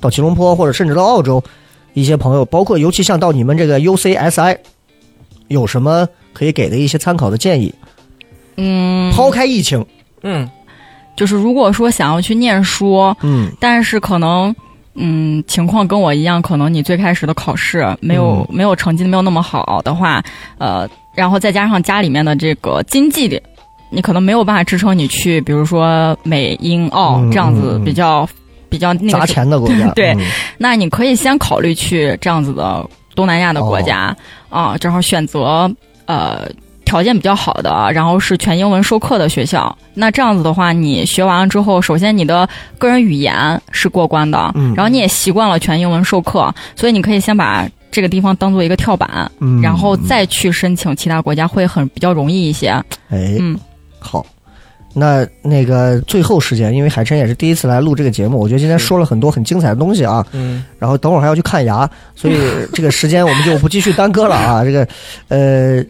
[0.00, 1.42] 到吉隆坡，或者甚至到澳洲，
[1.94, 4.58] 一些朋友，包括尤其像到你们这个 UCSI，
[5.48, 7.74] 有什么可以给的一些参考的建议？
[8.56, 9.84] 嗯，抛开疫情，
[10.22, 10.48] 嗯
[11.16, 14.54] 就是如果说想要去念书，嗯但是可能。
[15.02, 20.22] 嗯，情况跟我一样，可能你最开始的考试没有、没有成绩没有那么好的话，
[20.58, 23.40] 呃，然后再加上家里面的这个经济的，
[23.88, 28.28] 你可能没有办法支撑你去，比如说美英澳嗯这样子比较、
[28.68, 30.20] 比较那砸个钱的国家， 对嗯。
[30.58, 34.14] 那你可以先考虑去这样子的东南亚的国家、
[34.50, 35.70] 啊，正好选择
[36.04, 36.46] 呃
[36.90, 39.78] 条件比较好的，然后是全英文授课的学校。
[39.94, 42.48] 那这样子的话，你学完了之后，首先你的
[42.78, 52.70] 个人语言是过关的，嗯然后你也习惯了全英文授课，所以你可以先把这个地方当做一个跳板，嗯然后再去申请其他国家，会很比较容易一些。
[53.08, 53.56] 哎，嗯，
[54.00, 54.26] 好，
[54.92, 60.26] 那那个最后时间，因为海晨也是第一次来录这个节目，我觉得今天说了很多很精彩的东西啊。
[60.32, 62.34] 嗯，然后等会儿还要去看牙，所以
[62.74, 64.64] 这个时间我们就不继续耽搁了啊。
[64.64, 64.86] 这个
[65.28, 65.84] 呃，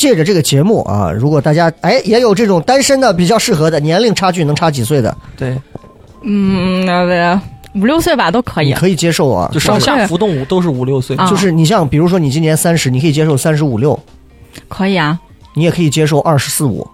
[0.00, 5.54] 借着这个节目啊，如果大家哎也有这种单身的比较适合的，年龄差距能差几岁的，对，
[6.22, 7.38] 嗯，那个
[7.74, 8.68] 五六岁吧都可以。
[8.68, 9.50] 你可以接受啊。
[9.52, 11.14] 就上下浮动都是五六岁。
[11.16, 14.00] 啊就是你像比如说你今年三十，你可以接受三十五六，
[14.68, 15.20] 可以啊，
[15.52, 16.88] 你也可以接受二十四五。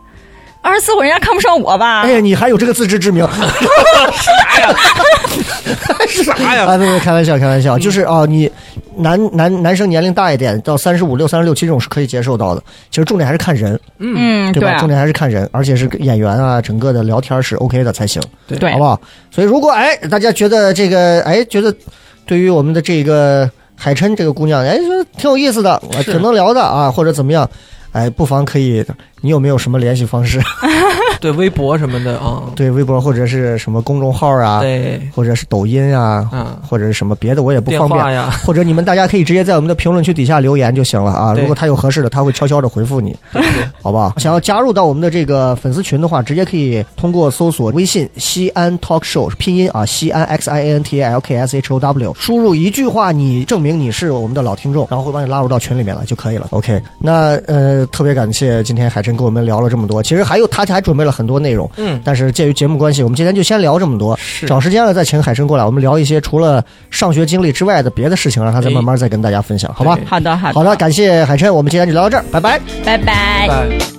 [0.66, 2.00] 二十四五人家看不上我吧？
[2.02, 3.24] 哎呀，你还有这个自知之明。
[3.30, 4.74] 啥呀？
[6.08, 8.50] 啥呀啊，不不，开玩笑，开玩笑，就是啊，你
[8.96, 12.60] 男男男生年龄大一点，到三十五六、三十六七这种是可以接受到的。
[12.90, 14.72] 其实重点还是看人，嗯，对吧？
[14.72, 19.00] 啊重点还是看人，而且是演员啊，整个的聊天是 OK 的才行，对好不好？
[19.30, 21.72] 所以如果哎，大家觉得这个哎，觉得
[22.26, 27.48] 对于我们的这个海琛这个姑娘，哎，说挺有意思的，挺能聊的啊，或者怎么样，
[27.92, 28.84] 哎，不妨可以，
[29.20, 30.40] 你有没有什么联系方式？
[31.18, 38.30] 对，微博什么的啊，对，微博或者是什么公众号啊，对，或者是抖音啊，嗯，或者是什么别的，我也不方便。
[38.44, 41.34] 或者你们大家可以直接在我们的评论区底下留言就行了啊。
[41.34, 43.16] 如果他有合适的，他会悄悄的回复你，
[43.82, 44.12] 好不好？
[44.18, 56.48] 想要加入到我们的这个粉丝群的话，直接可以通过搜索微信“西安 Talk Show” 拼音啊，西安 X I A N T A L K S H O W，输入一句话，你证明你是我们的老听众，然后会把你拉入到群里面来就可以了。
[56.50, 64.16] OK，那呃，特别感谢今天海晨跟我们聊了这么多，其实还有他还准备了很多内容，嗯，但是鉴于节目关系，我们今天就先聊这么多。
[64.16, 69.96] 是找时间了再请海生过来，我们聊一些除了上学经历之外的别的事情，让他再哎慢慢再跟大家分享，好吧？
[70.04, 72.60] 好的，好的，好的，感谢海琛，我们今天就聊到这儿，拜拜。
[72.84, 73.46] 拜拜。
[73.48, 73.95] 拜。